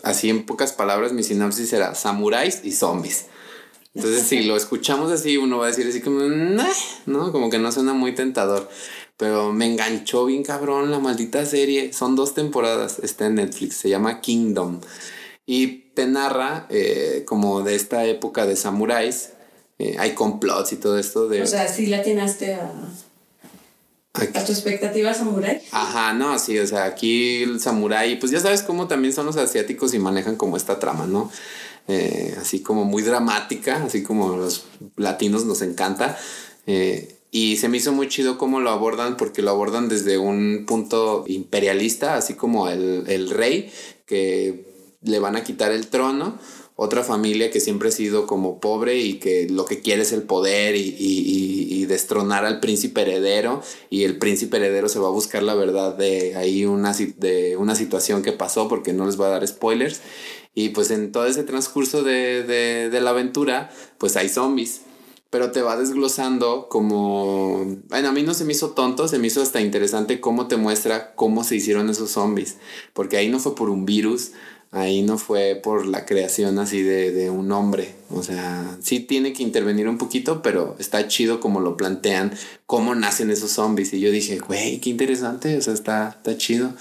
Así 0.02 0.30
en 0.30 0.46
pocas 0.46 0.72
palabras, 0.72 1.12
mi 1.12 1.22
sinopsis 1.22 1.74
era 1.74 1.94
samuráis 1.94 2.62
y 2.64 2.72
zombies. 2.72 3.26
Entonces, 3.94 4.22
si 4.22 4.42
lo 4.42 4.56
escuchamos 4.56 5.10
así, 5.10 5.36
uno 5.36 5.58
va 5.58 5.64
a 5.64 5.68
decir 5.68 5.86
así 5.88 6.00
como, 6.00 6.20
¿no? 6.20 7.32
Como 7.32 7.50
que 7.50 7.58
no 7.58 7.72
suena 7.72 7.92
muy 7.92 8.14
tentador. 8.14 8.68
Pero 9.16 9.52
me 9.52 9.66
enganchó 9.66 10.24
bien 10.26 10.42
cabrón 10.44 10.90
la 10.90 10.98
maldita 10.98 11.44
serie. 11.44 11.92
Son 11.92 12.16
dos 12.16 12.34
temporadas, 12.34 13.00
está 13.02 13.26
en 13.26 13.34
Netflix, 13.36 13.76
se 13.76 13.88
llama 13.88 14.20
Kingdom. 14.20 14.80
Y 15.44 15.90
te 15.94 16.06
narra 16.06 16.66
eh, 16.70 17.24
como 17.26 17.62
de 17.62 17.74
esta 17.74 18.06
época 18.06 18.46
de 18.46 18.56
samuráis. 18.56 19.30
Eh, 19.78 19.96
hay 19.98 20.14
complots 20.14 20.72
y 20.72 20.76
todo 20.76 20.98
esto 20.98 21.28
de... 21.28 21.42
O 21.42 21.46
sea, 21.46 21.66
sí 21.66 21.86
la 21.86 21.98
atinaste 21.98 22.54
a... 22.54 22.70
¿A 24.12 24.44
tu 24.44 24.52
expectativa 24.52 25.14
samurái? 25.14 25.62
Ajá, 25.70 26.12
no, 26.12 26.36
sí, 26.38 26.58
o 26.58 26.66
sea, 26.66 26.84
aquí 26.84 27.44
el 27.44 27.60
samurái, 27.60 28.16
pues 28.16 28.32
ya 28.32 28.40
sabes 28.40 28.62
cómo 28.62 28.88
también 28.88 29.14
son 29.14 29.24
los 29.24 29.36
asiáticos 29.36 29.94
y 29.94 30.00
manejan 30.00 30.34
como 30.34 30.56
esta 30.56 30.80
trama, 30.80 31.06
¿no? 31.06 31.30
Eh, 31.88 32.36
así 32.40 32.60
como 32.60 32.84
muy 32.84 33.02
dramática, 33.02 33.82
así 33.84 34.02
como 34.02 34.36
los 34.36 34.64
latinos 34.96 35.44
nos 35.44 35.62
encanta. 35.62 36.16
Eh, 36.66 37.16
y 37.32 37.56
se 37.56 37.68
me 37.68 37.76
hizo 37.76 37.92
muy 37.92 38.08
chido 38.08 38.38
cómo 38.38 38.60
lo 38.60 38.70
abordan, 38.70 39.16
porque 39.16 39.42
lo 39.42 39.50
abordan 39.50 39.88
desde 39.88 40.18
un 40.18 40.64
punto 40.66 41.24
imperialista, 41.26 42.16
así 42.16 42.34
como 42.34 42.68
el, 42.68 43.04
el 43.08 43.30
rey, 43.30 43.72
que 44.06 44.68
le 45.02 45.18
van 45.18 45.36
a 45.36 45.44
quitar 45.44 45.72
el 45.72 45.86
trono 45.88 46.38
otra 46.82 47.04
familia 47.04 47.50
que 47.50 47.60
siempre 47.60 47.90
ha 47.90 47.92
sido 47.92 48.26
como 48.26 48.58
pobre 48.58 48.96
y 49.00 49.18
que 49.18 49.46
lo 49.50 49.66
que 49.66 49.80
quiere 49.80 50.00
es 50.00 50.12
el 50.12 50.22
poder 50.22 50.76
y, 50.76 50.96
y, 50.98 51.84
destronar 51.84 52.46
al 52.46 52.60
príncipe 52.60 53.02
heredero 53.02 53.62
y 53.90 54.04
el 54.04 54.16
príncipe 54.16 54.56
heredero 54.56 54.88
se 54.88 54.98
va 54.98 55.08
a 55.08 55.10
buscar 55.10 55.42
la 55.42 55.54
verdad 55.54 55.94
de 55.94 56.36
ahí 56.36 56.64
una, 56.64 56.94
de 56.94 57.56
una 57.58 57.74
situación 57.74 58.22
que 58.22 58.32
pasó 58.32 58.66
porque 58.68 58.94
no 58.94 59.04
les 59.04 59.18
voy 59.18 59.26
a 59.26 59.30
dar 59.30 59.46
spoilers. 59.46 60.00
Y 60.54 60.70
pues 60.70 60.90
en 60.90 61.12
todo 61.12 61.26
ese 61.26 61.42
transcurso 61.42 62.02
de, 62.02 62.44
de, 62.44 62.88
de 62.88 63.00
la 63.02 63.10
aventura 63.10 63.70
pues 63.98 64.16
hay 64.16 64.30
zombies. 64.30 64.80
Pero 65.28 65.52
te 65.52 65.60
va 65.60 65.76
desglosando 65.76 66.68
como... 66.68 67.62
Bueno, 67.88 68.08
a 68.08 68.12
mí 68.12 68.22
no 68.22 68.32
se 68.32 68.44
me 68.44 68.52
hizo 68.52 68.70
tonto, 68.70 69.06
se 69.06 69.18
me 69.18 69.26
hizo 69.26 69.42
hasta 69.42 69.60
interesante 69.60 70.18
cómo 70.18 70.48
te 70.48 70.56
muestra 70.56 71.14
cómo 71.14 71.44
se 71.44 71.56
hicieron 71.56 71.90
esos 71.90 72.10
zombies, 72.10 72.56
porque 72.94 73.16
ahí 73.16 73.28
no 73.28 73.38
fue 73.38 73.54
por 73.54 73.70
un 73.70 73.84
virus, 73.84 74.32
ahí 74.72 75.02
no 75.02 75.18
fue 75.18 75.60
por 75.62 75.86
la 75.86 76.06
creación 76.06 76.58
así 76.58 76.82
de, 76.82 77.10
de, 77.10 77.30
un 77.30 77.50
hombre. 77.52 77.94
O 78.10 78.22
sea, 78.22 78.76
sí 78.80 79.00
tiene 79.00 79.32
que 79.32 79.42
intervenir 79.42 79.88
un 79.88 79.98
poquito, 79.98 80.42
pero 80.42 80.76
está 80.78 81.08
chido 81.08 81.40
como 81.40 81.60
lo 81.60 81.76
plantean, 81.76 82.32
cómo 82.66 82.94
nacen 82.94 83.30
esos 83.30 83.50
zombies. 83.50 83.92
Y 83.92 84.00
yo 84.00 84.10
dije, 84.10 84.38
güey, 84.38 84.80
qué 84.80 84.90
interesante, 84.90 85.56
o 85.56 85.60
sea, 85.60 85.74
está, 85.74 86.14
está 86.16 86.36
chido. 86.36 86.72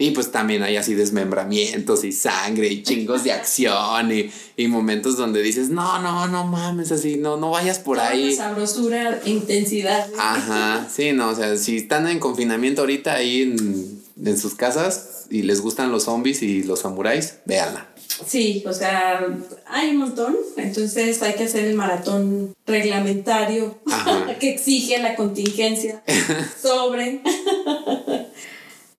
Y 0.00 0.12
pues 0.12 0.30
también 0.30 0.62
hay 0.62 0.76
así 0.76 0.94
desmembramientos 0.94 2.04
y 2.04 2.12
sangre 2.12 2.68
y 2.68 2.84
chingos 2.84 3.24
de 3.24 3.32
acción 3.32 4.12
y, 4.12 4.30
y 4.56 4.68
momentos 4.68 5.16
donde 5.16 5.42
dices, 5.42 5.70
no, 5.70 6.00
no, 6.00 6.28
no 6.28 6.46
mames, 6.46 6.92
así, 6.92 7.16
no, 7.16 7.36
no 7.36 7.50
vayas 7.50 7.80
por 7.80 7.98
ahí. 7.98 8.36
Sabrosura, 8.36 9.20
intensidad. 9.24 10.06
Ajá, 10.16 10.88
sí, 10.88 11.10
no, 11.12 11.30
o 11.30 11.34
sea, 11.34 11.56
si 11.56 11.78
están 11.78 12.06
en 12.06 12.20
confinamiento 12.20 12.82
ahorita 12.82 13.14
ahí 13.14 13.42
en, 13.42 14.00
en 14.24 14.38
sus 14.38 14.54
casas, 14.54 15.17
y 15.30 15.42
les 15.42 15.60
gustan 15.60 15.92
los 15.92 16.04
zombies 16.04 16.42
y 16.42 16.62
los 16.62 16.80
samuráis, 16.80 17.36
véanla. 17.44 17.88
Sí, 18.26 18.64
o 18.66 18.72
sea, 18.72 19.26
hay 19.66 19.90
un 19.90 19.98
montón, 19.98 20.36
entonces 20.56 21.22
hay 21.22 21.34
que 21.34 21.44
hacer 21.44 21.64
el 21.64 21.74
maratón 21.74 22.54
reglamentario 22.66 23.78
que 24.40 24.50
exige 24.50 24.98
la 24.98 25.14
contingencia 25.14 26.02
sobre 26.62 27.20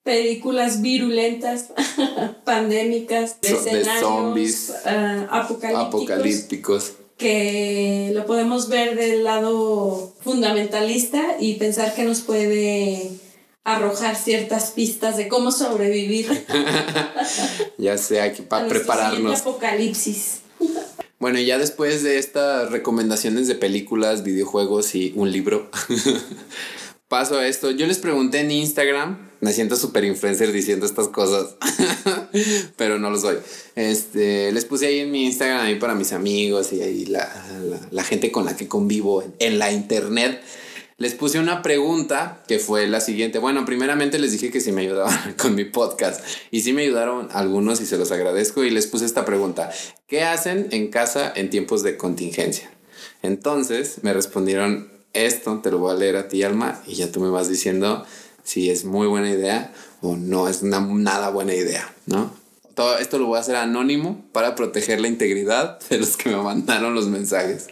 películas 0.04 0.82
virulentas, 0.82 1.72
pandémicas, 2.46 3.42
de, 3.42 3.86
zombies, 4.00 4.74
ah, 4.86 5.28
apocalípticos, 5.30 5.88
apocalípticos 5.88 6.94
que 7.20 8.12
lo 8.14 8.26
podemos 8.26 8.70
ver 8.70 8.96
del 8.96 9.26
lado 9.26 10.14
fundamentalista 10.22 11.36
y 11.38 11.56
pensar 11.56 11.94
que 11.94 12.04
nos 12.04 12.22
puede 12.22 13.12
arrojar 13.64 14.16
ciertas 14.16 14.72
pistas 14.72 15.18
de 15.18 15.28
cómo 15.28 15.52
sobrevivir. 15.52 16.46
ya 17.78 17.98
sea 17.98 18.34
que 18.34 18.44
para 18.44 18.68
prepararnos. 18.68 19.42
apocalipsis. 19.42 20.42
Bueno, 21.20 21.40
ya 21.40 21.58
después 21.58 22.04
de 22.04 22.18
estas 22.18 22.72
recomendaciones 22.72 23.48
de 23.48 23.56
películas, 23.56 24.24
videojuegos 24.24 24.96
y 24.96 25.12
un 25.16 25.32
libro, 25.32 25.70
paso 27.10 27.38
a 27.38 27.48
esto. 27.48 27.72
Yo 27.72 27.88
les 27.88 27.98
pregunté 27.98 28.40
en 28.40 28.52
Instagram, 28.52 29.30
me 29.42 29.52
siento 29.52 29.76
súper 29.76 30.06
influencer 30.06 30.54
diciendo 30.54 30.86
estas 30.86 31.10
cosas, 31.10 31.56
pero 32.78 33.00
no 33.00 33.10
lo 33.10 33.20
soy. 33.20 33.38
Este, 33.76 34.52
les 34.54 34.64
puse 34.64 34.88
ahí 34.88 35.00
en 35.00 35.12
mi 35.12 35.26
Instagram 35.26 35.60
ahí 35.62 35.76
para 35.76 35.94
mis 35.94 36.14
amigos 36.14 36.72
y 36.72 36.82
ahí 36.82 37.06
la, 37.06 37.30
la, 37.92 38.04
gente 38.04 38.32
con 38.32 38.46
la 38.46 38.56
que 38.56 38.70
convivo 38.70 39.24
en 39.40 39.60
la 39.60 39.74
internet 39.74 40.42
les 41.00 41.16
puse 41.16 41.40
una 41.40 41.62
pregunta 41.62 42.44
que 42.48 42.60
fue 42.60 42.86
la 42.88 43.00
siguiente. 43.00 43.40
Bueno, 43.40 43.66
primeramente 43.66 44.20
les 44.20 44.34
dije 44.34 44.52
que 44.52 44.62
si 44.62 44.72
me 44.72 44.82
ayudaban 44.82 45.34
con 45.42 45.56
mi 45.56 45.66
podcast 45.66 46.24
y 46.52 46.62
sí 46.62 46.74
me 46.74 46.84
ayudaron 46.84 47.30
algunos 47.32 47.82
y 47.82 47.86
se 47.86 47.98
los 47.98 48.12
agradezco 48.12 48.64
y 48.64 48.70
les 48.70 48.86
puse 48.86 49.06
esta 49.06 49.26
pregunta. 49.26 49.72
¿Qué 50.08 50.24
hacen 50.24 50.68
en 50.72 50.90
casa 50.90 51.32
en 51.36 51.50
tiempos 51.50 51.84
de 51.84 51.98
contingencia? 51.98 52.70
Entonces 53.24 54.00
me 54.04 54.14
respondieron 54.14 54.92
esto, 55.14 55.60
te 55.64 55.72
lo 55.72 55.80
voy 55.80 55.96
a 55.96 55.98
leer 55.98 56.18
a 56.18 56.28
ti, 56.28 56.44
Alma, 56.44 56.82
y 56.86 56.96
ya 56.96 57.12
tú 57.12 57.22
me 57.22 57.30
vas 57.30 57.50
diciendo 57.50 58.06
si 58.44 58.70
es 58.70 58.84
muy 58.84 59.08
buena 59.08 59.32
idea 59.32 59.74
o 60.02 60.16
no 60.16 60.48
es 60.48 60.62
una 60.62 60.82
nada 60.82 61.30
buena 61.30 61.54
idea, 61.54 61.94
¿no? 62.06 62.38
Todo 62.76 62.98
esto 62.98 63.18
lo 63.18 63.26
voy 63.26 63.38
a 63.38 63.42
hacer 63.42 63.56
anónimo 63.56 64.26
para 64.32 64.56
proteger 64.56 65.02
la 65.02 65.08
integridad 65.08 65.80
de 65.90 65.98
los 65.98 66.18
que 66.18 66.30
me 66.30 66.38
mandaron 66.38 66.94
los 66.94 67.08
mensajes. 67.08 67.68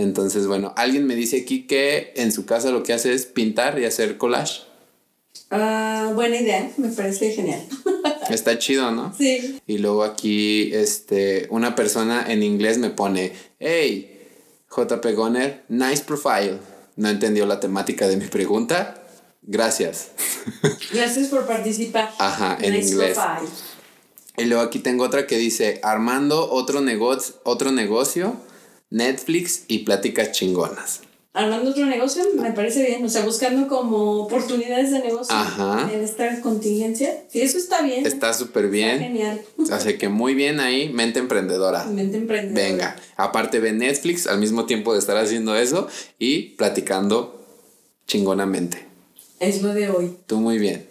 Entonces, 0.00 0.46
bueno, 0.46 0.72
alguien 0.76 1.06
me 1.06 1.14
dice 1.14 1.42
aquí 1.42 1.66
que 1.66 2.14
en 2.16 2.32
su 2.32 2.46
casa 2.46 2.70
lo 2.70 2.82
que 2.82 2.94
hace 2.94 3.12
es 3.12 3.26
pintar 3.26 3.78
y 3.78 3.84
hacer 3.84 4.16
collage. 4.16 4.62
Ah, 5.50 6.12
buena 6.14 6.40
idea, 6.40 6.70
me 6.78 6.88
parece 6.88 7.32
genial. 7.32 7.62
Está 8.30 8.58
chido, 8.58 8.90
¿no? 8.92 9.12
Sí. 9.14 9.60
Y 9.66 9.76
luego 9.76 10.02
aquí, 10.04 10.70
este, 10.72 11.48
una 11.50 11.74
persona 11.74 12.24
en 12.32 12.42
inglés 12.42 12.78
me 12.78 12.88
pone, 12.88 13.32
hey, 13.58 14.26
JP 14.74 15.04
Goner, 15.14 15.64
nice 15.68 16.02
profile. 16.02 16.60
No 16.96 17.10
entendió 17.10 17.44
la 17.44 17.60
temática 17.60 18.08
de 18.08 18.16
mi 18.16 18.26
pregunta. 18.26 19.02
Gracias. 19.42 20.12
Gracias 20.94 21.28
por 21.28 21.46
participar. 21.46 22.10
Ajá, 22.18 22.56
en 22.58 22.74
inglés. 22.74 23.18
Y 24.38 24.44
luego 24.46 24.62
aquí 24.62 24.78
tengo 24.78 25.04
otra 25.04 25.26
que 25.26 25.36
dice, 25.36 25.78
armando 25.82 26.50
otro, 26.50 26.80
negocio 26.80 27.34
otro 27.44 27.70
negocio 27.70 28.40
Netflix 28.90 29.64
y 29.68 29.78
pláticas 29.80 30.32
chingonas. 30.32 31.02
Armando 31.32 31.70
otro 31.70 31.86
negocio, 31.86 32.24
me 32.34 32.50
parece 32.50 32.84
bien. 32.84 33.04
O 33.04 33.08
sea, 33.08 33.24
buscando 33.24 33.68
como 33.68 34.24
oportunidades 34.24 34.90
de 34.90 34.98
negocio 34.98 35.34
en 35.92 36.02
esta 36.02 36.40
contingencia. 36.40 37.22
Sí, 37.28 37.40
eso 37.40 37.56
está 37.56 37.82
bien. 37.82 38.04
Está 38.04 38.34
súper 38.34 38.68
bien. 38.68 38.90
Está 38.90 39.04
genial. 39.04 39.40
Así 39.70 39.96
que 39.96 40.08
muy 40.08 40.34
bien 40.34 40.58
ahí, 40.58 40.88
mente 40.88 41.20
emprendedora. 41.20 41.84
Mente 41.84 42.16
emprendedora. 42.16 42.68
Venga, 42.68 42.96
aparte 43.16 43.60
de 43.60 43.72
Netflix 43.72 44.26
al 44.26 44.40
mismo 44.40 44.66
tiempo 44.66 44.92
de 44.92 44.98
estar 44.98 45.16
haciendo 45.16 45.54
eso 45.54 45.86
y 46.18 46.56
platicando 46.56 47.46
chingonamente. 48.08 48.84
Es 49.38 49.62
lo 49.62 49.72
de 49.72 49.88
hoy. 49.88 50.16
Tú 50.26 50.40
muy 50.40 50.58
bien. 50.58 50.89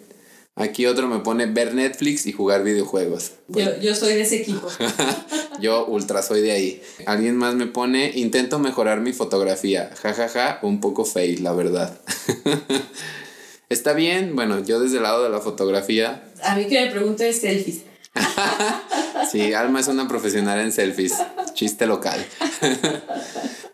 Aquí 0.56 0.86
otro 0.86 1.08
me 1.08 1.20
pone 1.20 1.46
ver 1.46 1.74
Netflix 1.74 2.26
y 2.26 2.32
jugar 2.32 2.62
videojuegos. 2.62 3.32
Yo, 3.48 3.94
soy 3.94 4.14
de 4.14 4.22
ese 4.22 4.42
equipo. 4.42 4.68
yo 5.60 5.86
ultra 5.86 6.22
soy 6.22 6.42
de 6.42 6.52
ahí. 6.52 6.82
Alguien 7.06 7.36
más 7.36 7.54
me 7.54 7.66
pone 7.66 8.12
intento 8.14 8.58
mejorar 8.58 9.00
mi 9.00 9.12
fotografía. 9.12 9.90
Ja, 10.02 10.12
ja, 10.12 10.28
ja, 10.28 10.58
un 10.62 10.80
poco 10.80 11.04
fail, 11.04 11.42
la 11.42 11.52
verdad. 11.52 11.98
Está 13.70 13.92
bien, 13.92 14.34
bueno, 14.34 14.62
yo 14.64 14.80
desde 14.80 14.96
el 14.96 15.04
lado 15.04 15.22
de 15.22 15.30
la 15.30 15.40
fotografía. 15.40 16.24
A 16.42 16.56
mí 16.56 16.66
que 16.66 16.84
me 16.84 16.90
pregunte 16.90 17.32
selfies. 17.32 17.82
sí, 19.30 19.52
Alma 19.54 19.80
es 19.80 19.88
una 19.88 20.08
profesional 20.08 20.58
en 20.58 20.72
selfies. 20.72 21.14
Chiste 21.54 21.86
local. 21.86 22.24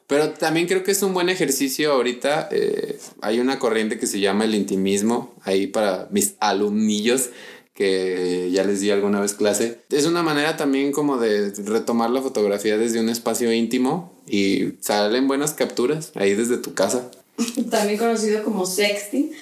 Pero 0.06 0.30
también 0.30 0.66
creo 0.66 0.84
que 0.84 0.92
es 0.92 1.02
un 1.02 1.14
buen 1.14 1.28
ejercicio 1.28 1.92
ahorita. 1.92 2.48
Eh, 2.52 2.98
hay 3.22 3.40
una 3.40 3.58
corriente 3.58 3.98
que 3.98 4.06
se 4.06 4.20
llama 4.20 4.44
el 4.44 4.54
intimismo, 4.54 5.34
ahí 5.42 5.66
para 5.66 6.08
mis 6.10 6.34
alumnillos, 6.38 7.30
que 7.74 8.50
ya 8.52 8.64
les 8.64 8.80
di 8.80 8.90
alguna 8.90 9.20
vez 9.20 9.34
clase. 9.34 9.80
Es 9.90 10.06
una 10.06 10.22
manera 10.22 10.56
también 10.56 10.92
como 10.92 11.18
de 11.18 11.52
retomar 11.64 12.10
la 12.10 12.22
fotografía 12.22 12.78
desde 12.78 13.00
un 13.00 13.08
espacio 13.08 13.52
íntimo 13.52 14.12
y 14.26 14.74
salen 14.80 15.28
buenas 15.28 15.54
capturas 15.54 16.12
ahí 16.14 16.34
desde 16.34 16.56
tu 16.56 16.72
casa. 16.74 17.10
También 17.70 17.98
conocido 17.98 18.42
como 18.42 18.64
sexting. 18.66 19.32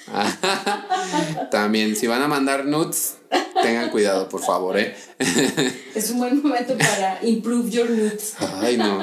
También, 1.51 1.95
si 1.95 2.07
van 2.07 2.21
a 2.21 2.27
mandar 2.27 2.65
nudes, 2.65 3.15
tengan 3.61 3.89
cuidado, 3.89 4.27
por 4.27 4.41
favor, 4.41 4.77
¿eh? 4.77 4.95
Es 5.95 6.09
un 6.09 6.19
buen 6.19 6.41
momento 6.41 6.77
para 6.77 7.19
improve 7.23 7.69
your 7.69 7.89
nudes. 7.89 8.33
Ay, 8.61 8.77
no. 8.77 8.99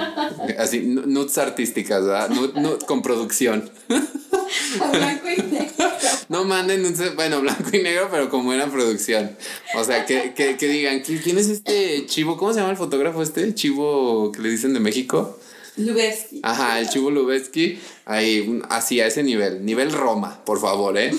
Así, 0.58 0.80
nudes 0.80 1.38
artísticas, 1.38 2.04
¿verdad? 2.04 2.28
Nudes 2.28 2.84
con 2.84 3.00
producción. 3.00 3.70
blanco 3.88 5.28
y 5.30 5.42
negro. 5.42 5.90
No 6.28 6.44
manden 6.44 6.82
nudes, 6.82 7.14
bueno, 7.14 7.40
blanco 7.40 7.70
y 7.72 7.82
negro, 7.82 8.08
pero 8.10 8.28
con 8.28 8.44
buena 8.44 8.70
producción. 8.70 9.36
O 9.74 9.84
sea, 9.84 10.04
que, 10.04 10.34
que, 10.34 10.58
que 10.58 10.68
digan, 10.68 11.00
¿quién 11.00 11.38
es 11.38 11.48
este 11.48 12.04
chivo? 12.06 12.36
¿Cómo 12.36 12.52
se 12.52 12.60
llama 12.60 12.72
el 12.72 12.76
fotógrafo 12.76 13.22
este? 13.22 13.54
Chivo 13.54 14.32
que 14.32 14.42
le 14.42 14.50
dicen 14.50 14.74
de 14.74 14.80
México. 14.80 15.38
Lubetsky. 15.76 16.40
Ajá, 16.42 16.80
el 16.80 16.88
Chivo 16.88 17.10
Lubetsky, 17.10 17.78
ahí, 18.04 18.60
así 18.68 19.00
a 19.00 19.06
ese 19.06 19.22
nivel, 19.22 19.64
nivel 19.64 19.92
Roma, 19.92 20.44
por 20.44 20.60
favor, 20.60 20.96
¿eh? 20.98 21.12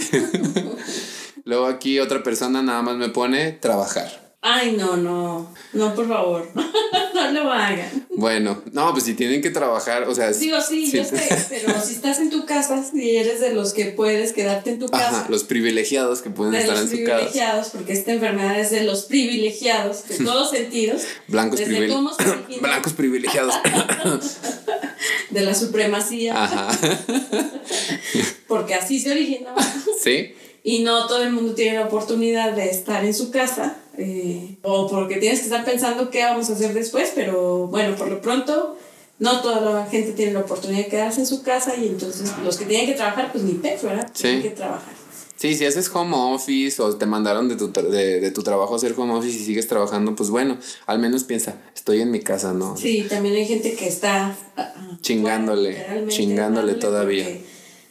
Luego 1.45 1.65
aquí 1.65 1.99
otra 1.99 2.23
persona 2.23 2.61
nada 2.61 2.81
más 2.81 2.95
me 2.97 3.09
pone 3.09 3.51
trabajar. 3.51 4.22
Ay, 4.45 4.75
no, 4.77 4.97
no, 4.97 5.49
no, 5.71 5.95
por 5.95 6.05
favor, 6.05 6.51
no 7.13 7.31
lo 7.31 7.49
hagan. 7.49 8.07
Bueno, 8.09 8.61
no, 8.73 8.91
pues 8.91 9.05
si 9.05 9.13
tienen 9.13 9.41
que 9.41 9.51
trabajar, 9.51 10.03
o 10.03 10.13
sea... 10.13 10.33
Digo, 10.33 10.59
sí, 10.59 10.91
yo 10.91 11.05
sé, 11.05 11.29
pero 11.49 11.81
si 11.81 11.93
estás 11.93 12.19
en 12.19 12.29
tu 12.29 12.45
casa, 12.45 12.83
si 12.83 13.15
eres 13.15 13.39
de 13.39 13.53
los 13.53 13.71
que 13.71 13.85
puedes 13.85 14.33
quedarte 14.33 14.71
en 14.71 14.79
tu 14.79 14.89
casa... 14.89 15.27
Los 15.29 15.45
privilegiados 15.45 16.21
que 16.21 16.29
pueden 16.29 16.55
estar 16.55 16.75
en 16.75 16.89
su 16.89 17.03
casa. 17.05 17.21
Los 17.21 17.31
privilegiados, 17.31 17.69
porque 17.69 17.93
esta 17.93 18.11
enfermedad 18.11 18.59
es 18.59 18.71
de 18.71 18.83
los 18.83 19.03
privilegiados, 19.03 20.09
de 20.09 20.17
todos 20.25 20.51
sentidos. 20.51 21.03
Blancos, 21.29 21.61
privilegiados. 21.61 22.17
Blancos 22.61 22.93
privilegiados. 22.93 23.55
de 25.29 25.41
la 25.41 25.55
supremacía. 25.55 26.43
Ajá. 26.43 26.67
porque 28.49 28.73
así 28.73 28.99
se 28.99 29.11
originó. 29.11 29.55
Sí 30.03 30.33
y 30.63 30.79
no 30.79 31.07
todo 31.07 31.23
el 31.23 31.33
mundo 31.33 31.53
tiene 31.55 31.77
la 31.77 31.85
oportunidad 31.85 32.53
de 32.53 32.69
estar 32.69 33.03
en 33.03 33.13
su 33.13 33.31
casa 33.31 33.75
eh, 33.97 34.57
o 34.63 34.89
porque 34.89 35.17
tienes 35.17 35.39
que 35.39 35.45
estar 35.45 35.63
pensando 35.65 36.09
qué 36.09 36.23
vamos 36.23 36.49
a 36.49 36.53
hacer 36.53 36.73
después, 36.73 37.11
pero 37.13 37.67
bueno, 37.67 37.95
por 37.95 38.07
lo 38.07 38.21
pronto 38.21 38.77
no 39.19 39.41
toda 39.41 39.61
la 39.61 39.85
gente 39.85 40.13
tiene 40.13 40.33
la 40.33 40.39
oportunidad 40.39 40.83
de 40.83 40.87
quedarse 40.87 41.21
en 41.21 41.27
su 41.27 41.43
casa 41.43 41.75
y 41.75 41.87
entonces 41.87 42.31
los 42.43 42.57
que 42.57 42.65
tienen 42.65 42.87
que 42.87 42.93
trabajar, 42.93 43.31
pues 43.31 43.43
ni 43.43 43.53
pez, 43.53 43.83
¿verdad? 43.83 44.09
Sí. 44.13 44.23
Tienen 44.23 44.41
que 44.41 44.49
trabajar. 44.49 44.93
Sí, 45.35 45.55
si 45.55 45.65
haces 45.65 45.89
home 45.93 46.15
office 46.15 46.81
o 46.81 46.95
te 46.95 47.05
mandaron 47.05 47.49
de 47.49 47.55
tu, 47.55 47.71
de, 47.71 48.21
de 48.21 48.31
tu 48.31 48.43
trabajo 48.43 48.73
a 48.73 48.77
hacer 48.77 48.93
home 48.97 49.13
office 49.13 49.37
y 49.37 49.45
sigues 49.45 49.67
trabajando, 49.67 50.15
pues 50.15 50.29
bueno, 50.29 50.57
al 50.85 50.99
menos 50.99 51.25
piensa, 51.25 51.57
estoy 51.75 52.01
en 52.01 52.11
mi 52.11 52.21
casa, 52.21 52.53
¿no? 52.53 52.77
Sí, 52.77 53.05
también 53.09 53.35
hay 53.35 53.45
gente 53.45 53.73
que 53.73 53.87
está 53.87 54.27
ah, 54.27 54.73
ah, 54.75 54.97
chingándole, 55.01 56.07
chingándole 56.07 56.75
todavía. 56.75 57.27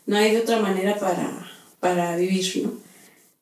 No 0.06 0.16
hay 0.16 0.32
de 0.32 0.40
otra 0.40 0.60
manera 0.60 0.98
para 0.98 1.52
para 1.82 2.16
vivir, 2.16 2.62
¿no? 2.62 2.72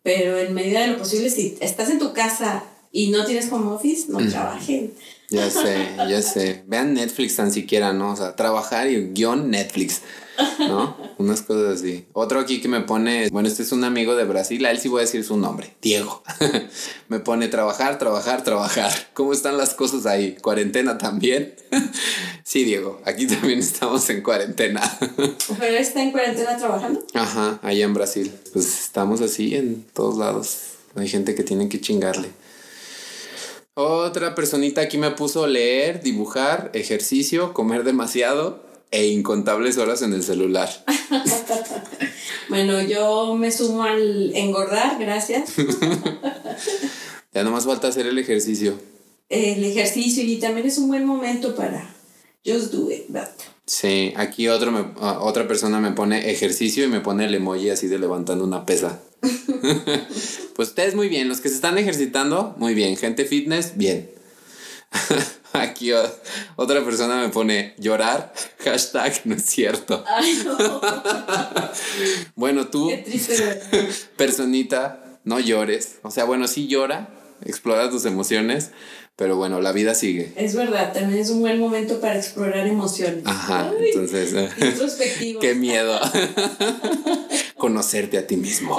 Pero 0.02 0.38
en 0.38 0.54
medida 0.54 0.80
de 0.80 0.88
lo 0.88 0.98
posible, 0.98 1.30
si 1.30 1.58
estás 1.60 1.90
en 1.90 1.98
tu 1.98 2.12
casa 2.12 2.64
y 2.92 3.10
no 3.10 3.24
tienes 3.24 3.50
home 3.52 3.70
office, 3.70 4.06
no 4.08 4.18
trabajen. 4.28 4.92
Ya 5.28 5.50
sé, 5.50 5.88
ya 6.08 6.22
sé. 6.34 6.64
Vean 6.66 6.94
Netflix 6.94 7.36
tan 7.36 7.52
siquiera, 7.52 7.92
¿no? 7.92 8.12
O 8.12 8.16
sea, 8.16 8.34
trabajar 8.34 8.88
y 8.88 9.10
guion 9.12 9.50
Netflix. 9.50 10.00
¿No? 10.58 10.96
Unas 11.18 11.42
cosas 11.42 11.80
así. 11.80 12.06
Otro 12.12 12.40
aquí 12.40 12.60
que 12.60 12.68
me 12.68 12.80
pone, 12.80 13.28
bueno, 13.30 13.48
este 13.48 13.62
es 13.62 13.72
un 13.72 13.84
amigo 13.84 14.14
de 14.16 14.24
Brasil, 14.24 14.64
a 14.64 14.70
él 14.70 14.78
sí 14.78 14.88
voy 14.88 15.00
a 15.00 15.02
decir 15.02 15.24
su 15.24 15.36
nombre, 15.36 15.74
Diego. 15.82 16.22
me 17.08 17.20
pone 17.20 17.48
trabajar, 17.48 17.98
trabajar, 17.98 18.42
trabajar. 18.44 18.92
¿Cómo 19.14 19.32
están 19.32 19.56
las 19.56 19.74
cosas 19.74 20.06
ahí? 20.06 20.36
¿Cuarentena 20.40 20.98
también? 20.98 21.54
sí, 22.44 22.64
Diego, 22.64 23.00
aquí 23.04 23.26
también 23.26 23.58
estamos 23.58 24.08
en 24.10 24.22
cuarentena. 24.22 24.80
¿Pero 25.58 25.76
está 25.76 26.02
en 26.02 26.12
cuarentena 26.12 26.56
trabajando? 26.56 27.04
Ajá, 27.14 27.58
allá 27.62 27.84
en 27.84 27.94
Brasil. 27.94 28.32
Pues 28.52 28.84
estamos 28.84 29.20
así 29.20 29.54
en 29.54 29.84
todos 29.92 30.16
lados. 30.16 30.58
Hay 30.96 31.08
gente 31.08 31.34
que 31.34 31.42
tiene 31.42 31.68
que 31.68 31.80
chingarle. 31.80 32.30
Otra 33.74 34.34
personita 34.34 34.80
aquí 34.80 34.98
me 34.98 35.10
puso 35.12 35.46
leer, 35.46 36.02
dibujar, 36.02 36.70
ejercicio, 36.74 37.54
comer 37.54 37.84
demasiado 37.84 38.69
e 38.90 39.06
incontables 39.08 39.78
horas 39.78 40.02
en 40.02 40.12
el 40.12 40.22
celular. 40.22 40.68
bueno, 42.48 42.82
yo 42.82 43.34
me 43.36 43.50
sumo 43.52 43.84
al 43.84 44.34
engordar, 44.34 44.98
gracias. 44.98 45.54
ya 47.32 47.44
nomás 47.44 47.64
falta 47.64 47.88
hacer 47.88 48.06
el 48.06 48.18
ejercicio. 48.18 48.74
El 49.28 49.64
ejercicio 49.64 50.24
y 50.24 50.36
también 50.38 50.66
es 50.66 50.78
un 50.78 50.88
buen 50.88 51.04
momento 51.04 51.54
para 51.54 51.94
just 52.44 52.72
do 52.72 52.90
it, 52.90 53.06
Sí, 53.66 54.12
aquí 54.16 54.48
otro 54.48 54.72
me, 54.72 54.92
ah, 55.00 55.20
otra 55.20 55.46
persona 55.46 55.78
me 55.78 55.92
pone 55.92 56.30
ejercicio 56.30 56.84
y 56.84 56.88
me 56.88 57.00
pone 57.00 57.26
el 57.26 57.34
emoji 57.34 57.70
así 57.70 57.86
de 57.86 58.00
levantando 58.00 58.44
una 58.44 58.66
pesa. 58.66 59.00
pues 60.56 60.68
ustedes 60.70 60.96
muy 60.96 61.08
bien, 61.08 61.28
los 61.28 61.40
que 61.40 61.48
se 61.48 61.54
están 61.54 61.78
ejercitando, 61.78 62.54
muy 62.58 62.74
bien. 62.74 62.96
Gente 62.96 63.24
fitness, 63.24 63.76
bien. 63.76 64.10
Aquí 65.52 65.90
otra 66.56 66.84
persona 66.84 67.20
me 67.20 67.28
pone 67.28 67.74
llorar, 67.78 68.32
hashtag 68.64 69.20
no 69.24 69.34
es 69.34 69.44
cierto. 69.44 70.04
Ay, 70.06 70.42
no. 70.44 70.80
bueno, 72.36 72.68
tú, 72.68 72.90
personita, 74.16 75.18
no 75.24 75.40
llores. 75.40 75.98
O 76.02 76.10
sea, 76.10 76.24
bueno, 76.24 76.46
sí 76.46 76.68
llora, 76.68 77.08
explora 77.44 77.90
tus 77.90 78.04
emociones, 78.04 78.70
pero 79.16 79.36
bueno, 79.36 79.60
la 79.60 79.72
vida 79.72 79.94
sigue. 79.94 80.32
Es 80.36 80.54
verdad, 80.54 80.92
también 80.92 81.20
es 81.20 81.30
un 81.30 81.40
buen 81.40 81.58
momento 81.58 82.00
para 82.00 82.16
explorar 82.16 82.66
emociones. 82.66 83.22
Ajá, 83.26 83.72
entonces. 83.78 84.34
Introspectivo. 84.56 85.40
qué 85.40 85.54
miedo. 85.54 85.98
Conocerte 87.56 88.18
a 88.18 88.26
ti 88.26 88.36
mismo. 88.36 88.78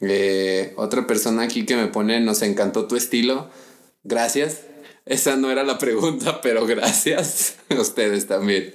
Eh, 0.00 0.72
otra 0.76 1.06
persona 1.06 1.42
aquí 1.42 1.66
que 1.66 1.76
me 1.76 1.86
pone, 1.86 2.20
nos 2.20 2.42
encantó 2.42 2.86
tu 2.86 2.96
estilo. 2.96 3.50
Gracias. 4.02 4.62
Esa 5.10 5.34
no 5.34 5.50
era 5.50 5.64
la 5.64 5.76
pregunta, 5.76 6.40
pero 6.42 6.64
gracias 6.66 7.56
a 7.68 7.80
ustedes 7.80 8.28
también. 8.28 8.72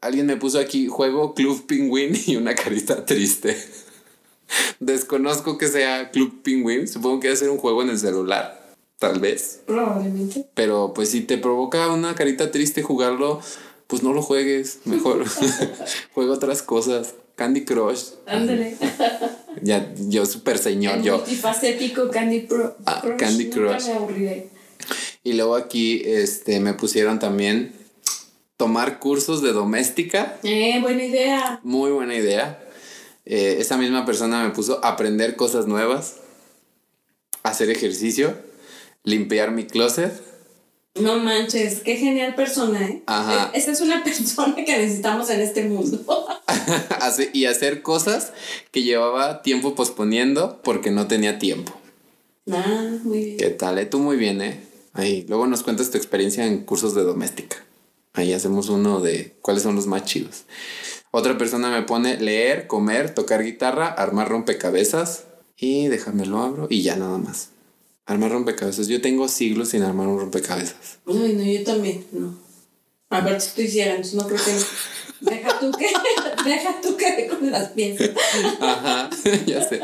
Alguien 0.00 0.24
me 0.24 0.38
puso 0.38 0.58
aquí 0.58 0.88
juego 0.88 1.34
Club 1.34 1.66
Penguin 1.66 2.18
y 2.26 2.36
una 2.36 2.54
carita 2.54 3.04
triste. 3.04 3.58
Desconozco 4.80 5.58
que 5.58 5.68
sea 5.68 6.10
Club 6.12 6.40
Penguin. 6.42 6.88
Supongo 6.88 7.20
que 7.20 7.28
debe 7.28 7.36
ser 7.36 7.50
un 7.50 7.58
juego 7.58 7.82
en 7.82 7.90
el 7.90 7.98
celular. 7.98 8.74
Tal 8.98 9.20
vez. 9.20 9.60
Probablemente. 9.66 10.46
Pero 10.54 10.94
pues 10.94 11.10
si 11.10 11.20
te 11.20 11.36
provoca 11.36 11.88
una 11.88 12.14
carita 12.14 12.50
triste 12.50 12.82
jugarlo, 12.82 13.42
pues 13.86 14.02
no 14.02 14.14
lo 14.14 14.22
juegues. 14.22 14.78
Mejor 14.86 15.26
juega 16.14 16.32
otras 16.32 16.62
cosas. 16.62 17.16
Candy 17.36 17.66
Crush. 17.66 18.12
Ándale. 18.26 18.78
ya, 19.60 19.92
yo 20.08 20.24
súper 20.24 20.56
señor. 20.56 20.96
El 20.96 21.02
yo. 21.02 21.18
Multifacético 21.18 22.08
Candy, 22.08 22.40
Pro, 22.40 22.76
ah, 22.86 23.02
Candy 23.18 23.50
Crush. 23.50 23.88
Y 25.22 25.34
luego 25.34 25.54
aquí 25.56 26.02
este, 26.04 26.60
me 26.60 26.74
pusieron 26.74 27.18
también 27.18 27.72
tomar 28.56 28.98
cursos 28.98 29.42
de 29.42 29.52
doméstica. 29.52 30.38
Eh, 30.42 30.80
buena 30.80 31.04
idea. 31.04 31.60
Muy 31.62 31.90
buena 31.90 32.14
idea. 32.14 32.62
Eh, 33.26 33.56
esa 33.58 33.76
misma 33.76 34.04
persona 34.04 34.44
me 34.44 34.50
puso 34.50 34.84
aprender 34.84 35.36
cosas 35.36 35.66
nuevas, 35.66 36.16
hacer 37.42 37.70
ejercicio, 37.70 38.36
limpiar 39.04 39.50
mi 39.50 39.66
closet. 39.66 40.12
No 40.96 41.18
manches, 41.18 41.80
qué 41.80 41.96
genial 41.96 42.34
persona, 42.34 42.84
¿eh? 42.84 43.02
Ajá. 43.06 43.50
Esa 43.54 43.70
es 43.70 43.80
una 43.80 44.02
persona 44.04 44.56
que 44.56 44.76
necesitamos 44.76 45.30
en 45.30 45.40
este 45.40 45.64
mundo. 45.64 46.04
y 47.32 47.44
hacer 47.44 47.82
cosas 47.82 48.32
que 48.72 48.82
llevaba 48.82 49.42
tiempo 49.42 49.74
posponiendo 49.74 50.60
porque 50.62 50.90
no 50.90 51.06
tenía 51.06 51.38
tiempo. 51.38 51.72
Ah, 52.50 52.90
muy 53.04 53.24
bien. 53.24 53.36
¿Qué 53.36 53.50
tal? 53.50 53.78
Eh? 53.78 53.86
Tú 53.86 54.00
muy 54.00 54.16
bien, 54.16 54.40
¿eh? 54.42 54.69
Ahí, 54.92 55.24
luego 55.28 55.46
nos 55.46 55.62
cuentas 55.62 55.90
tu 55.90 55.96
experiencia 55.96 56.46
en 56.46 56.64
cursos 56.64 56.94
de 56.94 57.02
doméstica. 57.02 57.64
Ahí 58.12 58.32
hacemos 58.32 58.68
uno 58.68 59.00
de 59.00 59.36
cuáles 59.40 59.62
son 59.62 59.76
los 59.76 59.86
más 59.86 60.04
chidos. 60.04 60.44
Otra 61.12 61.38
persona 61.38 61.70
me 61.70 61.82
pone 61.82 62.20
leer, 62.20 62.66
comer, 62.66 63.14
tocar 63.14 63.42
guitarra, 63.42 63.88
armar 63.88 64.28
rompecabezas 64.28 65.24
y 65.56 65.88
déjame 65.88 66.26
lo 66.26 66.40
abro 66.40 66.66
y 66.70 66.82
ya 66.82 66.96
nada 66.96 67.18
más. 67.18 67.50
Armar 68.06 68.32
rompecabezas. 68.32 68.88
Yo 68.88 69.00
tengo 69.00 69.28
siglos 69.28 69.68
sin 69.68 69.82
armar 69.82 70.08
un 70.08 70.18
rompecabezas. 70.18 70.98
Ay, 71.06 71.34
no, 71.34 71.44
yo 71.44 71.64
también, 71.64 72.04
no. 72.12 72.34
A 73.10 73.20
ver, 73.20 73.34
estoy 73.34 73.68
ciega, 73.68 73.90
entonces 73.90 74.14
no 74.14 74.26
creo 74.26 74.40
que... 74.44 74.52
Deja 75.20 75.60
tú 75.60 75.70
que, 75.72 75.86
deja 76.48 76.80
tú 76.80 76.96
que 76.96 77.28
con 77.28 77.50
las 77.50 77.70
piezas. 77.70 78.10
Ajá, 78.60 79.10
ya 79.46 79.68
sé. 79.68 79.80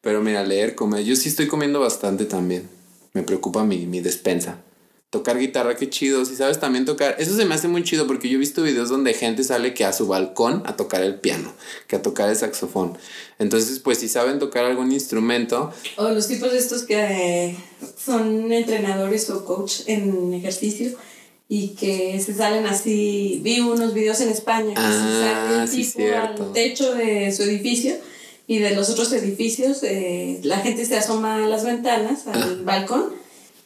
Pero 0.00 0.22
mira, 0.22 0.42
leer, 0.42 0.74
comer. 0.74 1.04
Yo 1.04 1.16
sí 1.16 1.28
estoy 1.28 1.48
comiendo 1.48 1.80
bastante 1.80 2.24
también. 2.24 2.68
Me 3.14 3.22
preocupa 3.22 3.64
mi, 3.64 3.86
mi 3.86 4.00
despensa. 4.00 4.58
tocar 5.10 5.38
guitarra, 5.38 5.76
qué 5.76 5.88
chido. 5.88 6.24
Si 6.24 6.34
sabes 6.34 6.58
también 6.58 6.84
tocar, 6.84 7.14
eso 7.20 7.36
se 7.36 7.44
me 7.44 7.54
hace 7.54 7.68
muy 7.68 7.84
chido 7.84 8.08
porque 8.08 8.28
yo 8.28 8.34
he 8.34 8.40
visto 8.40 8.64
videos 8.64 8.88
donde 8.88 9.14
gente 9.14 9.44
sale 9.44 9.72
que 9.72 9.84
a 9.84 9.92
su 9.92 10.08
balcón 10.08 10.64
a 10.66 10.74
tocar 10.74 11.02
el 11.02 11.20
piano, 11.20 11.54
que 11.86 11.94
a 11.94 12.02
tocar 12.02 12.28
el 12.28 12.34
saxofón. 12.34 12.98
Entonces, 13.38 13.78
pues 13.78 13.98
si 13.98 14.08
saben 14.08 14.40
tocar 14.40 14.64
algún 14.64 14.90
instrumento. 14.90 15.72
O 15.96 16.08
los 16.08 16.26
tipos 16.26 16.52
estos 16.52 16.82
que 16.82 16.96
eh, 16.96 17.56
son 17.96 18.52
entrenadores 18.52 19.30
o 19.30 19.44
coach 19.44 19.82
en 19.86 20.34
ejercicio 20.34 20.98
y 21.48 21.68
que 21.76 22.20
se 22.20 22.34
salen 22.34 22.66
así. 22.66 23.40
Vi 23.44 23.60
unos 23.60 23.94
videos 23.94 24.20
en 24.20 24.30
España 24.30 24.74
que 24.74 24.80
se 24.80 24.86
ah, 24.86 25.66
sale 25.68 25.84
tipo 25.84 26.16
al 26.16 26.52
techo 26.52 26.92
de 26.96 27.30
su 27.30 27.44
edificio 27.44 27.94
y 28.46 28.58
de 28.58 28.74
los 28.74 28.90
otros 28.90 29.12
edificios 29.12 29.82
eh, 29.82 30.40
la 30.42 30.58
gente 30.58 30.84
se 30.84 30.96
asoma 30.96 31.44
a 31.44 31.48
las 31.48 31.64
ventanas, 31.64 32.26
al 32.26 32.42
ah. 32.42 32.62
balcón 32.62 33.06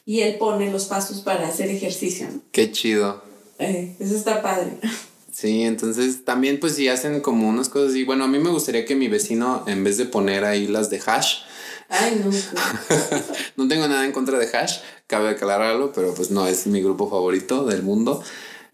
y 0.07 0.21
él 0.21 0.37
pone 0.37 0.71
los 0.71 0.87
pasos 0.87 1.21
para 1.21 1.49
hacer 1.49 1.69
ejercicio. 1.69 2.29
Qué 2.53 2.73
chido. 2.73 3.23
Eh, 3.59 3.97
eso 3.99 4.17
está 4.17 4.43
padre. 4.43 4.79
Sí, 5.31 5.63
entonces 5.63 6.25
también 6.25 6.59
pues 6.59 6.75
si 6.75 6.89
hacen 6.89 7.21
como 7.21 7.49
unas 7.49 7.69
cosas 7.69 7.95
y 7.95 8.03
bueno, 8.03 8.25
a 8.25 8.27
mí 8.27 8.41
me 8.41 8.51
gustaría 8.51 8.85
que 8.85 8.97
mi 8.97 9.07
vecino 9.07 9.63
en 9.69 9.85
vez 9.85 9.97
de 9.97 10.05
poner 10.05 10.45
ahí 10.45 10.67
las 10.67 10.91
de 10.91 11.01
hash, 11.07 11.43
Ay, 11.89 12.23
no. 12.23 12.31
no 13.57 13.69
tengo 13.69 13.89
nada 13.89 14.05
en 14.05 14.13
contra 14.13 14.39
de 14.39 14.47
Hash, 14.47 14.81
cabe 15.07 15.31
aclararlo, 15.31 15.93
pero 15.93 16.15
pues 16.15 16.31
no 16.31 16.47
es 16.47 16.67
mi 16.67 16.83
grupo 16.83 17.09
favorito 17.09 17.65
del 17.65 17.83
mundo. 17.83 18.23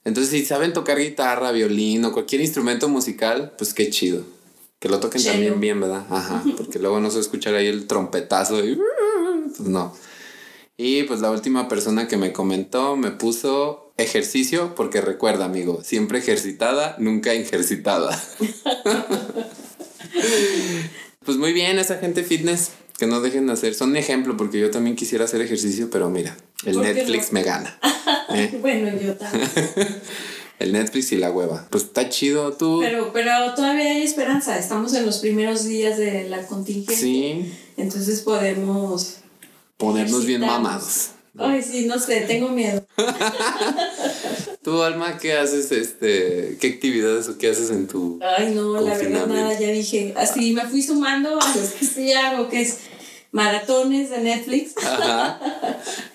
Entonces, 0.05 0.33
si 0.33 0.45
saben 0.45 0.73
tocar 0.73 0.99
guitarra, 0.99 1.53
violín 1.53 2.05
o 2.05 2.13
cualquier 2.13 2.41
instrumento 2.41 2.89
musical, 2.89 3.53
pues 3.57 3.73
qué 3.73 3.89
chido. 3.89 4.25
Que 4.85 4.91
lo 4.91 5.01
toquen 5.01 5.25
también 5.25 5.61
bien, 5.61 5.81
¿verdad? 5.81 6.05
Ajá, 6.11 6.45
porque 6.59 6.79
luego 6.79 7.01
no 7.01 7.11
se 7.11 7.19
escuchar 7.19 7.55
ahí 7.55 7.69
el 7.69 7.87
trompetazo 7.87 8.63
y 8.63 8.79
pues 9.57 9.67
no. 9.67 9.97
Y 10.77 11.05
pues 11.05 11.23
la 11.23 11.31
última 11.31 11.69
persona 11.69 12.07
que 12.07 12.19
me 12.19 12.35
comentó 12.35 12.95
me 12.95 13.11
puso 13.11 13.95
ejercicio 13.97 14.75
porque 14.75 15.01
recuerda, 15.01 15.47
amigo, 15.47 15.83
siempre 15.83 16.19
ejercitada, 16.19 16.97
nunca 16.99 17.33
ejercitada. 17.33 18.11
pues 21.25 21.39
muy 21.39 21.55
bien, 21.55 21.79
esa 21.79 21.97
gente 21.97 22.23
fitness 22.23 22.73
que 22.99 23.07
no 23.07 23.23
dejen 23.23 23.47
de 23.47 23.55
hacer. 23.55 23.75
Son 23.75 23.97
ejemplo 23.97 24.37
porque 24.37 24.61
yo 24.61 24.71
también 24.71 24.97
quisiera 24.97 25.25
hacer 25.25 25.41
ejercicio, 25.41 25.89
pero 25.91 26.11
mira, 26.11 26.37
el 26.67 26.79
Netflix 26.79 27.33
me 27.33 27.43
gana. 27.43 27.79
¿eh? 28.35 28.59
bueno, 28.61 28.91
yo 29.01 29.17
también. 29.17 29.49
el 30.65 30.73
Netflix 30.73 31.13
y 31.13 31.17
la 31.17 31.31
hueva. 31.31 31.67
Pues 31.71 31.85
está 31.85 32.09
chido 32.09 32.55
tú. 32.55 32.81
Pero, 32.81 33.13
pero 33.13 33.55
todavía 33.55 33.85
hay 33.85 34.03
esperanza. 34.03 34.59
Estamos 34.59 34.95
en 34.95 35.05
los 35.05 35.19
primeros 35.19 35.65
días 35.65 35.99
de 35.99 36.29
la 36.29 36.47
contingencia. 36.47 36.97
Sí. 36.97 37.53
Entonces 37.77 38.23
podemos 38.23 39.19
ponernos 39.77 40.25
bien 40.25 40.41
mamados. 40.41 41.11
Ay, 41.37 41.63
sí, 41.63 41.87
no 41.87 41.99
sé, 41.99 42.21
tengo 42.23 42.49
miedo. 42.49 42.87
¿Tú, 44.63 44.83
Alma, 44.83 45.19
qué 45.19 45.35
haces, 45.35 45.73
este, 45.73 46.57
qué 46.61 46.69
actividades 46.69 47.29
o 47.29 47.37
qué 47.37 47.51
haces 47.51 47.71
en 47.71 47.89
tu 47.89 48.21
Ay, 48.23 48.55
no, 48.55 48.81
la 48.81 48.97
verdad 48.97 49.27
nada, 49.27 49.59
ya 49.59 49.69
dije, 49.69 50.15
así 50.17 50.53
me 50.53 50.63
fui 50.63 50.81
sumando 50.81 51.31
a 51.41 51.57
los 51.57 51.71
que 51.71 51.85
sí 51.85 52.13
hago, 52.13 52.49
que 52.49 52.63
es 52.63 52.79
maratones 53.33 54.11
de 54.11 54.21
Netflix. 54.21 54.75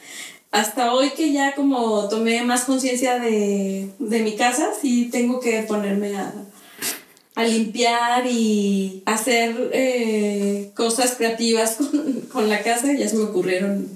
Hasta 0.52 0.94
hoy 0.94 1.12
que 1.12 1.32
ya 1.32 1.56
como 1.56 2.10
tomé 2.10 2.44
más 2.44 2.64
conciencia 2.64 3.20
de, 3.20 3.90
de 4.00 4.20
mi 4.24 4.36
casa, 4.36 4.70
sí 4.80 5.10
tengo 5.12 5.40
que 5.40 5.62
ponerme 5.64 6.18
a 6.18 6.34
a 7.40 7.46
limpiar 7.46 8.28
y 8.28 9.02
hacer 9.06 9.70
eh, 9.72 10.72
cosas 10.76 11.16
creativas 11.16 11.78
con, 12.34 12.50
la 12.50 12.62
casa. 12.64 12.92
Ya 12.92 13.08
se 13.08 13.16
me 13.16 13.24
ocurrieron 13.24 13.88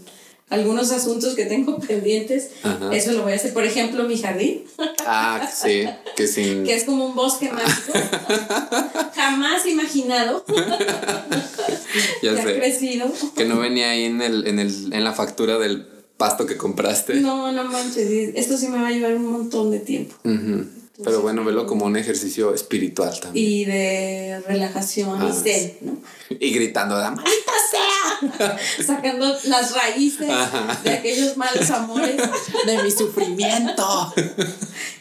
algunos 0.49 0.91
asuntos 0.91 1.35
que 1.35 1.45
tengo 1.45 1.77
pendientes. 1.87 2.51
Eso 2.93 3.11
lo 3.11 3.23
voy 3.23 3.33
a 3.33 3.35
hacer. 3.35 3.53
Por 3.53 3.65
ejemplo, 3.65 4.05
mi 4.05 4.17
jardín. 4.17 4.63
Ah, 5.05 5.45
sí, 5.53 5.85
que 6.15 6.27
sin... 6.27 6.63
que 6.65 6.73
es 6.73 6.85
como 6.85 7.05
un 7.05 7.15
bosque 7.15 7.51
mágico. 7.51 7.99
Jamás 9.13 9.65
imaginado. 9.65 10.45
ya 12.21 12.41
sé. 12.41 12.59
crecido. 12.59 13.11
Que 13.35 13.43
no 13.43 13.59
venía 13.59 13.89
ahí 13.89 14.05
en, 14.05 14.21
el, 14.21 14.47
en, 14.47 14.59
el, 14.59 14.93
en 14.93 15.03
la 15.03 15.11
factura 15.11 15.57
del 15.57 15.85
pasto 16.23 16.45
que 16.45 16.55
compraste. 16.55 17.15
No, 17.15 17.51
no 17.51 17.65
manches. 17.65 18.31
Esto 18.33 18.55
sí 18.55 18.69
me 18.69 18.77
va 18.77 18.87
a 18.87 18.91
llevar 18.91 19.13
un 19.15 19.29
montón 19.29 19.71
de 19.71 19.79
tiempo. 19.79 20.15
Pero 21.03 21.21
bueno, 21.21 21.43
velo 21.43 21.65
como 21.65 21.83
un 21.83 21.97
ejercicio 21.97 22.53
espiritual 22.53 23.19
también. 23.19 23.45
Y 23.45 23.65
de 23.65 24.41
relajación 24.47 25.21
y 25.21 25.29
ah, 25.29 25.33
zen, 25.33 25.77
¿no? 25.81 25.97
Y 26.29 26.53
gritando, 26.53 26.97
¡la 26.97 27.11
maldita 27.11 27.51
sea! 27.69 28.57
Sacando 28.85 29.35
las 29.47 29.75
raíces 29.75 30.29
de 30.85 30.91
aquellos 30.91 31.35
malos 31.35 31.69
amores. 31.71 32.15
De 32.65 32.83
mi 32.83 32.91
sufrimiento. 32.91 34.13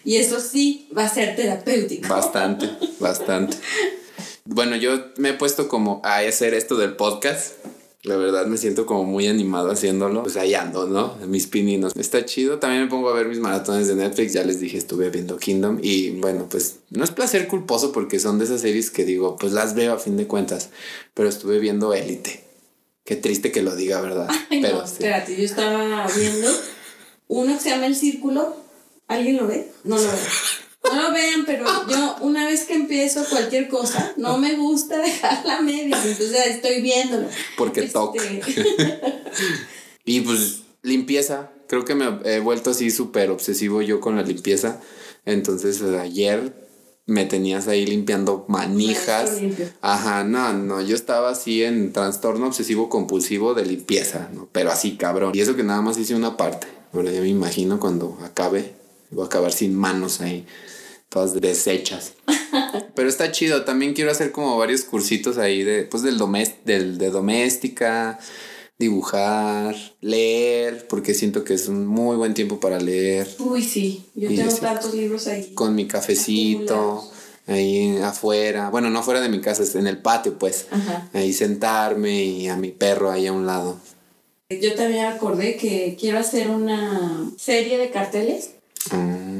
Y 0.04 0.16
eso 0.16 0.40
sí 0.40 0.88
va 0.96 1.04
a 1.04 1.08
ser 1.08 1.36
terapéutico. 1.36 2.08
Bastante, 2.08 2.68
bastante. 2.98 3.56
Bueno, 4.44 4.74
yo 4.74 5.12
me 5.18 5.28
he 5.28 5.34
puesto 5.34 5.68
como 5.68 6.02
a 6.04 6.16
hacer 6.16 6.54
esto 6.54 6.74
del 6.74 6.96
podcast 6.96 7.52
la 8.04 8.16
verdad 8.16 8.46
me 8.46 8.56
siento 8.56 8.84
como 8.84 9.04
muy 9.04 9.28
animado 9.28 9.70
haciéndolo. 9.70 10.24
Pues 10.24 10.36
ahí 10.36 10.54
ando, 10.54 10.86
¿no? 10.86 11.16
Mis 11.26 11.46
pininos. 11.46 11.94
Está 11.96 12.24
chido. 12.24 12.58
También 12.58 12.84
me 12.84 12.88
pongo 12.88 13.08
a 13.08 13.14
ver 13.14 13.28
mis 13.28 13.38
maratones 13.38 13.86
de 13.86 13.94
Netflix. 13.94 14.32
Ya 14.32 14.42
les 14.42 14.58
dije, 14.58 14.76
estuve 14.76 15.08
viendo 15.10 15.36
Kingdom. 15.36 15.78
Y 15.82 16.10
bueno, 16.10 16.48
pues 16.50 16.80
no 16.90 17.04
es 17.04 17.12
placer 17.12 17.46
culposo 17.46 17.92
porque 17.92 18.18
son 18.18 18.38
de 18.38 18.46
esas 18.46 18.60
series 18.60 18.90
que 18.90 19.04
digo, 19.04 19.36
pues 19.36 19.52
las 19.52 19.74
veo 19.74 19.92
a 19.92 19.98
fin 19.98 20.16
de 20.16 20.26
cuentas. 20.26 20.70
Pero 21.14 21.28
estuve 21.28 21.60
viendo 21.60 21.94
Élite. 21.94 22.42
Qué 23.04 23.14
triste 23.14 23.52
que 23.52 23.62
lo 23.62 23.76
diga, 23.76 24.00
¿verdad? 24.00 24.28
Pero, 24.48 24.78
no, 24.78 24.84
espérate, 24.84 25.36
yo 25.36 25.44
estaba 25.44 26.06
viendo 26.08 26.48
uno 27.28 27.54
que 27.54 27.60
se 27.60 27.70
llama 27.70 27.86
El 27.86 27.96
Círculo. 27.96 28.56
¿Alguien 29.06 29.36
lo 29.36 29.46
ve? 29.46 29.70
No 29.84 29.96
lo 29.96 30.02
ve. 30.02 30.08
No 30.84 31.00
lo 31.00 31.12
vean, 31.12 31.44
pero 31.46 31.64
yo 31.88 32.16
una 32.20 32.46
vez 32.46 32.64
que 32.64 32.74
empiezo 32.74 33.24
cualquier 33.30 33.68
cosa, 33.68 34.12
no 34.16 34.38
me 34.38 34.56
gusta 34.56 34.98
dejarla 34.98 35.62
media, 35.62 35.96
entonces 35.96 36.46
estoy 36.46 36.82
viéndolo. 36.82 37.28
Porque 37.56 37.80
este... 37.80 37.92
toca. 37.92 38.22
y 40.04 40.20
pues 40.22 40.62
limpieza, 40.82 41.50
creo 41.68 41.84
que 41.84 41.94
me 41.94 42.18
he 42.24 42.40
vuelto 42.40 42.70
así 42.70 42.90
súper 42.90 43.30
obsesivo 43.30 43.80
yo 43.80 44.00
con 44.00 44.16
la 44.16 44.22
limpieza. 44.22 44.80
Entonces 45.24 45.80
ayer 45.82 46.52
me 47.06 47.26
tenías 47.26 47.68
ahí 47.68 47.86
limpiando 47.86 48.44
manijas. 48.48 49.38
Ajá, 49.80 50.24
no, 50.24 50.52
no, 50.52 50.82
yo 50.82 50.96
estaba 50.96 51.30
así 51.30 51.62
en 51.62 51.92
trastorno 51.92 52.48
obsesivo 52.48 52.88
compulsivo 52.88 53.54
de 53.54 53.64
limpieza, 53.66 54.30
¿no? 54.34 54.48
Pero 54.50 54.72
así 54.72 54.96
cabrón. 54.96 55.32
Y 55.34 55.40
eso 55.40 55.54
que 55.54 55.62
nada 55.62 55.80
más 55.80 55.96
hice 55.96 56.16
una 56.16 56.36
parte. 56.36 56.66
Bueno, 56.92 57.10
ya 57.10 57.20
me 57.20 57.28
imagino 57.28 57.78
cuando 57.78 58.18
acabe, 58.24 58.74
voy 59.10 59.22
a 59.22 59.26
acabar 59.26 59.52
sin 59.52 59.74
manos 59.74 60.20
ahí 60.20 60.44
todas 61.12 61.38
deshechas. 61.38 62.14
Pero 62.94 63.08
está 63.08 63.30
chido, 63.30 63.64
también 63.64 63.92
quiero 63.92 64.10
hacer 64.10 64.32
como 64.32 64.56
varios 64.56 64.82
cursitos 64.82 65.38
ahí 65.38 65.62
de, 65.62 65.84
pues 65.84 66.02
del, 66.02 66.18
del 66.64 66.98
de 66.98 67.10
doméstica, 67.10 68.18
dibujar, 68.78 69.76
leer, 70.00 70.86
porque 70.88 71.14
siento 71.14 71.44
que 71.44 71.54
es 71.54 71.68
un 71.68 71.86
muy 71.86 72.16
buen 72.16 72.34
tiempo 72.34 72.58
para 72.60 72.80
leer. 72.80 73.28
Uy, 73.38 73.62
sí, 73.62 74.04
yo 74.14 74.28
tengo 74.28 74.54
tantos 74.56 74.94
libros 74.94 75.26
ahí. 75.26 75.52
Con 75.54 75.74
mi 75.74 75.86
cafecito, 75.86 77.10
ahí 77.46 77.98
afuera, 77.98 78.70
bueno, 78.70 78.88
no 78.88 79.00
afuera 79.00 79.20
de 79.20 79.28
mi 79.28 79.40
casa, 79.40 79.78
en 79.78 79.86
el 79.86 79.98
patio, 79.98 80.38
pues, 80.38 80.66
ahí 81.12 81.32
sentarme 81.32 82.24
y 82.24 82.48
a 82.48 82.56
mi 82.56 82.70
perro 82.70 83.10
ahí 83.10 83.26
a 83.26 83.32
un 83.32 83.46
lado. 83.46 83.78
Yo 84.48 84.74
también 84.74 85.06
acordé 85.06 85.56
que 85.56 85.96
quiero 85.98 86.18
hacer 86.18 86.50
una 86.50 87.30
serie 87.38 87.78
de 87.78 87.90
carteles 87.90 88.50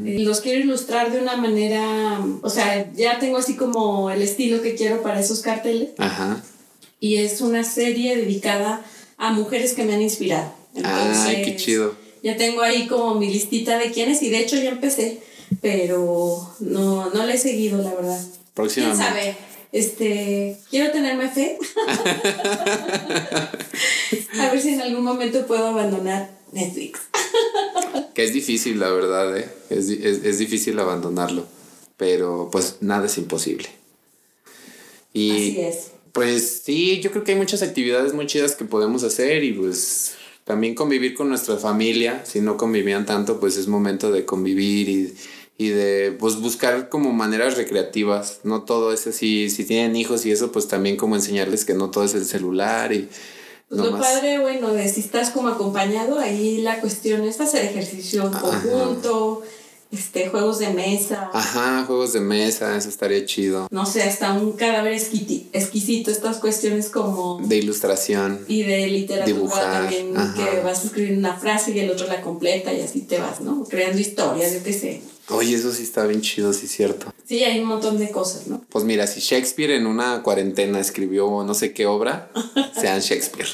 y 0.05 0.18
Los 0.18 0.40
quiero 0.40 0.61
ilustrar 0.61 1.12
de 1.12 1.20
una 1.20 1.36
manera, 1.36 2.20
o 2.43 2.51
sea, 2.51 2.93
ya 2.93 3.18
tengo 3.18 3.38
así 3.38 3.57
como 3.57 4.11
el 4.11 4.22
estilo 4.22 4.62
que 4.62 4.74
quiero 4.74 5.03
para 5.03 5.20
esos 5.20 5.40
carteles. 5.40 5.90
Ajá. 5.99 6.43
Y 7.01 7.16
es 7.16 7.40
una 7.40 7.64
serie 7.64 8.16
dedicada 8.16 8.84
a 9.18 9.32
mujeres 9.32 9.72
que 9.72 9.84
me 9.84 9.95
han 9.95 10.03
inspirado. 10.03 10.53
Ay, 10.82 11.43
qué 11.45 11.57
chido. 11.57 11.97
Ya 12.22 12.36
tengo 12.36 12.62
ahí 12.62 12.86
como 12.86 13.16
mi 13.16 13.32
listita 13.32 13.78
de 13.78 13.90
quiénes 13.90 14.22
y 14.22 14.30
de 14.30 14.38
hecho 14.38 14.57
ya 14.57 14.70
empecé, 14.70 15.20
pero 15.61 16.55
no, 16.61 17.11
no 17.11 17.26
le 17.26 17.34
he 17.34 17.38
seguido, 17.38 17.82
la 17.82 17.95
verdad. 17.95 18.20
Próximamente. 18.55 19.03
¿Quién 19.03 19.14
sabe? 19.14 19.36
Este, 19.72 20.59
quiero 20.70 20.93
tenerme 20.93 21.28
fe. 21.28 21.59
a 24.40 24.51
ver 24.51 24.61
si 24.61 24.74
en 24.74 24.82
algún 24.82 25.03
momento 25.03 25.47
puedo 25.47 25.66
abandonar 25.66 26.30
Netflix. 26.53 27.01
que 28.14 28.24
es 28.24 28.33
difícil, 28.33 28.78
la 28.80 28.91
verdad, 28.91 29.37
¿eh? 29.37 29.49
es, 29.70 29.89
es, 29.89 30.39
difícil 30.39 30.78
abandonarlo, 30.78 31.47
pero 31.97 32.49
pues 32.51 32.76
nada 32.80 33.07
es 33.07 33.18
imposible. 33.18 33.68
Y 35.12 35.30
Así 35.30 35.61
es. 35.61 35.93
Pues 36.12 36.62
sí, 36.64 37.01
yo 37.01 37.11
creo 37.11 37.24
que 37.24 37.33
hay 37.33 37.39
muchas 37.39 37.62
actividades 37.62 38.12
muy 38.12 38.26
chidas 38.26 38.55
que 38.55 38.66
podemos 38.66 39.03
hacer 39.03 39.45
y 39.45 39.53
pues 39.53 40.14
también 40.45 40.74
convivir 40.74 41.14
con 41.14 41.30
nuestra 41.30 41.57
familia. 41.57 42.22
Si 42.26 42.41
no 42.41 42.59
convivían 42.59 43.07
tanto, 43.07 43.41
pues 43.41 43.57
es 43.57 43.66
momento 43.66 44.12
de 44.12 44.26
convivir 44.26 44.91
y, 44.91 45.14
y 45.57 45.68
de 45.68 46.12
pues, 46.12 46.37
buscar 46.37 46.91
como 46.91 47.12
maneras 47.12 47.57
recreativas. 47.57 48.41
No 48.45 48.62
todo 48.64 48.93
es 48.93 49.07
así, 49.07 49.49
si 49.49 49.64
tienen 49.64 49.97
hijos 49.97 50.26
y 50.26 50.33
eso, 50.33 50.53
pues 50.53 50.68
también 50.68 50.97
como 50.99 51.16
enseñarles 51.16 51.64
que 51.64 51.74
no 51.74 51.91
todo 51.91 52.05
es 52.05 52.14
el 52.14 52.26
celular 52.26 52.93
y 52.93 53.09
Pues 53.72 53.90
lo 53.90 53.98
padre, 53.98 54.38
bueno, 54.38 54.74
de 54.74 54.86
si 54.86 55.00
estás 55.00 55.30
como 55.30 55.48
acompañado, 55.48 56.18
ahí 56.18 56.60
la 56.60 56.78
cuestión 56.82 57.24
es 57.24 57.40
hacer 57.40 57.64
ejercicio 57.64 58.24
en 58.24 58.32
conjunto, 58.32 59.40
este, 59.90 60.28
juegos 60.28 60.58
de 60.58 60.68
mesa. 60.74 61.30
Ajá, 61.32 61.82
juegos 61.86 62.12
de 62.12 62.20
mesa, 62.20 62.76
eso 62.76 62.90
estaría 62.90 63.24
chido. 63.24 63.68
No 63.70 63.86
sé, 63.86 64.02
hasta 64.02 64.34
un 64.34 64.52
cadáver 64.52 64.92
exquisito, 64.92 66.10
estas 66.10 66.36
cuestiones 66.36 66.90
como... 66.90 67.40
De 67.42 67.56
ilustración. 67.56 68.44
Y 68.46 68.62
de 68.62 68.88
literatura 68.88 69.72
también, 69.72 70.12
que 70.12 70.60
vas 70.62 70.82
a 70.82 70.86
escribir 70.88 71.16
una 71.16 71.38
frase 71.38 71.70
y 71.70 71.78
el 71.78 71.90
otro 71.90 72.06
la 72.08 72.20
completa 72.20 72.74
y 72.74 72.82
así 72.82 73.00
te 73.00 73.20
vas, 73.20 73.40
¿no? 73.40 73.64
Creando 73.64 73.98
historias, 73.98 74.52
yo 74.52 74.62
qué 74.62 74.74
sé. 74.74 75.00
Oye, 75.28 75.54
eso 75.54 75.72
sí 75.72 75.82
está 75.82 76.06
bien 76.06 76.20
chido, 76.20 76.52
sí 76.52 76.66
es 76.66 76.72
cierto. 76.72 77.12
Sí, 77.24 77.42
hay 77.44 77.60
un 77.60 77.66
montón 77.66 77.98
de 77.98 78.10
cosas, 78.10 78.48
¿no? 78.48 78.62
Pues 78.68 78.84
mira, 78.84 79.06
si 79.06 79.20
Shakespeare 79.20 79.72
en 79.72 79.86
una 79.86 80.22
cuarentena 80.22 80.80
escribió 80.80 81.44
no 81.44 81.54
sé 81.54 81.72
qué 81.72 81.86
obra, 81.86 82.30
sean 82.80 83.00
Shakespeare. 83.00 83.48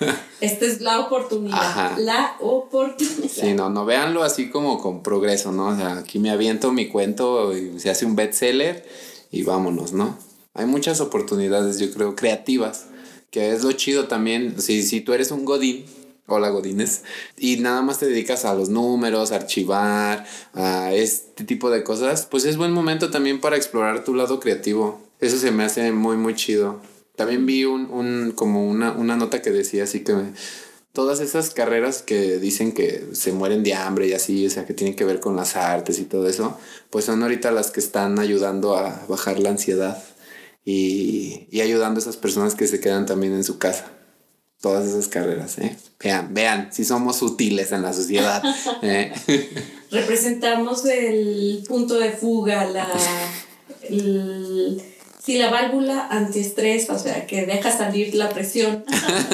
Esta 0.40 0.66
es 0.66 0.80
la 0.80 1.00
oportunidad. 1.00 1.98
La 1.98 2.36
oportunidad. 2.40 3.28
Sí, 3.28 3.54
no, 3.54 3.70
no 3.70 3.84
véanlo 3.84 4.22
así 4.22 4.50
como 4.50 4.80
con 4.80 5.02
progreso, 5.02 5.52
¿no? 5.52 5.68
O 5.68 5.76
sea, 5.76 5.98
aquí 5.98 6.18
me 6.18 6.30
aviento 6.30 6.72
mi 6.72 6.88
cuento 6.88 7.56
y 7.56 7.78
se 7.78 7.90
hace 7.90 8.06
un 8.06 8.16
bestseller 8.16 8.84
y 9.30 9.42
vámonos, 9.42 9.92
¿no? 9.92 10.18
Hay 10.54 10.66
muchas 10.66 11.00
oportunidades, 11.00 11.78
yo 11.78 11.92
creo, 11.92 12.14
creativas, 12.14 12.86
que 13.30 13.52
es 13.52 13.62
lo 13.62 13.72
chido 13.72 14.06
también. 14.06 14.60
Si, 14.60 14.82
si 14.82 15.00
tú 15.00 15.12
eres 15.12 15.30
un 15.30 15.44
godín, 15.44 15.84
Hola 16.26 16.48
Godines. 16.48 17.02
Y 17.36 17.58
nada 17.58 17.82
más 17.82 17.98
te 17.98 18.06
dedicas 18.06 18.46
a 18.46 18.54
los 18.54 18.70
números, 18.70 19.30
archivar, 19.30 20.24
a 20.54 20.94
este 20.94 21.44
tipo 21.44 21.68
de 21.70 21.84
cosas, 21.84 22.26
pues 22.30 22.46
es 22.46 22.56
buen 22.56 22.72
momento 22.72 23.10
también 23.10 23.40
para 23.40 23.56
explorar 23.56 24.04
tu 24.04 24.14
lado 24.14 24.40
creativo. 24.40 25.02
Eso 25.20 25.36
se 25.36 25.50
me 25.50 25.64
hace 25.64 25.92
muy, 25.92 26.16
muy 26.16 26.34
chido. 26.34 26.80
También 27.14 27.44
vi 27.44 27.66
un, 27.66 27.90
un 27.90 28.32
como 28.34 28.66
una, 28.66 28.92
una 28.92 29.16
nota 29.16 29.42
que 29.42 29.50
decía 29.50 29.84
así 29.84 30.00
que 30.00 30.14
todas 30.94 31.20
esas 31.20 31.50
carreras 31.50 32.00
que 32.02 32.38
dicen 32.38 32.72
que 32.72 33.06
se 33.12 33.32
mueren 33.32 33.62
de 33.62 33.74
hambre 33.74 34.08
y 34.08 34.14
así, 34.14 34.46
o 34.46 34.50
sea, 34.50 34.64
que 34.64 34.72
tienen 34.72 34.96
que 34.96 35.04
ver 35.04 35.20
con 35.20 35.36
las 35.36 35.56
artes 35.56 35.98
y 35.98 36.04
todo 36.04 36.26
eso, 36.26 36.58
pues 36.88 37.04
son 37.04 37.22
ahorita 37.22 37.50
las 37.50 37.70
que 37.70 37.80
están 37.80 38.18
ayudando 38.18 38.76
a 38.78 39.04
bajar 39.08 39.38
la 39.40 39.50
ansiedad 39.50 40.02
y, 40.64 41.48
y 41.50 41.60
ayudando 41.60 41.98
a 41.98 42.02
esas 42.02 42.16
personas 42.16 42.54
que 42.54 42.66
se 42.66 42.80
quedan 42.80 43.04
también 43.04 43.34
en 43.34 43.44
su 43.44 43.58
casa 43.58 43.93
todas 44.64 44.86
esas 44.86 45.08
carreras. 45.08 45.58
¿eh? 45.58 45.76
Vean, 46.02 46.32
vean, 46.32 46.70
si 46.72 46.86
somos 46.86 47.20
útiles 47.20 47.70
en 47.70 47.82
la 47.82 47.92
sociedad. 47.92 48.42
¿eh? 48.82 49.12
Representamos 49.90 50.86
el 50.86 51.62
punto 51.68 51.98
de 51.98 52.12
fuga, 52.12 52.64
la, 52.64 52.88
si 55.22 55.36
la 55.36 55.50
válvula 55.50 56.08
antiestrés, 56.10 56.88
o 56.88 56.98
sea, 56.98 57.26
que 57.26 57.44
deja 57.44 57.76
salir 57.76 58.14
la 58.14 58.30
presión. 58.30 58.86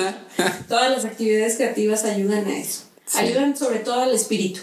todas 0.69 0.91
las 0.91 1.05
actividades 1.05 1.55
creativas 1.55 2.05
ayudan 2.05 2.49
a 2.49 2.59
eso. 2.59 2.83
Ayudan 3.15 3.57
sobre 3.57 3.79
todo 3.79 4.01
al 4.01 4.13
espíritu. 4.13 4.63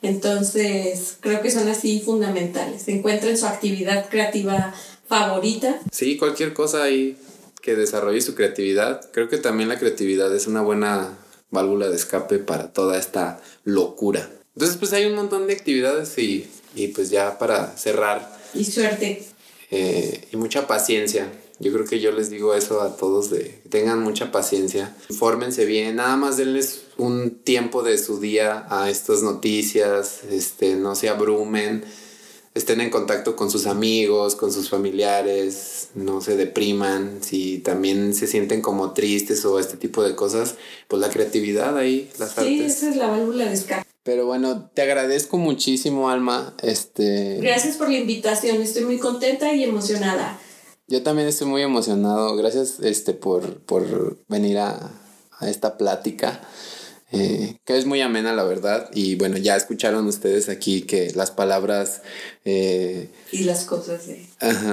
Entonces, 0.00 1.18
creo 1.20 1.42
que 1.42 1.50
son 1.50 1.68
así 1.68 2.00
fundamentales. 2.00 2.88
Encuentren 2.88 3.36
su 3.36 3.44
actividad 3.44 4.08
creativa 4.08 4.72
favorita. 5.06 5.78
Sí, 5.92 6.16
cualquier 6.16 6.54
cosa 6.54 6.84
ahí 6.84 7.18
que 7.66 7.74
desarrolle 7.74 8.20
su 8.20 8.36
creatividad. 8.36 9.10
Creo 9.10 9.28
que 9.28 9.38
también 9.38 9.68
la 9.68 9.76
creatividad 9.76 10.32
es 10.32 10.46
una 10.46 10.62
buena 10.62 11.18
válvula 11.50 11.88
de 11.88 11.96
escape 11.96 12.38
para 12.38 12.72
toda 12.72 12.96
esta 12.96 13.42
locura. 13.64 14.30
Entonces, 14.54 14.76
pues 14.76 14.92
hay 14.92 15.06
un 15.06 15.16
montón 15.16 15.48
de 15.48 15.54
actividades 15.54 16.16
y, 16.16 16.48
y 16.76 16.88
pues 16.88 17.10
ya 17.10 17.40
para 17.40 17.76
cerrar. 17.76 18.38
Y 18.54 18.64
suerte. 18.64 19.24
Eh, 19.72 20.28
y 20.30 20.36
mucha 20.36 20.68
paciencia. 20.68 21.28
Yo 21.58 21.72
creo 21.72 21.86
que 21.86 21.98
yo 21.98 22.12
les 22.12 22.30
digo 22.30 22.54
eso 22.54 22.82
a 22.82 22.96
todos 22.96 23.30
de 23.30 23.60
que 23.62 23.68
tengan 23.68 24.00
mucha 24.00 24.30
paciencia, 24.30 24.94
infórmense 25.08 25.64
bien, 25.64 25.96
nada 25.96 26.16
más 26.16 26.36
denles 26.36 26.82
un 26.98 27.30
tiempo 27.30 27.82
de 27.82 27.98
su 27.98 28.20
día 28.20 28.66
a 28.68 28.90
estas 28.90 29.22
noticias, 29.22 30.20
este, 30.30 30.76
no 30.76 30.94
se 30.94 31.08
abrumen 31.08 31.82
estén 32.56 32.80
en 32.80 32.88
contacto 32.88 33.36
con 33.36 33.50
sus 33.50 33.66
amigos, 33.66 34.34
con 34.34 34.50
sus 34.50 34.70
familiares, 34.70 35.90
no 35.94 36.22
se 36.22 36.36
depriman, 36.36 37.22
si 37.22 37.58
también 37.58 38.14
se 38.14 38.26
sienten 38.26 38.62
como 38.62 38.94
tristes 38.94 39.44
o 39.44 39.60
este 39.60 39.76
tipo 39.76 40.02
de 40.02 40.16
cosas, 40.16 40.54
pues 40.88 41.00
la 41.00 41.10
creatividad 41.10 41.76
ahí, 41.76 42.10
las 42.18 42.38
artes. 42.38 42.46
Sí, 42.46 42.62
esa 42.62 42.90
es 42.90 42.96
la 42.96 43.08
válvula 43.08 43.44
de 43.44 43.52
escape. 43.52 43.86
Pero 44.02 44.24
bueno, 44.24 44.70
te 44.72 44.82
agradezco 44.82 45.36
muchísimo, 45.36 46.08
Alma. 46.08 46.54
Este... 46.62 47.38
Gracias 47.42 47.76
por 47.76 47.90
la 47.90 47.98
invitación, 47.98 48.62
estoy 48.62 48.84
muy 48.84 48.98
contenta 48.98 49.52
y 49.52 49.62
emocionada. 49.62 50.40
Yo 50.88 51.02
también 51.02 51.28
estoy 51.28 51.48
muy 51.48 51.62
emocionado. 51.62 52.36
Gracias 52.36 52.80
este, 52.80 53.12
por, 53.12 53.58
por 53.64 54.16
venir 54.28 54.58
a, 54.58 54.92
a 55.38 55.50
esta 55.50 55.76
plática. 55.76 56.40
Eh, 57.12 57.58
que 57.64 57.78
es 57.78 57.86
muy 57.86 58.00
amena 58.00 58.32
la 58.32 58.42
verdad. 58.42 58.90
Y 58.92 59.14
bueno 59.14 59.36
ya 59.36 59.54
escucharon 59.54 60.08
ustedes 60.08 60.48
aquí 60.48 60.82
que 60.82 61.12
las 61.14 61.30
palabras 61.30 62.02
eh, 62.44 63.10
y 63.30 63.44
las 63.44 63.64
cosas 63.64 64.08
de 64.08 64.26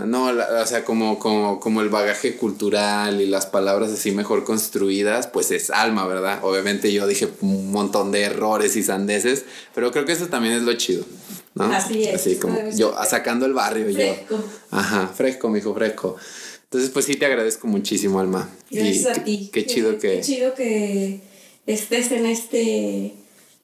no 0.07 0.25
o 0.25 0.65
sea 0.65 0.83
como, 0.83 1.19
como 1.19 1.59
como 1.59 1.81
el 1.81 1.89
bagaje 1.89 2.35
cultural 2.35 3.21
y 3.21 3.27
las 3.27 3.45
palabras 3.45 3.91
así 3.91 4.11
mejor 4.11 4.45
construidas 4.45 5.27
pues 5.27 5.51
es 5.51 5.69
alma 5.69 6.07
verdad 6.07 6.39
obviamente 6.43 6.91
yo 6.91 7.05
dije 7.05 7.29
un 7.41 7.71
montón 7.71 8.11
de 8.11 8.23
errores 8.23 8.75
y 8.77 8.83
sandeces 8.83 9.45
pero 9.75 9.91
creo 9.91 10.05
que 10.05 10.13
eso 10.13 10.27
también 10.27 10.55
es 10.55 10.63
lo 10.63 10.73
chido 10.73 11.05
¿no? 11.53 11.65
así 11.65 12.03
es 12.03 12.15
así 12.15 12.37
como 12.37 12.57
yo 12.71 12.95
sacando 13.07 13.45
el 13.45 13.53
barrio 13.53 13.85
fresco. 13.93 14.37
yo 14.37 14.43
ajá 14.71 15.07
fresco 15.07 15.49
mijo 15.49 15.73
fresco. 15.75 16.15
Entonces 16.63 16.89
pues 16.89 17.05
sí 17.05 17.15
te 17.17 17.27
agradezco 17.27 17.67
muchísimo 17.67 18.19
alma. 18.19 18.49
Gracias 18.71 19.19
a 19.19 19.23
ti. 19.23 19.51
qué 19.53 19.63
chido 19.67 19.99
que 19.99 20.15
qué 20.15 20.21
chido 20.21 20.55
que 20.55 21.32
estés 21.65 22.11
en 22.11 22.25
este 22.25 23.13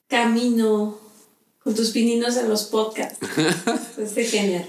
camino 0.08 1.00
con 1.64 1.76
tus 1.76 1.92
pininos 1.92 2.38
en 2.38 2.50
los 2.50 2.64
podcasts. 2.64 3.20
es 3.98 4.32
genial. 4.32 4.68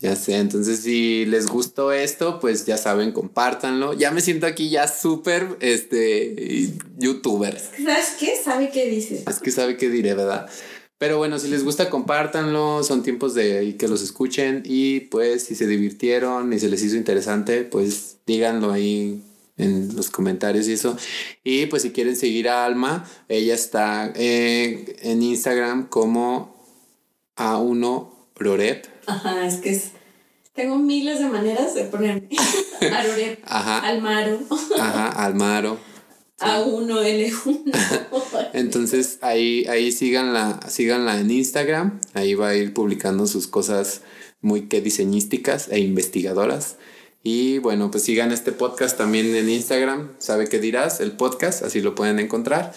Ya 0.00 0.14
sé, 0.14 0.36
entonces 0.36 0.80
si 0.80 1.24
les 1.24 1.46
gustó 1.46 1.90
esto, 1.90 2.38
pues 2.38 2.66
ya 2.66 2.76
saben, 2.76 3.12
compártanlo. 3.12 3.94
Ya 3.94 4.10
me 4.10 4.20
siento 4.20 4.46
aquí 4.46 4.68
ya 4.68 4.88
súper, 4.88 5.56
este, 5.60 6.70
youtuber. 6.98 7.58
¿Sabes 7.58 8.16
qué? 8.20 8.36
Sabe 8.36 8.70
qué 8.70 8.90
dice. 8.90 9.24
Es 9.26 9.40
que 9.40 9.50
sabe 9.50 9.78
qué 9.78 9.88
diré, 9.88 10.12
¿verdad? 10.12 10.50
Pero 10.98 11.16
bueno, 11.16 11.38
si 11.38 11.48
les 11.48 11.64
gusta, 11.64 11.88
compártanlo. 11.88 12.82
Son 12.82 13.02
tiempos 13.02 13.34
de 13.34 13.76
que 13.78 13.88
los 13.88 14.02
escuchen. 14.02 14.62
Y 14.66 15.00
pues, 15.00 15.44
si 15.44 15.54
se 15.54 15.66
divirtieron 15.66 16.52
y 16.52 16.58
se 16.58 16.68
les 16.68 16.82
hizo 16.82 16.96
interesante, 16.96 17.62
pues 17.62 18.18
díganlo 18.26 18.72
ahí 18.72 19.22
en 19.56 19.96
los 19.96 20.10
comentarios 20.10 20.68
y 20.68 20.72
eso. 20.72 20.96
Y 21.44 21.66
pues 21.66 21.82
si 21.82 21.90
quieren 21.90 22.16
seguir 22.16 22.48
a 22.48 22.64
Alma, 22.64 23.08
ella 23.28 23.54
está 23.54 24.12
eh, 24.14 24.96
en 25.02 25.22
Instagram 25.22 25.88
como 25.88 26.56
A1 27.36 28.10
Rorep. 28.36 28.86
Ajá, 29.06 29.46
es 29.46 29.56
que 29.56 29.70
es... 29.70 29.90
Tengo 30.54 30.78
miles 30.78 31.18
de 31.18 31.26
maneras 31.26 31.74
de 31.74 31.84
ponerme. 31.84 32.28
Arorep. 32.80 33.40
Ajá. 33.44 33.80
Almaro. 33.80 34.40
Ajá, 34.78 35.08
Almaro. 35.08 35.78
A1L1. 36.38 38.50
Entonces 38.52 39.18
ahí, 39.22 39.64
ahí 39.66 39.92
síganla, 39.92 40.60
síganla 40.68 41.20
en 41.20 41.30
Instagram. 41.30 42.00
Ahí 42.14 42.34
va 42.34 42.48
a 42.48 42.54
ir 42.54 42.72
publicando 42.72 43.26
sus 43.26 43.46
cosas 43.46 44.02
muy 44.40 44.68
que 44.68 44.80
diseñísticas 44.80 45.68
e 45.70 45.80
investigadoras. 45.80 46.76
Y 47.28 47.58
bueno, 47.58 47.90
pues 47.90 48.04
sigan 48.04 48.30
este 48.30 48.52
podcast 48.52 48.96
también 48.96 49.34
en 49.34 49.50
Instagram, 49.50 50.12
sabe 50.18 50.48
qué 50.48 50.60
dirás, 50.60 51.00
el 51.00 51.10
podcast, 51.10 51.64
así 51.64 51.80
lo 51.80 51.96
pueden 51.96 52.20
encontrar. 52.20 52.72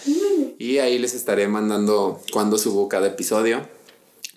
Y 0.58 0.80
ahí 0.80 0.97
les 0.97 1.14
estaré 1.14 1.47
mandando 1.47 2.20
cuando 2.34 2.58
subo 2.58 2.89
cada 2.89 3.10
episodio. 3.10 3.62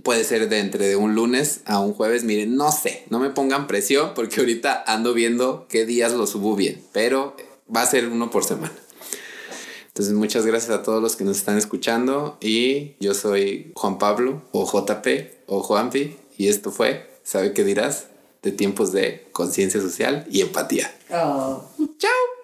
Puede 0.02 0.24
ser 0.24 0.50
de 0.50 0.58
entre 0.58 0.86
de 0.86 0.96
un 0.96 1.14
lunes 1.14 1.62
a 1.64 1.80
un 1.80 1.94
jueves. 1.94 2.24
Miren, 2.24 2.56
no 2.56 2.70
sé, 2.72 3.06
no 3.08 3.20
me 3.20 3.30
pongan 3.30 3.66
presión 3.66 4.12
porque 4.14 4.40
ahorita 4.40 4.84
ando 4.86 5.14
viendo 5.14 5.64
qué 5.70 5.86
días 5.86 6.12
lo 6.12 6.26
subo 6.26 6.56
bien, 6.56 6.84
pero 6.92 7.34
va 7.74 7.80
a 7.80 7.86
ser 7.86 8.06
uno 8.08 8.30
por 8.30 8.44
semana. 8.44 8.74
Entonces, 9.86 10.12
muchas 10.12 10.44
gracias 10.44 10.72
a 10.72 10.82
todos 10.82 11.00
los 11.00 11.16
que 11.16 11.24
nos 11.24 11.38
están 11.38 11.56
escuchando. 11.56 12.36
Y 12.42 12.96
yo 13.00 13.14
soy 13.14 13.72
Juan 13.74 13.96
Pablo, 13.96 14.42
o 14.52 14.70
JP, 14.70 15.06
o 15.46 15.62
Juanpi. 15.62 16.16
Y 16.36 16.48
esto 16.48 16.70
fue, 16.70 17.08
¿sabe 17.22 17.54
qué 17.54 17.64
dirás? 17.64 18.08
De 18.42 18.52
tiempos 18.52 18.92
de 18.92 19.26
conciencia 19.32 19.80
social 19.80 20.26
y 20.30 20.40
empatía. 20.40 20.92
Oh. 21.10 21.64
Chao. 21.98 22.41